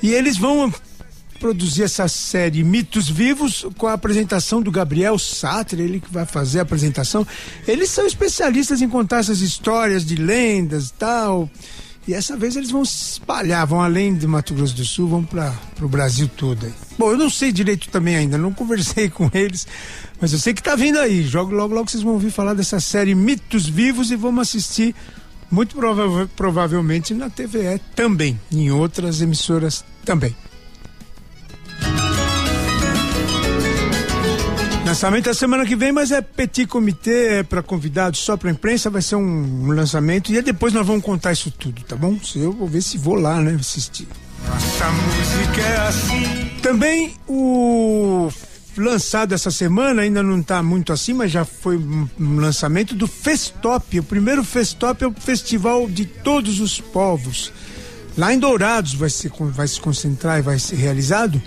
E 0.02 0.12
eles 0.12 0.38
vão 0.38 0.72
produzir 1.38 1.84
essa 1.84 2.08
série 2.08 2.64
Mitos 2.64 3.08
Vivos 3.08 3.66
com 3.76 3.86
a 3.86 3.92
apresentação 3.92 4.60
do 4.60 4.70
Gabriel 4.70 5.18
Satre, 5.18 5.82
ele 5.82 6.00
que 6.00 6.12
vai 6.12 6.26
fazer 6.26 6.58
a 6.58 6.62
apresentação. 6.62 7.26
Eles 7.66 7.90
são 7.90 8.06
especialistas 8.06 8.82
em 8.82 8.88
contar 8.88 9.18
essas 9.18 9.40
histórias 9.40 10.04
de 10.04 10.16
lendas 10.16 10.88
e 10.88 10.92
tal. 10.94 11.50
E 12.08 12.14
essa 12.14 12.38
vez 12.38 12.56
eles 12.56 12.70
vão 12.70 12.86
se 12.86 13.12
espalhar, 13.12 13.66
vão 13.66 13.82
além 13.82 14.16
de 14.16 14.26
Mato 14.26 14.54
Grosso 14.54 14.74
do 14.74 14.84
Sul, 14.84 15.08
vão 15.08 15.22
para 15.22 15.54
o 15.82 15.88
Brasil 15.88 16.26
todo. 16.26 16.66
Bom, 16.98 17.10
eu 17.10 17.18
não 17.18 17.28
sei 17.28 17.52
direito 17.52 17.90
também 17.90 18.16
ainda, 18.16 18.38
não 18.38 18.50
conversei 18.50 19.10
com 19.10 19.30
eles, 19.34 19.66
mas 20.18 20.32
eu 20.32 20.38
sei 20.38 20.54
que 20.54 20.62
tá 20.62 20.74
vindo 20.74 20.98
aí. 20.98 21.22
Jogo 21.22 21.54
logo, 21.54 21.74
logo 21.74 21.90
vocês 21.90 22.02
vão 22.02 22.14
ouvir 22.14 22.30
falar 22.30 22.54
dessa 22.54 22.80
série 22.80 23.14
Mitos 23.14 23.68
Vivos 23.68 24.10
e 24.10 24.16
vamos 24.16 24.48
assistir 24.48 24.94
muito 25.50 25.76
prova 25.76 26.28
provavelmente 26.34 27.12
na 27.12 27.28
TVE 27.28 27.78
também, 27.94 28.40
em 28.50 28.70
outras 28.70 29.20
emissoras 29.20 29.84
também. 30.02 30.34
Lançamento 34.88 35.26
da 35.26 35.34
semana 35.34 35.66
que 35.66 35.76
vem, 35.76 35.92
mas 35.92 36.10
é 36.10 36.22
petit 36.22 36.66
comitê, 36.66 37.40
é 37.40 37.42
para 37.42 37.62
convidados, 37.62 38.20
só 38.20 38.38
para 38.38 38.50
imprensa, 38.50 38.88
vai 38.88 39.02
ser 39.02 39.16
um, 39.16 39.66
um, 39.66 39.66
lançamento 39.72 40.32
e 40.32 40.40
depois 40.40 40.72
nós 40.72 40.86
vamos 40.86 41.04
contar 41.04 41.30
isso 41.30 41.50
tudo, 41.50 41.82
tá 41.82 41.94
bom? 41.94 42.18
Eu 42.34 42.52
vou 42.52 42.66
ver 42.66 42.80
se 42.80 42.96
vou 42.96 43.14
lá, 43.14 43.38
né, 43.38 43.54
assistir. 43.60 44.08
Nossa 44.48 44.90
música 44.90 45.60
é 45.60 45.76
assim. 45.88 46.50
Também 46.62 47.14
o 47.28 48.30
lançado 48.78 49.34
essa 49.34 49.50
semana, 49.50 50.00
ainda 50.00 50.22
não 50.22 50.40
está 50.40 50.62
muito 50.62 50.90
assim, 50.90 51.12
mas 51.12 51.30
já 51.30 51.44
foi 51.44 51.76
um, 51.76 52.08
um 52.18 52.36
lançamento 52.36 52.94
do 52.94 53.06
Festop. 53.06 54.00
O 54.00 54.02
primeiro 54.02 54.42
Festop 54.42 55.04
é 55.04 55.06
o 55.06 55.12
festival 55.12 55.86
de 55.86 56.06
todos 56.06 56.60
os 56.60 56.80
povos. 56.80 57.52
Lá 58.16 58.32
em 58.32 58.38
Dourados 58.38 58.94
vai, 58.94 59.10
ser, 59.10 59.30
vai 59.38 59.68
se 59.68 59.78
concentrar 59.78 60.38
e 60.38 60.42
vai 60.42 60.58
ser 60.58 60.76
realizado 60.76 61.42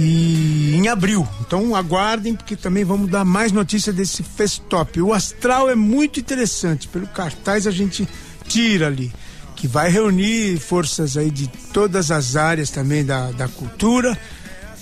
e 0.00 0.74
em 0.74 0.88
abril. 0.88 1.28
Então 1.42 1.76
aguardem 1.76 2.34
porque 2.34 2.56
também 2.56 2.84
vamos 2.84 3.10
dar 3.10 3.24
mais 3.24 3.52
notícia 3.52 3.92
desse 3.92 4.22
Festop. 4.22 5.00
O 5.02 5.12
astral 5.12 5.68
é 5.68 5.74
muito 5.74 6.18
interessante, 6.18 6.88
pelo 6.88 7.06
cartaz 7.06 7.66
a 7.66 7.70
gente 7.70 8.08
tira 8.48 8.86
ali, 8.86 9.12
que 9.54 9.68
vai 9.68 9.90
reunir 9.90 10.58
forças 10.58 11.18
aí 11.18 11.30
de 11.30 11.46
todas 11.72 12.10
as 12.10 12.34
áreas 12.34 12.70
também 12.70 13.04
da, 13.04 13.30
da 13.32 13.46
cultura 13.46 14.18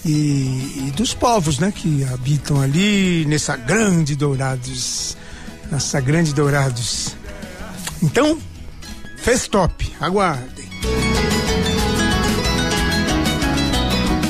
e, 0.05 0.85
e 0.87 0.93
dos 0.95 1.13
povos, 1.15 1.59
né, 1.59 1.73
que 1.75 2.05
habitam 2.05 2.61
ali 2.61 3.25
nessa 3.27 3.57
grande 3.57 4.15
Dourados, 4.15 5.17
nessa 5.71 6.01
grande 6.01 6.33
Dourados. 6.33 7.17
Então, 8.01 8.39
Festop, 9.17 9.93
aguardem. 10.01 10.69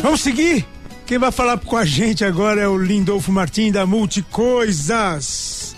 Vamos 0.03 0.23
seguir? 0.23 0.67
Quem 1.09 1.17
vai 1.17 1.33
falar 1.33 1.59
com 1.59 1.75
a 1.75 1.87
gente 1.87 2.23
agora 2.23 2.61
é 2.61 2.69
o 2.69 2.77
Lindolfo 2.77 3.33
Martins 3.33 3.73
da 3.73 3.87
Multicoisas. 3.87 5.75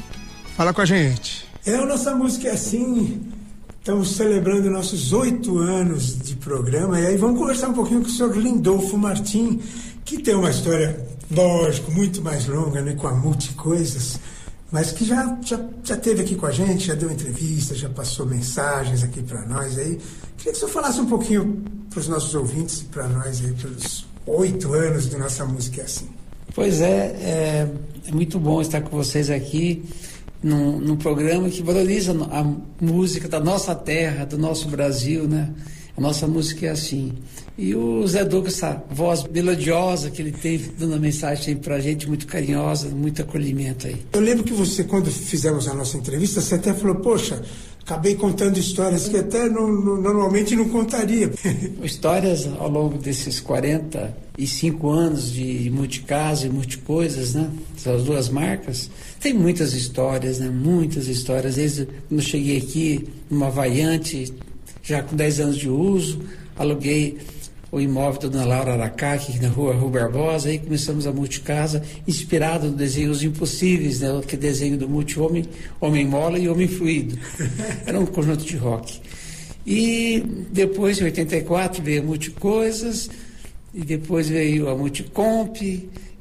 Fala 0.57 0.75
com 0.75 0.81
a 0.81 0.85
gente. 0.85 1.47
É, 1.65 1.77
a 1.77 1.87
nossa 1.87 2.13
música 2.17 2.49
é 2.49 2.51
assim. 2.51 3.31
Estamos 3.79 4.17
celebrando 4.17 4.69
nossos 4.69 5.13
oito 5.13 5.57
anos 5.59 6.19
de 6.19 6.35
programa 6.35 6.99
e 6.99 7.07
aí 7.07 7.17
vamos 7.17 7.39
conversar 7.39 7.69
um 7.69 7.75
pouquinho 7.75 8.01
com 8.01 8.09
o 8.09 8.11
senhor 8.11 8.37
Lindolfo 8.37 8.99
Martins, 8.99 9.63
que 10.05 10.21
tem 10.21 10.35
uma 10.35 10.51
história, 10.51 11.07
lógico, 11.31 11.93
muito 11.93 12.21
mais 12.21 12.49
longa, 12.49 12.83
né, 12.83 12.97
com 12.97 13.07
a 13.07 13.15
Multicoisas, 13.15 14.19
mas 14.73 14.91
que 14.91 15.05
já, 15.05 15.39
já, 15.43 15.61
já 15.85 15.97
teve 15.97 16.23
aqui 16.23 16.35
com 16.35 16.47
a 16.47 16.51
gente, 16.51 16.89
já 16.89 16.97
deu 16.97 17.09
entrevista, 17.09 17.77
já 17.77 17.89
passou 17.89 18.27
mensagens 18.27 19.05
aqui 19.05 19.23
para 19.23 19.47
nós 19.47 19.79
aí. 19.79 19.97
Queria 20.37 20.51
que 20.51 20.51
o 20.51 20.55
senhor 20.57 20.73
falasse 20.73 21.01
um 21.01 21.07
pouquinho 21.07 21.63
para 21.89 22.01
os 22.01 22.09
nossos 22.09 22.35
ouvintes 22.35 22.81
e 22.81 22.85
para 22.87 23.07
nós 23.07 23.41
aí, 23.45 23.53
pelos 23.53 24.10
oito 24.37 24.73
anos 24.73 25.09
de 25.09 25.17
nossa 25.17 25.45
música 25.45 25.81
é 25.81 25.85
assim. 25.85 26.09
Pois 26.55 26.81
é, 26.81 26.87
é, 26.87 27.69
é, 28.09 28.13
muito 28.13 28.39
bom 28.39 28.61
estar 28.61 28.81
com 28.81 28.97
vocês 28.97 29.31
aqui 29.31 29.85
num, 30.43 30.79
num, 30.79 30.97
programa 30.97 31.49
que 31.49 31.63
valoriza 31.63 32.13
a 32.31 32.45
música 32.81 33.29
da 33.29 33.39
nossa 33.39 33.75
terra, 33.75 34.25
do 34.25 34.39
nosso 34.39 34.69
Brasil, 34.69 35.29
né? 35.29 35.53
A 35.97 36.01
nossa 36.01 36.27
música 36.27 36.67
é 36.67 36.71
assim. 36.71 37.13
E 37.59 37.75
o 37.75 38.07
Zé 38.07 38.25
Douglas, 38.25 38.55
essa 38.55 38.83
voz 38.91 39.23
melodiosa 39.25 40.11
que 40.11 40.23
ele 40.23 40.33
tem, 40.33 40.59
dando 40.79 40.95
a 40.95 40.99
mensagem 40.99 41.57
pra 41.57 41.79
gente, 41.79 42.09
muito 42.09 42.27
carinhosa, 42.27 42.89
muito 42.89 43.21
acolhimento 43.21 43.87
aí. 43.87 43.97
Eu 44.13 44.21
lembro 44.21 44.45
que 44.45 44.53
você, 44.53 44.83
quando 44.83 45.11
fizemos 45.11 45.69
a 45.69 45.75
nossa 45.75 45.99
entrevista, 45.99 46.41
você 46.41 46.55
até 46.55 46.73
falou, 46.73 46.97
poxa, 46.97 47.43
acabei 47.91 48.15
contando 48.15 48.57
histórias 48.57 49.09
que 49.09 49.17
até 49.17 49.49
não, 49.49 49.67
não, 49.67 50.01
normalmente 50.01 50.55
não 50.55 50.69
contaria. 50.69 51.29
Histórias 51.83 52.49
ao 52.59 52.71
longo 52.71 52.97
desses 52.97 53.41
45 53.41 54.89
anos 54.89 55.33
de 55.33 55.69
multicasa 55.71 56.47
e 56.47 56.51
multicoisas, 56.51 57.35
né? 57.35 57.51
Essas 57.77 58.05
duas 58.05 58.29
marcas. 58.29 58.89
Tem 59.19 59.35
muitas 59.35 59.75
histórias, 59.75 60.39
né? 60.39 60.49
Muitas 60.49 61.09
histórias. 61.09 61.57
Desde 61.57 61.87
quando 61.87 62.21
eu 62.21 62.21
cheguei 62.21 62.59
aqui, 62.59 63.09
numa 63.29 63.51
variante, 63.51 64.33
já 64.85 65.03
com 65.03 65.17
10 65.17 65.41
anos 65.41 65.59
de 65.59 65.69
uso, 65.69 66.21
aluguei 66.57 67.19
o 67.73 67.81
imóvel 67.81 68.23
da 68.23 68.29
Dona 68.29 68.45
Laura 68.45 68.73
Aracá, 68.73 69.13
aqui 69.13 69.39
na 69.41 69.49
rua 69.49 69.75
Rua 69.75 69.91
Barbosa, 69.91 70.49
aí 70.49 70.59
começamos 70.59 71.07
a 71.07 71.13
multicasa, 71.13 71.83
inspirado 72.07 72.67
no 72.67 72.77
desenho 72.77 73.11
Os 73.11 73.23
Impossíveis, 73.23 74.01
né? 74.01 74.09
Que 74.27 74.37
desenho 74.37 74.77
do 74.77 74.89
multi-homem, 74.89 75.45
homem 75.81 76.05
mola 76.05 76.39
e 76.39 76.49
homem 76.49 76.67
fluido. 76.67 77.17
Era 77.87 78.01
um 78.01 78.07
conjunto 78.07 78.45
de 78.45 78.57
rock. 78.57 79.01
E 79.65 80.23
depois, 80.51 81.01
em 81.01 81.05
84, 81.05 81.83
veio 81.83 82.03
a 82.03 82.05
Multicoisas, 82.05 83.09
e 83.73 83.83
depois 83.83 84.29
veio 84.29 84.69
a 84.69 84.75
Multicomp, 84.75 85.57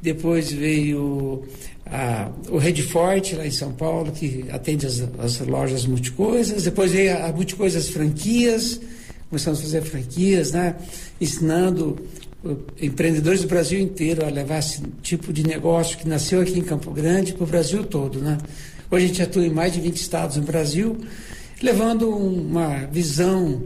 depois 0.01 0.51
veio 0.51 1.43
a, 1.85 2.29
o 2.49 2.59
Redfort, 2.59 3.33
lá 3.33 3.47
em 3.47 3.51
São 3.51 3.71
Paulo, 3.71 4.11
que 4.11 4.45
atende 4.51 4.85
as, 4.85 5.03
as 5.17 5.39
lojas 5.39 5.85
Multicoisas, 5.87 6.63
depois 6.63 6.91
veio 6.91 7.17
a, 7.17 7.25
a 7.27 7.33
Multicoisas 7.33 7.89
Franquias, 7.89 8.79
começamos 9.29 9.59
a 9.59 9.61
fazer 9.61 9.81
franquias, 9.83 10.51
né? 10.51 10.75
ensinando 11.21 11.97
uh, 12.43 12.57
empreendedores 12.81 13.41
do 13.41 13.47
Brasil 13.47 13.79
inteiro 13.79 14.25
a 14.25 14.29
levar 14.29 14.59
esse 14.59 14.81
tipo 15.03 15.31
de 15.31 15.45
negócio 15.45 15.97
que 15.97 16.07
nasceu 16.07 16.41
aqui 16.41 16.57
em 16.57 16.63
Campo 16.63 16.91
Grande 16.91 17.33
para 17.33 17.43
o 17.43 17.47
Brasil 17.47 17.83
todo. 17.83 18.19
Né? 18.19 18.37
Hoje 18.89 19.05
a 19.05 19.07
gente 19.07 19.21
atua 19.21 19.45
em 19.45 19.51
mais 19.51 19.73
de 19.73 19.81
20 19.81 19.95
estados 19.97 20.37
no 20.37 20.43
Brasil, 20.43 20.97
levando 21.61 22.09
uma 22.09 22.87
visão 22.87 23.63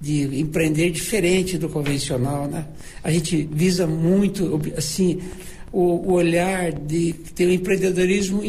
de 0.00 0.40
empreender 0.40 0.90
diferente 0.90 1.58
do 1.58 1.68
convencional. 1.68 2.46
Né? 2.46 2.64
A 3.02 3.10
gente 3.10 3.48
visa 3.52 3.86
muito 3.86 4.60
assim 4.76 5.20
o, 5.70 5.80
o 5.80 6.12
olhar 6.12 6.72
de 6.72 7.12
ter 7.34 7.46
um 7.46 7.52
empreendedorismo 7.52 8.42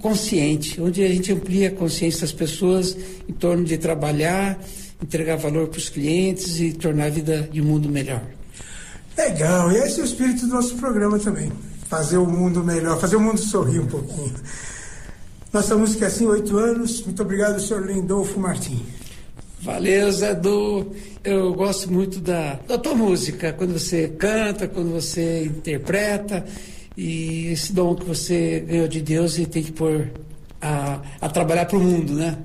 consciente, 0.00 0.80
onde 0.80 1.04
a 1.04 1.08
gente 1.08 1.32
amplia 1.32 1.68
a 1.68 1.70
consciência 1.70 2.22
das 2.22 2.32
pessoas 2.32 2.96
em 3.28 3.32
torno 3.32 3.64
de 3.64 3.78
trabalhar 3.78 4.58
entregar 5.02 5.36
valor 5.36 5.68
para 5.68 5.78
os 5.78 5.88
clientes 5.88 6.60
e 6.60 6.72
tornar 6.72 7.06
a 7.06 7.10
vida 7.10 7.48
de 7.50 7.60
um 7.60 7.64
mundo 7.64 7.88
melhor. 7.88 8.22
Legal, 9.16 9.70
e 9.72 9.76
esse 9.76 10.00
é 10.00 10.02
o 10.02 10.06
espírito 10.06 10.46
do 10.46 10.54
nosso 10.54 10.76
programa 10.76 11.18
também. 11.18 11.52
Fazer 11.88 12.18
o 12.18 12.26
mundo 12.26 12.62
melhor, 12.62 12.98
fazer 13.00 13.16
o 13.16 13.20
mundo 13.20 13.38
sorrir 13.38 13.80
um 13.80 13.86
pouquinho. 13.86 14.34
Nossa 15.52 15.76
música 15.76 16.04
é 16.04 16.08
assim, 16.08 16.26
oito 16.26 16.56
anos. 16.56 17.02
Muito 17.04 17.22
obrigado, 17.22 17.60
senhor 17.60 17.84
Lindolfo 17.84 18.38
Martins. 18.38 18.80
Valeu, 19.60 20.10
Zé 20.12 20.34
Du. 20.34 20.86
Eu 21.22 21.52
gosto 21.52 21.92
muito 21.92 22.18
da, 22.20 22.58
da 22.66 22.78
tua 22.78 22.94
música, 22.94 23.52
quando 23.52 23.72
você 23.72 24.08
canta, 24.08 24.66
quando 24.68 24.90
você 24.90 25.44
interpreta, 25.44 26.46
e 26.96 27.48
esse 27.48 27.72
dom 27.72 27.94
que 27.94 28.06
você 28.06 28.60
ganhou 28.60 28.88
de 28.88 29.02
Deus 29.02 29.38
e 29.38 29.44
tem 29.44 29.62
que 29.62 29.72
pôr 29.72 30.10
a, 30.62 31.00
a 31.20 31.28
trabalhar 31.28 31.66
para 31.66 31.76
o 31.76 31.80
mundo, 31.80 32.14
né? 32.14 32.38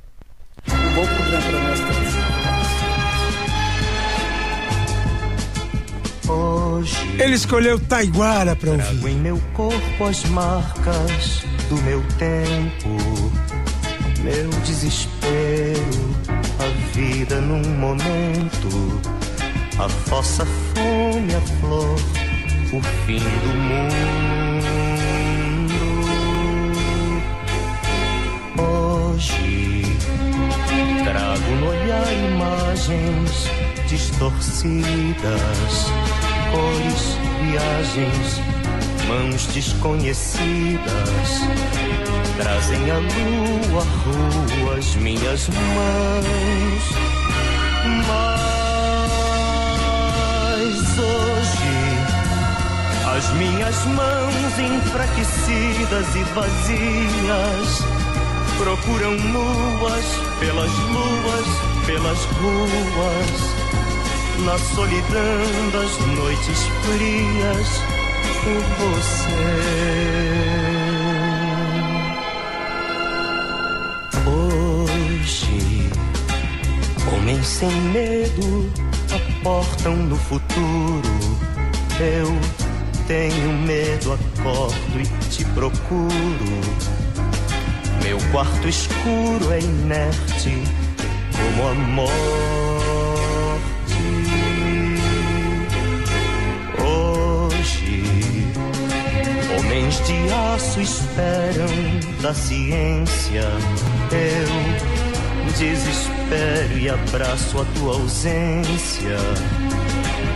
Um 0.67 0.95
bom 0.95 1.05
programa 1.05 1.45
para 1.45 1.69
nós 1.69 1.79
também. 1.79 2.04
Hoje 6.75 6.93
ele 7.17 7.35
escolheu 7.35 7.79
Taiguara 7.79 8.53
para 8.53 8.71
ouvir. 8.71 8.83
Trago 8.83 9.07
em 9.07 9.15
meu 9.15 9.41
corpo 9.53 10.03
as 10.03 10.25
marcas 10.25 11.43
do 11.69 11.77
meu 11.83 12.03
tempo, 12.19 12.89
meu 14.21 14.49
desespero, 14.65 16.15
a 16.59 16.67
vida 16.93 17.39
num 17.39 17.63
momento, 17.79 19.01
a 19.79 19.87
fossa 19.87 20.45
fome, 20.45 21.33
a 21.33 21.41
flor, 21.61 21.95
o 22.73 22.81
fim 23.05 23.19
do 23.19 23.53
mundo. 23.55 24.65
Hoje 29.13 29.83
trago 31.05 31.51
no 31.55 31.69
olhar 31.69 32.13
imagens 32.33 33.49
distorcidas, 33.87 35.85
cores, 36.51 37.17
viagens, 37.41 38.41
mãos 39.07 39.47
desconhecidas. 39.47 41.29
Trazem 42.37 42.91
a 42.91 42.97
lua, 42.97 43.83
rua, 43.83 44.77
as 44.77 44.95
minhas 44.95 45.47
mãos. 45.49 46.83
Mas 48.07 48.33
hoje 50.99 51.75
as 53.15 53.29
minhas 53.33 53.85
mãos 53.85 54.59
enfraquecidas 54.59 56.15
e 56.15 56.23
vazias 56.33 57.83
procuram 58.57 59.11
nuas 59.11 60.05
pelas 60.39 60.71
luas, 60.71 61.45
pelas 61.85 62.25
ruas, 62.25 63.64
na 64.43 64.57
solidão 64.57 65.69
das 65.71 65.97
noites 66.17 66.63
frias, 66.83 67.67
por 68.43 68.61
você. 68.79 69.45
Hoje, 74.27 75.89
homens 77.11 77.47
sem 77.47 77.71
medo 77.71 78.71
aportam 79.13 79.95
no 79.95 80.15
futuro. 80.15 81.15
Eu 81.99 82.27
tenho 83.07 83.53
medo, 83.59 84.13
acordo 84.13 84.99
e 84.99 85.05
te 85.29 85.45
procuro. 85.45 86.61
Meu 88.03 88.17
quarto 88.31 88.67
escuro 88.67 89.51
é 89.51 89.59
inerte 89.59 90.61
como 91.31 91.67
a 91.67 91.73
homens 99.95 100.07
de 100.07 100.33
aço 100.33 100.81
esperam 100.81 101.67
da 102.21 102.33
ciência. 102.33 103.43
Eu 104.11 105.53
desespero 105.57 106.77
e 106.77 106.89
abraço 106.89 107.61
a 107.61 107.65
tua 107.77 107.93
ausência. 107.93 109.17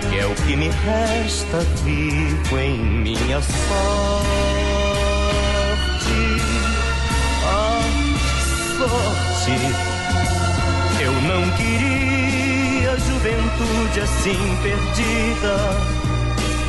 Que 0.10 0.20
é 0.20 0.26
o 0.26 0.36
que 0.36 0.56
me 0.56 0.70
resta 0.70 1.60
vivo 1.84 2.58
em 2.58 2.80
minha 2.80 3.42
sorte. 3.42 3.60
sorte. 8.78 9.52
Eu 11.02 11.12
não 11.12 11.50
queria 11.58 12.98
juventude 12.98 14.02
assim 14.02 14.58
perdida. 14.64 15.99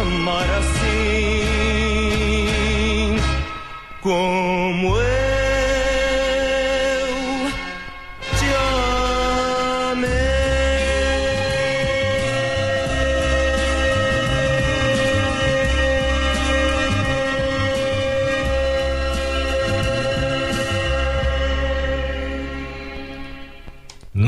amar 0.00 0.48
assim 0.58 0.80
como 4.00 4.96
eu 4.96 5.19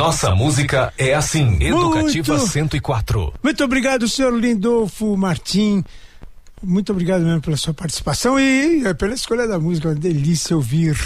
Nossa 0.03 0.35
música 0.35 0.93
é 0.99 1.15
assim. 1.15 1.59
Educativa 1.61 2.37
Muito. 2.37 2.51
104. 2.51 3.35
Muito 3.41 3.63
obrigado, 3.63 4.09
senhor 4.09 4.37
Lindolfo 4.37 5.17
Martim. 5.17 5.85
Muito 6.61 6.91
obrigado 6.91 7.23
mesmo 7.23 7.41
pela 7.41 7.57
sua 7.57 7.73
participação 7.73 8.37
e 8.39 8.85
eh, 8.85 8.95
pela 8.95 9.15
escolha 9.15 9.47
da 9.47 9.61
música. 9.61 9.91
Uma 9.91 9.95
delícia 9.95 10.57
ouvir 10.57 10.99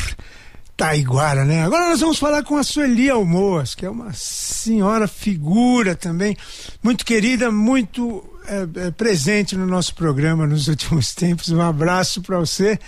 Taiguara, 0.78 1.44
né? 1.44 1.62
Agora 1.62 1.90
nós 1.90 2.00
vamos 2.00 2.18
falar 2.18 2.42
com 2.42 2.56
a 2.56 2.62
Sueli 2.62 3.10
Almoas, 3.10 3.74
que 3.74 3.84
é 3.84 3.90
uma 3.90 4.14
senhora 4.14 5.06
figura 5.06 5.94
também, 5.94 6.34
muito 6.82 7.04
querida, 7.04 7.50
muito 7.50 8.24
eh, 8.48 8.66
eh, 8.76 8.90
presente 8.92 9.54
no 9.56 9.66
nosso 9.66 9.94
programa 9.94 10.46
nos 10.46 10.68
últimos 10.72 11.14
tempos. 11.14 11.50
Um 11.50 11.60
abraço 11.60 12.22
para 12.22 12.38
você. 12.38 12.78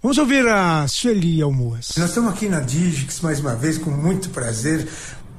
Vamos 0.00 0.16
ouvir 0.16 0.46
a 0.46 0.86
Sueli 0.86 1.42
Almoas. 1.42 1.94
Nós 1.96 2.10
estamos 2.10 2.32
aqui 2.32 2.48
na 2.48 2.60
Digix 2.60 3.20
mais 3.20 3.40
uma 3.40 3.56
vez, 3.56 3.78
com 3.78 3.90
muito 3.90 4.30
prazer, 4.30 4.86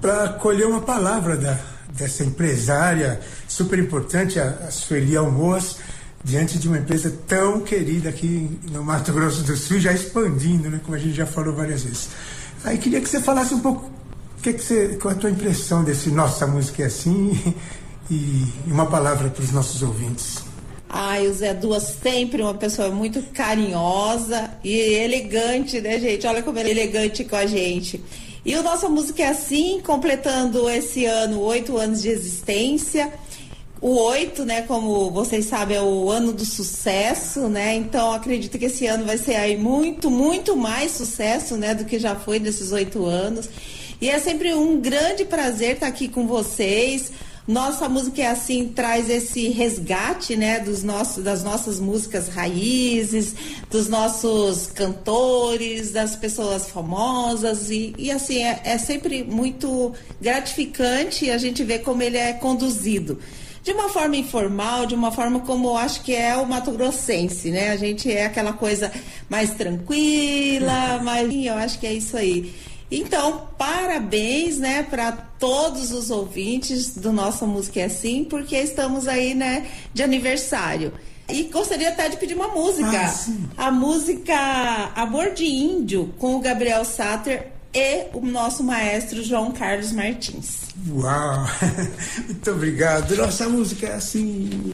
para 0.02 0.30
colher 0.30 0.68
uma 0.68 0.82
palavra 0.82 1.36
da, 1.36 1.58
dessa 1.92 2.24
empresária 2.24 3.20
super 3.48 3.80
importante, 3.80 4.40
a, 4.40 4.50
a 4.68 4.72
Sueli 4.72 5.16
Almoas, 5.16 5.78
diante 6.24 6.58
de 6.58 6.68
uma 6.68 6.78
empresa 6.78 7.14
tão 7.28 7.62
querida 7.62 8.10
aqui 8.10 8.60
no 8.72 8.84
Mato 8.84 9.12
Grosso 9.12 9.44
do 9.44 9.56
Sul, 9.56 9.80
já 9.80 9.92
expandindo, 9.94 10.70
né, 10.70 10.80
como 10.84 10.96
a 10.96 11.00
gente 11.00 11.16
já 11.16 11.26
falou 11.26 11.54
várias 11.54 11.84
vezes. 11.84 12.10
Aí 12.64 12.78
queria 12.78 13.00
que 13.02 13.10
você 13.10 13.22
falasse 13.22 13.54
um 13.54 13.60
pouco 13.60 13.90
que, 14.42 14.54
que 14.54 14.64
você, 14.64 14.98
qual 15.02 15.14
a 15.14 15.18
tua 15.18 15.30
impressão 15.30 15.84
desse 15.84 16.10
Nossa 16.10 16.46
Música 16.48 16.84
é 16.84 16.86
Assim 16.86 17.56
e, 18.10 18.16
e 18.16 18.72
uma 18.72 18.86
palavra 18.86 19.30
para 19.30 19.44
os 19.44 19.52
nossos 19.52 19.82
ouvintes. 19.82 20.44
Ai, 20.92 21.28
o 21.28 21.34
Zé 21.34 21.54
Duas 21.54 21.84
sempre 22.02 22.42
uma 22.42 22.56
pessoa 22.56 22.90
muito 22.90 23.22
carinhosa 23.32 24.50
e 24.64 24.76
elegante, 24.76 25.80
né, 25.80 26.00
gente? 26.00 26.26
Olha 26.26 26.42
como 26.42 26.58
ele 26.58 26.70
é 26.70 26.72
elegante 26.72 27.24
com 27.24 27.36
a 27.36 27.46
gente. 27.46 28.04
E 28.46 28.56
o 28.56 28.64
Nossa 28.64 28.88
Música 28.88 29.24
é 29.24 29.28
Assim, 29.28 29.82
completando 29.84 30.70
esse 30.70 31.06
ano 31.06 31.42
oito 31.42 31.78
anos 31.78 32.02
de 32.02 32.10
existência. 32.10 33.12
O 33.82 33.98
oito, 33.98 34.44
né, 34.44 34.62
como 34.64 35.10
vocês 35.12 35.46
sabem, 35.46 35.78
é 35.78 35.82
o 35.82 36.10
ano 36.10 36.34
do 36.34 36.46
sucesso, 36.46 37.48
né? 37.48 37.76
Então 37.76 38.12
acredito 38.12 38.58
que 38.58 38.66
esse 38.66 38.86
ano 38.86 39.06
vai 39.06 39.18
ser 39.18 39.36
aí 39.36 39.58
muito, 39.58 40.10
muito 40.10 40.56
mais 40.56 40.92
sucesso, 40.92 41.56
né, 41.56 41.74
do 41.74 41.86
que 41.86 41.98
já 42.00 42.16
foi 42.16 42.40
nesses 42.40 42.72
oito 42.72 43.06
anos. 43.06 43.50
E 44.02 44.10
é 44.10 44.20
sempre 44.20 44.54
um 44.54 44.80
grande 44.80 45.26
prazer 45.26 45.74
estar 45.74 45.88
aqui 45.88 46.08
com 46.08 46.26
vocês. 46.26 47.12
Nossa 47.50 47.90
música 47.90 48.22
é 48.22 48.28
assim 48.28 48.68
traz 48.68 49.10
esse 49.10 49.50
resgate, 49.50 50.36
né, 50.36 50.60
dos 50.60 50.84
nossos, 50.84 51.24
das 51.24 51.44
nossas 51.44 51.80
músicas 51.80 52.30
raízes, 52.30 53.34
dos 53.72 53.88
nossos 53.88 54.68
cantores, 54.68 55.90
das 55.90 56.16
pessoas 56.16 56.70
famosas 56.70 57.72
e, 57.72 57.96
e 57.98 58.12
assim 58.12 58.44
é, 58.44 58.62
é 58.64 58.78
sempre 58.78 59.24
muito 59.24 59.92
gratificante 60.22 61.32
a 61.32 61.40
gente 61.40 61.64
ver 61.64 61.80
como 61.80 62.04
ele 62.04 62.18
é 62.18 62.34
conduzido 62.34 63.18
de 63.64 63.72
uma 63.72 63.90
forma 63.90 64.16
informal, 64.16 64.86
de 64.86 64.94
uma 64.94 65.12
forma 65.12 65.40
como 65.40 65.70
eu 65.70 65.78
acho 65.78 66.04
que 66.04 66.16
é 66.16 66.38
o 66.38 66.46
Mato 66.46 66.72
Grossense, 66.72 67.50
né? 67.50 67.72
A 67.72 67.78
gente 67.78 68.12
é 68.12 68.26
aquela 68.26 68.54
coisa 68.54 68.92
mais 69.28 69.52
tranquila, 69.56 71.00
mais 71.04 71.34
eu 71.34 71.56
acho 71.56 71.80
que 71.80 71.88
é 71.88 71.94
isso 71.94 72.16
aí. 72.16 72.54
Então, 72.92 73.48
parabéns, 73.58 74.58
né, 74.58 74.84
para 74.84 75.12
todos 75.12 75.92
os 75.92 76.10
ouvintes 76.10 76.96
do 76.96 77.14
Nossa 77.14 77.46
Música 77.46 77.82
é 77.82 77.86
Assim, 77.86 78.24
porque 78.24 78.58
estamos 78.58 79.08
aí, 79.08 79.36
né, 79.36 79.68
de 79.94 80.02
aniversário. 80.02 80.94
E 81.28 81.44
gostaria 81.44 81.90
até 81.90 82.10
de 82.10 82.18
pedir 82.18 82.34
uma 82.34 82.48
música. 82.48 83.14
a 83.56 83.72
música 83.72 84.36
Amor 84.96 85.32
de 85.32 85.46
Índio, 85.46 86.14
com 86.18 86.36
o 86.36 86.40
Gabriel 86.40 86.84
Satter 86.84 87.52
e 87.72 88.08
o 88.14 88.26
nosso 88.26 88.64
maestro 88.64 89.24
João 89.24 89.52
Carlos 89.52 89.92
Martins. 89.92 90.62
Uau! 90.90 91.46
Muito 92.26 92.52
obrigado. 92.52 93.16
Nossa 93.16 93.48
música 93.48 93.88
é 93.88 93.94
assim. 93.94 94.72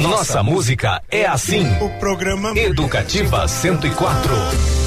Nossa 0.00 0.42
música 0.42 1.00
é 1.08 1.26
assim. 1.26 1.64
O 1.80 1.88
programa 2.00 2.58
Educativa 2.58 3.46
104. 3.46 4.81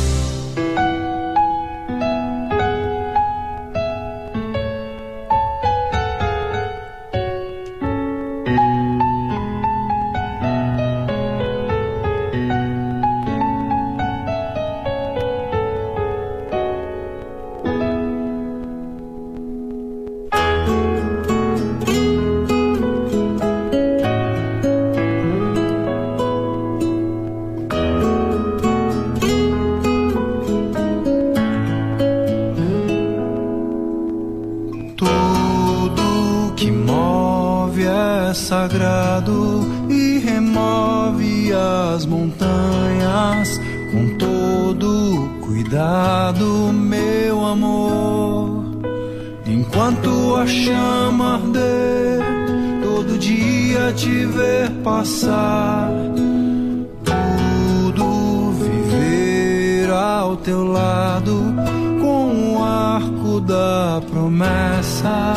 Promessa 64.26 65.36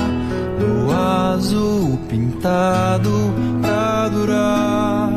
do 0.59 0.91
azul 0.91 1.99
pintado 2.09 3.11
pra 3.61 4.09
durar. 4.09 5.11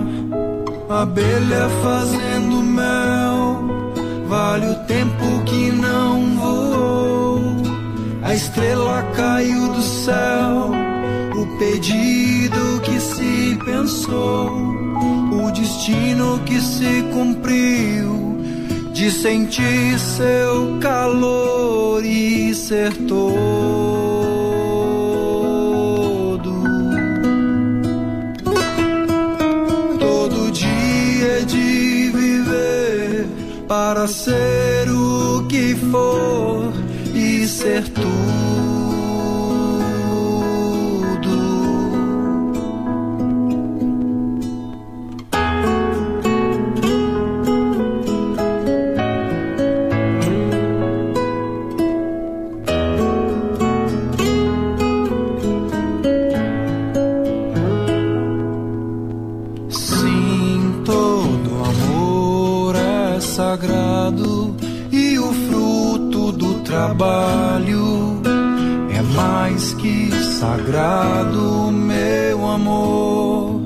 Abelha 0.89 1.69
fazendo 1.81 2.61
mel, 2.61 4.27
vale 4.27 4.67
o 4.67 4.75
tempo 4.85 5.43
que 5.45 5.71
não 5.71 6.35
voou. 6.35 7.39
A 8.23 8.35
estrela 8.35 9.03
caiu 9.15 9.69
do 9.69 9.81
céu, 9.81 10.71
o 11.33 11.57
pedido 11.57 12.81
que 12.83 12.99
se 12.99 13.57
pensou, 13.63 14.51
o 15.31 15.51
destino 15.51 16.39
que 16.45 16.59
se 16.59 17.03
cumpriu, 17.13 18.30
de 19.01 19.09
sentir 19.09 19.97
seu 19.97 20.77
calor 20.79 22.05
e 22.05 22.53
ser 22.53 22.95
todo. 23.07 23.31
Todo 29.99 30.51
dia 30.51 31.43
de 31.47 32.11
viver 32.13 33.25
para 33.67 34.07
ser 34.07 34.87
o 34.91 35.47
que 35.49 35.73
for 35.89 36.71
e 37.15 37.47
ser 37.47 37.81
tudo. 37.89 38.40
Sagrado, 70.41 71.71
meu 71.71 72.47
amor. 72.47 73.61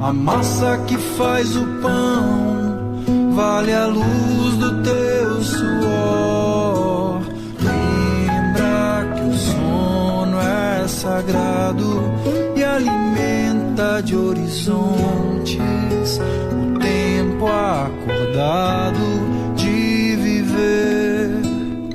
A 0.00 0.12
massa 0.12 0.76
que 0.78 0.98
faz 0.98 1.56
o 1.56 1.64
pão 1.80 3.04
vale 3.36 3.72
a 3.72 3.86
luz 3.86 4.56
do 4.56 4.82
teu 4.82 5.40
suor. 5.44 7.20
Lembra 7.60 9.14
que 9.14 9.22
o 9.22 9.32
sono 9.32 10.40
é 10.40 10.88
sagrado 10.88 12.02
e 12.56 12.64
alimenta 12.64 14.02
de 14.02 14.16
horizontes 14.16 15.60
o 16.50 16.80
tempo 16.80 17.46
acordado 17.46 19.06
de 19.54 20.16
viver. 20.16 21.28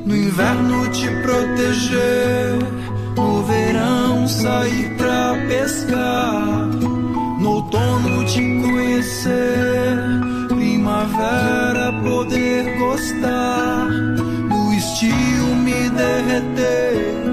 No 0.05 0.15
inverno 0.15 0.89
te 0.91 1.09
proteger, 1.23 2.76
no 3.17 3.41
verão 3.43 4.27
sair 4.27 4.95
pra 4.95 5.35
pescar, 5.47 6.67
no 7.39 7.49
outono 7.49 8.23
te 8.25 8.41
conhecer, 8.61 9.97
primavera 10.47 11.91
poder 12.03 12.77
gostar, 12.77 13.87
no 13.89 14.73
estio 14.73 15.55
me 15.65 15.89
derreter, 15.89 17.23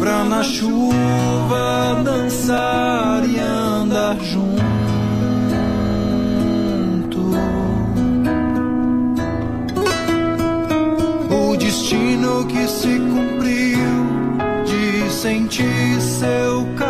pra 0.00 0.24
na 0.24 0.42
chuva 0.42 2.02
dançar 2.04 3.22
e 3.28 3.38
andar 3.38 4.16
junto. 4.20 4.50
O 11.30 11.56
destino 11.56 12.44
que 12.46 12.66
se 12.66 12.98
cumpriu 12.98 13.30
de 13.40 13.69
sentir 15.20 16.00
seu 16.00 16.66
calor 16.78 16.89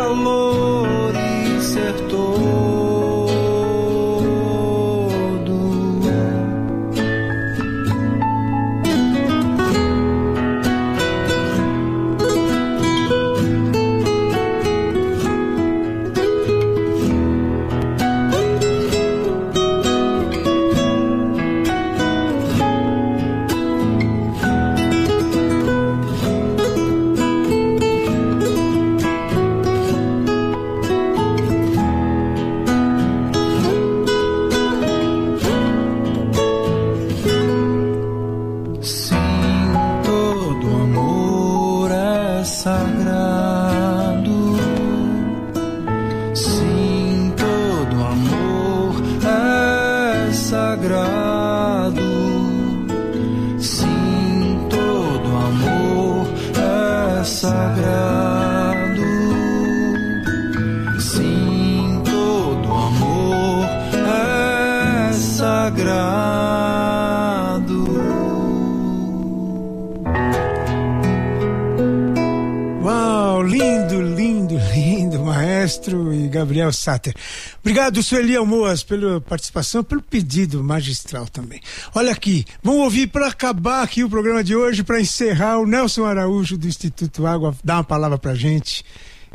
Sater. 76.81 77.13
Obrigado, 77.59 78.01
Sueli 78.01 78.35
Almoas, 78.35 78.83
pela 78.83 79.21
participação, 79.21 79.83
pelo 79.83 80.01
pedido 80.01 80.63
magistral 80.63 81.27
também. 81.27 81.61
Olha 81.93 82.11
aqui, 82.11 82.45
vamos 82.63 82.81
ouvir 82.81 83.07
para 83.07 83.27
acabar 83.27 83.83
aqui 83.83 84.03
o 84.03 84.09
programa 84.09 84.43
de 84.43 84.55
hoje, 84.55 84.83
para 84.83 84.99
encerrar, 84.99 85.59
o 85.59 85.67
Nelson 85.67 86.05
Araújo 86.05 86.57
do 86.57 86.67
Instituto 86.67 87.25
Água 87.27 87.55
dá 87.63 87.75
uma 87.75 87.83
palavra 87.83 88.17
pra 88.17 88.33
gente 88.35 88.83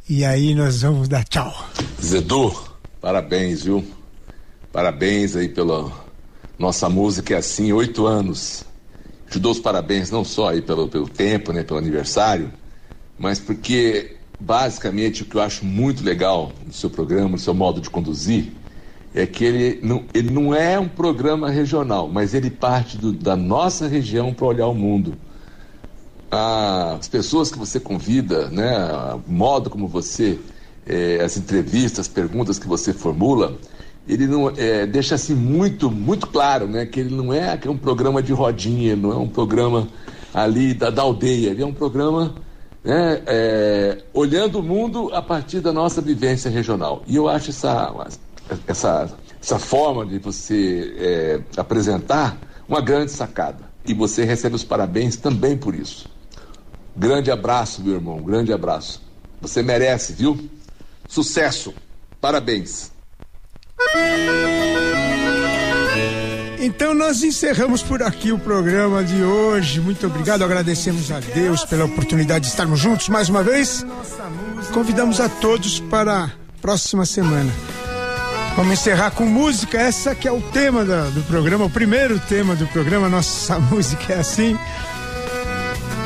e 0.09 0.25
aí 0.25 0.55
nós 0.55 0.83
vamos 0.83 1.09
dar 1.09 1.25
tchau. 1.25 1.55
Zedu, 2.03 2.55
parabéns, 3.01 3.65
viu? 3.65 3.85
Parabéns 4.73 5.35
aí 5.37 5.49
pela 5.49 5.91
nossa 6.59 6.89
música 6.89 7.35
é 7.35 7.39
assim, 7.39 7.73
oito 7.73 8.07
anos. 8.07 8.65
Te 9.31 9.39
dou 9.39 9.53
os 9.53 9.59
parabéns 9.59 10.11
não 10.11 10.25
só 10.25 10.51
aí 10.51 10.63
pelo, 10.63 10.89
pelo 10.89 11.09
tempo, 11.09 11.53
né, 11.53 11.63
pelo 11.63 11.79
aniversário, 11.79 12.53
mas 13.19 13.39
porque 13.39 14.16
basicamente 14.39 15.23
o 15.23 15.27
que 15.27 15.37
eu 15.37 15.43
acho 15.43 15.65
muito 15.65 16.03
legal 16.05 16.53
no 16.65 16.73
seu 16.73 16.91
programa, 16.91 17.31
no 17.31 17.39
seu 17.39 17.55
modo 17.55 17.81
de 17.81 17.91
conduzir, 17.91 18.53
é 19.15 19.27
que 19.27 19.45
ele 19.45 19.81
não, 19.83 20.05
ele 20.13 20.31
não 20.31 20.55
é 20.55 20.79
um 20.79 20.89
programa 20.89 21.51
regional, 21.51 22.09
mas 22.09 22.35
ele 22.35 22.51
parte 22.51 22.97
do- 22.99 23.13
da 23.13 23.35
nossa 23.37 23.89
região 23.89 24.35
para 24.35 24.47
olhar 24.47 24.67
o 24.69 24.75
mundo. 24.75 25.17
As 26.31 27.09
pessoas 27.09 27.51
que 27.51 27.59
você 27.59 27.79
convida, 27.81 28.49
né, 28.51 28.77
o 29.27 29.31
modo 29.33 29.71
como 29.71 29.87
você, 29.89 30.39
eh, 30.85 31.21
as 31.25 31.37
entrevistas, 31.37 32.01
as 32.01 32.09
perguntas 32.09 32.59
que 32.59 32.67
você 32.67 32.93
formula, 32.93 33.57
ele 34.07 34.27
não 34.27 34.51
eh, 34.57 34.87
deixa 34.87 35.15
assim 35.15 35.35
muito, 35.35 35.91
muito 35.91 36.27
claro, 36.27 36.67
né, 36.67 36.85
que 36.85 37.01
ele 37.01 37.15
não 37.15 37.33
é 37.33 37.59
é 37.65 37.71
um 37.71 37.79
programa 37.79 38.23
de 38.23 38.33
rodinha, 38.33 38.97
não 38.97 39.13
é 39.13 39.17
um 39.17 39.29
programa 39.29 39.89
ali 40.35 40.75
da, 40.75 40.91
da 40.91 41.03
aldeia, 41.03 41.51
ele 41.51 41.63
é 41.63 41.67
um 41.67 41.73
programa 41.73 42.35
né, 42.87 43.21
é, 43.27 43.99
olhando 44.15 44.61
o 44.61 44.63
mundo 44.63 45.11
a 45.13 45.21
partir 45.21 45.61
da 45.61 45.73
nossa 45.73 46.01
vivência 46.01 46.49
regional. 46.49 47.03
E 47.05 47.17
eu 47.17 47.29
acho 47.29 47.51
essa, 47.51 47.93
essa, 48.65 49.11
essa 49.43 49.59
forma 49.59 50.07
de 50.07 50.21
você 50.21 50.95
é, 50.97 51.41
apresentar 51.57 52.39
uma 52.69 52.81
grande 52.81 53.11
sacada. 53.11 53.67
E 53.85 53.93
você 53.93 54.25
recebe 54.25 54.55
os 54.55 54.63
parabéns 54.63 55.17
também 55.17 55.57
por 55.57 55.75
isso. 55.75 56.09
Grande 56.97 57.29
abraço, 57.31 57.83
meu 57.83 57.95
irmão, 57.95 58.23
grande 58.23 58.53
abraço. 58.53 59.03
Você 59.41 59.65
merece, 59.65 60.13
viu? 60.13 60.49
Sucesso. 61.09 61.75
Parabéns. 62.21 62.93
Então 66.67 66.93
nós 66.93 67.23
encerramos 67.23 67.81
por 67.81 68.03
aqui 68.03 68.33
o 68.33 68.39
programa 68.41 69.05
de 69.05 69.23
hoje. 69.23 69.81
Muito 69.81 70.05
obrigado, 70.05 70.43
agradecemos 70.43 71.13
a 71.13 71.21
Deus 71.21 71.65
pela 71.65 71.85
oportunidade 71.85 72.47
de 72.47 72.51
estarmos 72.51 72.81
juntos 72.81 73.09
mais 73.09 73.29
uma 73.29 73.41
vez. 73.41 73.87
Convidamos 74.73 75.21
a 75.21 75.29
todos 75.29 75.79
para 75.79 76.25
a 76.25 76.31
próxima 76.61 77.07
semana. 77.07 77.53
Vamos 78.57 78.73
encerrar 78.73 79.13
com 79.13 79.25
música, 79.27 79.79
essa 79.79 80.13
que 80.13 80.27
é 80.27 80.33
o 80.33 80.41
tema 80.41 80.85
da, 80.85 81.05
do 81.05 81.23
programa, 81.29 81.67
o 81.67 81.71
primeiro 81.71 82.19
tema 82.19 82.57
do 82.57 82.67
programa, 82.67 83.09
nossa 83.09 83.61
música 83.71 84.15
é 84.15 84.19
assim. 84.19 84.59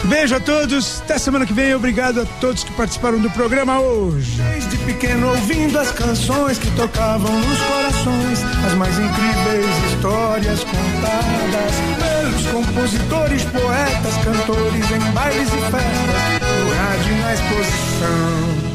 Beijo 0.04 0.34
a 0.34 0.40
todos, 0.40 1.00
até 1.02 1.18
semana 1.18 1.46
que 1.46 1.52
vem. 1.52 1.74
Obrigado 1.74 2.22
a 2.22 2.26
todos 2.40 2.64
que 2.64 2.72
participaram 2.72 3.18
do 3.18 3.30
programa 3.30 3.80
hoje. 3.80 4.40
Desde 4.40 4.76
pequeno 4.78 5.28
ouvindo 5.28 5.78
as 5.78 5.92
canções 5.92 6.58
que 6.58 6.70
tocavam 6.72 7.32
nos 7.38 7.60
corações, 7.60 8.42
as 8.66 8.74
mais 8.74 8.98
incríveis 8.98 9.92
histórias 9.92 10.64
contadas 10.64 11.74
pelos 11.98 12.46
compositores, 12.46 13.44
poetas, 13.44 14.16
cantores 14.24 14.90
em 14.90 15.12
bailes 15.12 15.48
e 15.48 15.60
festas, 15.70 16.40
no 16.58 16.74
rádio 16.74 17.16
na 17.16 17.34
exposição. 17.34 18.70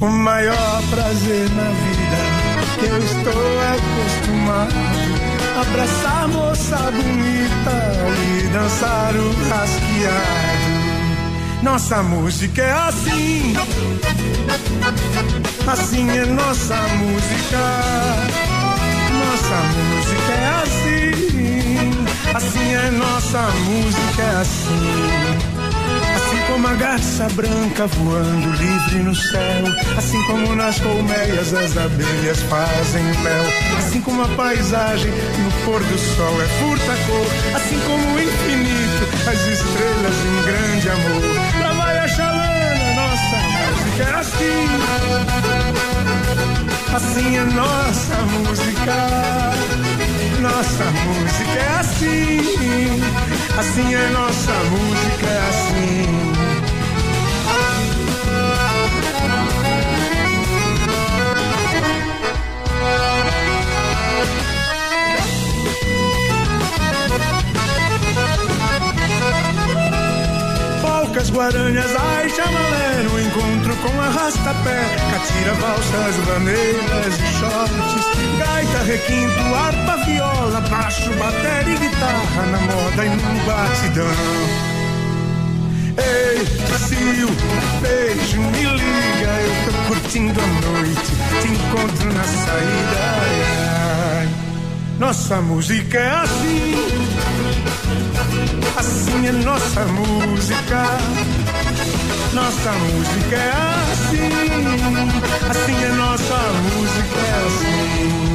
O 0.00 0.06
maior 0.06 0.82
prazer 0.90 1.50
na 1.50 1.70
vida 1.70 2.48
que 2.78 2.86
eu 2.86 2.98
estou 2.98 3.60
acostumado 3.74 5.27
abraçar 5.60 6.28
moça 6.28 6.76
bonita 6.76 7.76
e 8.24 8.48
dançar 8.48 9.14
o 9.14 9.30
rasqueado. 9.48 10.78
Nossa 11.62 12.02
música 12.02 12.62
é 12.62 12.72
assim, 12.72 13.54
assim 15.66 16.10
é 16.10 16.24
nossa 16.26 16.76
música. 16.76 17.58
Nossa 19.18 19.56
música 19.76 20.32
é 20.32 20.48
assim, 20.62 21.90
assim 22.34 22.74
é 22.74 22.90
nossa 22.92 23.42
música 23.66 24.22
é 24.22 24.40
assim. 24.40 25.57
Como 26.48 26.66
a 26.66 26.72
garça 26.74 27.28
branca 27.34 27.86
voando 27.86 28.50
livre 28.56 28.98
no 29.04 29.14
céu, 29.14 29.64
assim 29.96 30.20
como 30.24 30.56
nas 30.56 30.80
colmeias 30.80 31.54
as 31.54 31.76
abelhas 31.76 32.40
fazem 32.42 33.04
mel, 33.04 33.44
assim 33.76 34.00
como 34.00 34.22
a 34.22 34.28
paisagem 34.28 35.12
no 35.12 35.52
pôr 35.64 35.80
do 35.84 35.98
sol 35.98 36.42
é 36.42 36.46
furta 36.58 36.96
cor, 37.06 37.26
assim 37.54 37.78
como 37.86 38.14
o 38.14 38.20
infinito, 38.20 39.04
as 39.28 39.40
estrelas 39.46 40.16
em 40.26 40.42
grande 40.46 40.88
amor. 40.88 41.22
Lá 41.60 41.72
vai 41.74 41.98
a 41.98 42.08
chalana, 42.08 42.94
nossa 42.94 43.36
música 43.46 44.02
é 44.02 44.14
assim, 44.14 44.68
assim 46.94 47.36
é 47.36 47.44
nossa 47.44 48.16
música. 48.32 48.96
Nossa 50.40 50.84
música 50.84 51.58
é 51.58 51.80
assim, 51.80 53.02
assim 53.58 53.92
é 53.92 54.08
nossa 54.10 54.52
música 54.70 54.97
guaranhas, 71.38 71.94
ai, 71.94 72.28
chamalé, 72.30 73.04
no 73.04 73.20
encontro 73.20 73.76
com 73.76 74.00
arrasta-pé, 74.00 74.80
catira, 75.12 75.54
valsas, 75.54 76.16
vaneiras 76.26 77.14
e 77.14 77.26
shorts, 77.38 78.04
gaita, 78.40 78.78
requinto, 78.82 79.54
harpa, 79.54 80.04
viola, 80.04 80.60
baixo, 80.62 81.12
bateria 81.12 81.76
e 81.76 81.78
guitarra, 81.78 82.42
na 82.50 82.58
moda 82.58 83.04
e 83.04 83.08
no 83.10 83.44
batidão. 83.46 84.10
Ei, 85.96 86.44
Sil, 86.82 87.30
beijo, 87.82 88.40
me 88.40 88.64
liga, 88.64 89.30
eu 89.40 89.52
tô 89.64 89.94
curtindo 89.94 90.40
a 90.40 90.46
noite, 90.46 91.12
te 91.40 91.48
encontro 91.52 92.12
na 92.14 92.24
saída. 92.24 93.77
Nossa 94.98 95.40
música 95.40 95.96
é 95.96 96.10
assim, 96.10 96.74
assim 98.76 99.26
é 99.28 99.32
nossa 99.32 99.84
música. 99.86 100.82
Nossa 102.32 102.72
música 102.72 103.36
é 103.36 103.52
assim, 103.92 104.18
assim 105.50 105.84
é 105.84 105.88
nossa 105.92 106.38
música 106.74 107.20
é 107.20 107.46
assim. 107.46 108.28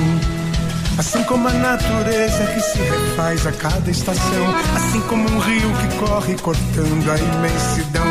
Assim 0.98 1.24
como 1.24 1.48
a 1.48 1.52
natureza 1.52 2.46
que 2.46 2.62
se 2.62 2.78
refaz 2.78 3.48
a 3.48 3.52
cada 3.52 3.90
estação, 3.90 4.56
assim 4.76 5.02
como 5.02 5.28
um 5.28 5.40
rio 5.40 5.72
que 5.74 5.98
corre 5.98 6.36
cortando 6.36 7.12
a 7.12 7.18
imensidão, 7.18 8.06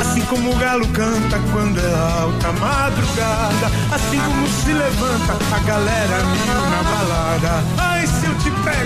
assim 0.00 0.20
como 0.22 0.52
o 0.52 0.56
galo 0.56 0.86
canta 0.88 1.38
quando 1.52 1.80
é 1.80 1.94
alta 1.94 2.52
madrugada, 2.52 3.66
assim 3.92 4.20
como 4.20 4.48
se 4.48 4.72
levanta 4.72 5.36
a 5.52 5.58
galera 5.58 6.24
mil 6.24 6.70
na 6.70 6.82
balada. 6.84 7.97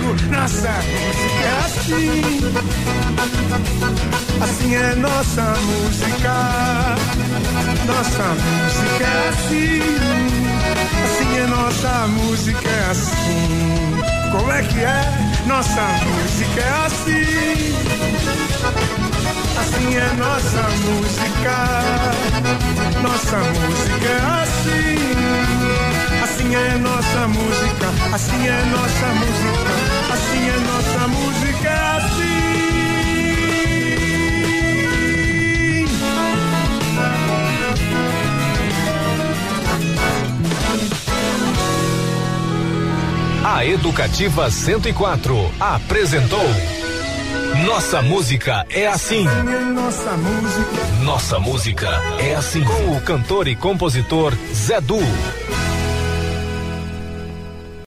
Ai, 0.05 0.11
se 0.11 0.11
eu 0.11 0.11
te 0.11 0.11
pego, 0.11 0.15
nossa 0.31 0.73
música 0.83 1.45
é 1.45 1.59
assim, 1.65 2.23
assim 4.43 4.75
é 4.75 4.95
nossa 4.97 5.43
música, 5.61 6.35
nossa 7.87 8.27
música 8.35 9.05
é 9.05 9.29
assim. 9.29 10.23
Assim 11.05 11.39
é 11.39 11.47
nossa 11.47 12.07
música, 12.09 12.69
é 12.69 12.91
assim. 12.91 14.03
Como 14.33 14.51
é 14.51 14.63
que 14.63 14.81
é? 14.81 15.03
Nossa 15.47 15.83
música 16.05 16.61
é 16.61 16.87
assim. 16.87 17.75
Assim 19.61 19.97
é 19.97 20.13
nossa 20.17 20.63
música. 20.85 21.57
Nossa 23.03 23.39
música 23.39 24.09
é 24.09 24.21
assim. 24.43 25.13
Assim 26.23 26.55
é 26.55 26.79
nossa 26.79 27.29
música. 27.29 27.87
Assim 28.15 28.49
é 28.49 28.65
nossa 28.65 29.07
música. 29.15 30.02
A 43.45 43.67
Educativa 43.67 44.49
104 44.49 45.37
apresentou 45.59 46.45
Nossa 47.67 48.01
Música 48.01 48.65
é 48.71 48.87
Assim. 48.87 49.25
Nossa 49.75 50.13
música. 50.17 51.03
Nossa 51.03 51.39
Música 51.41 51.89
é 52.21 52.37
Assim. 52.37 52.63
Com 52.63 52.97
o 52.97 53.01
cantor 53.01 53.49
e 53.49 53.57
compositor 53.57 54.33
Zé 54.55 54.81
Du. 54.81 55.01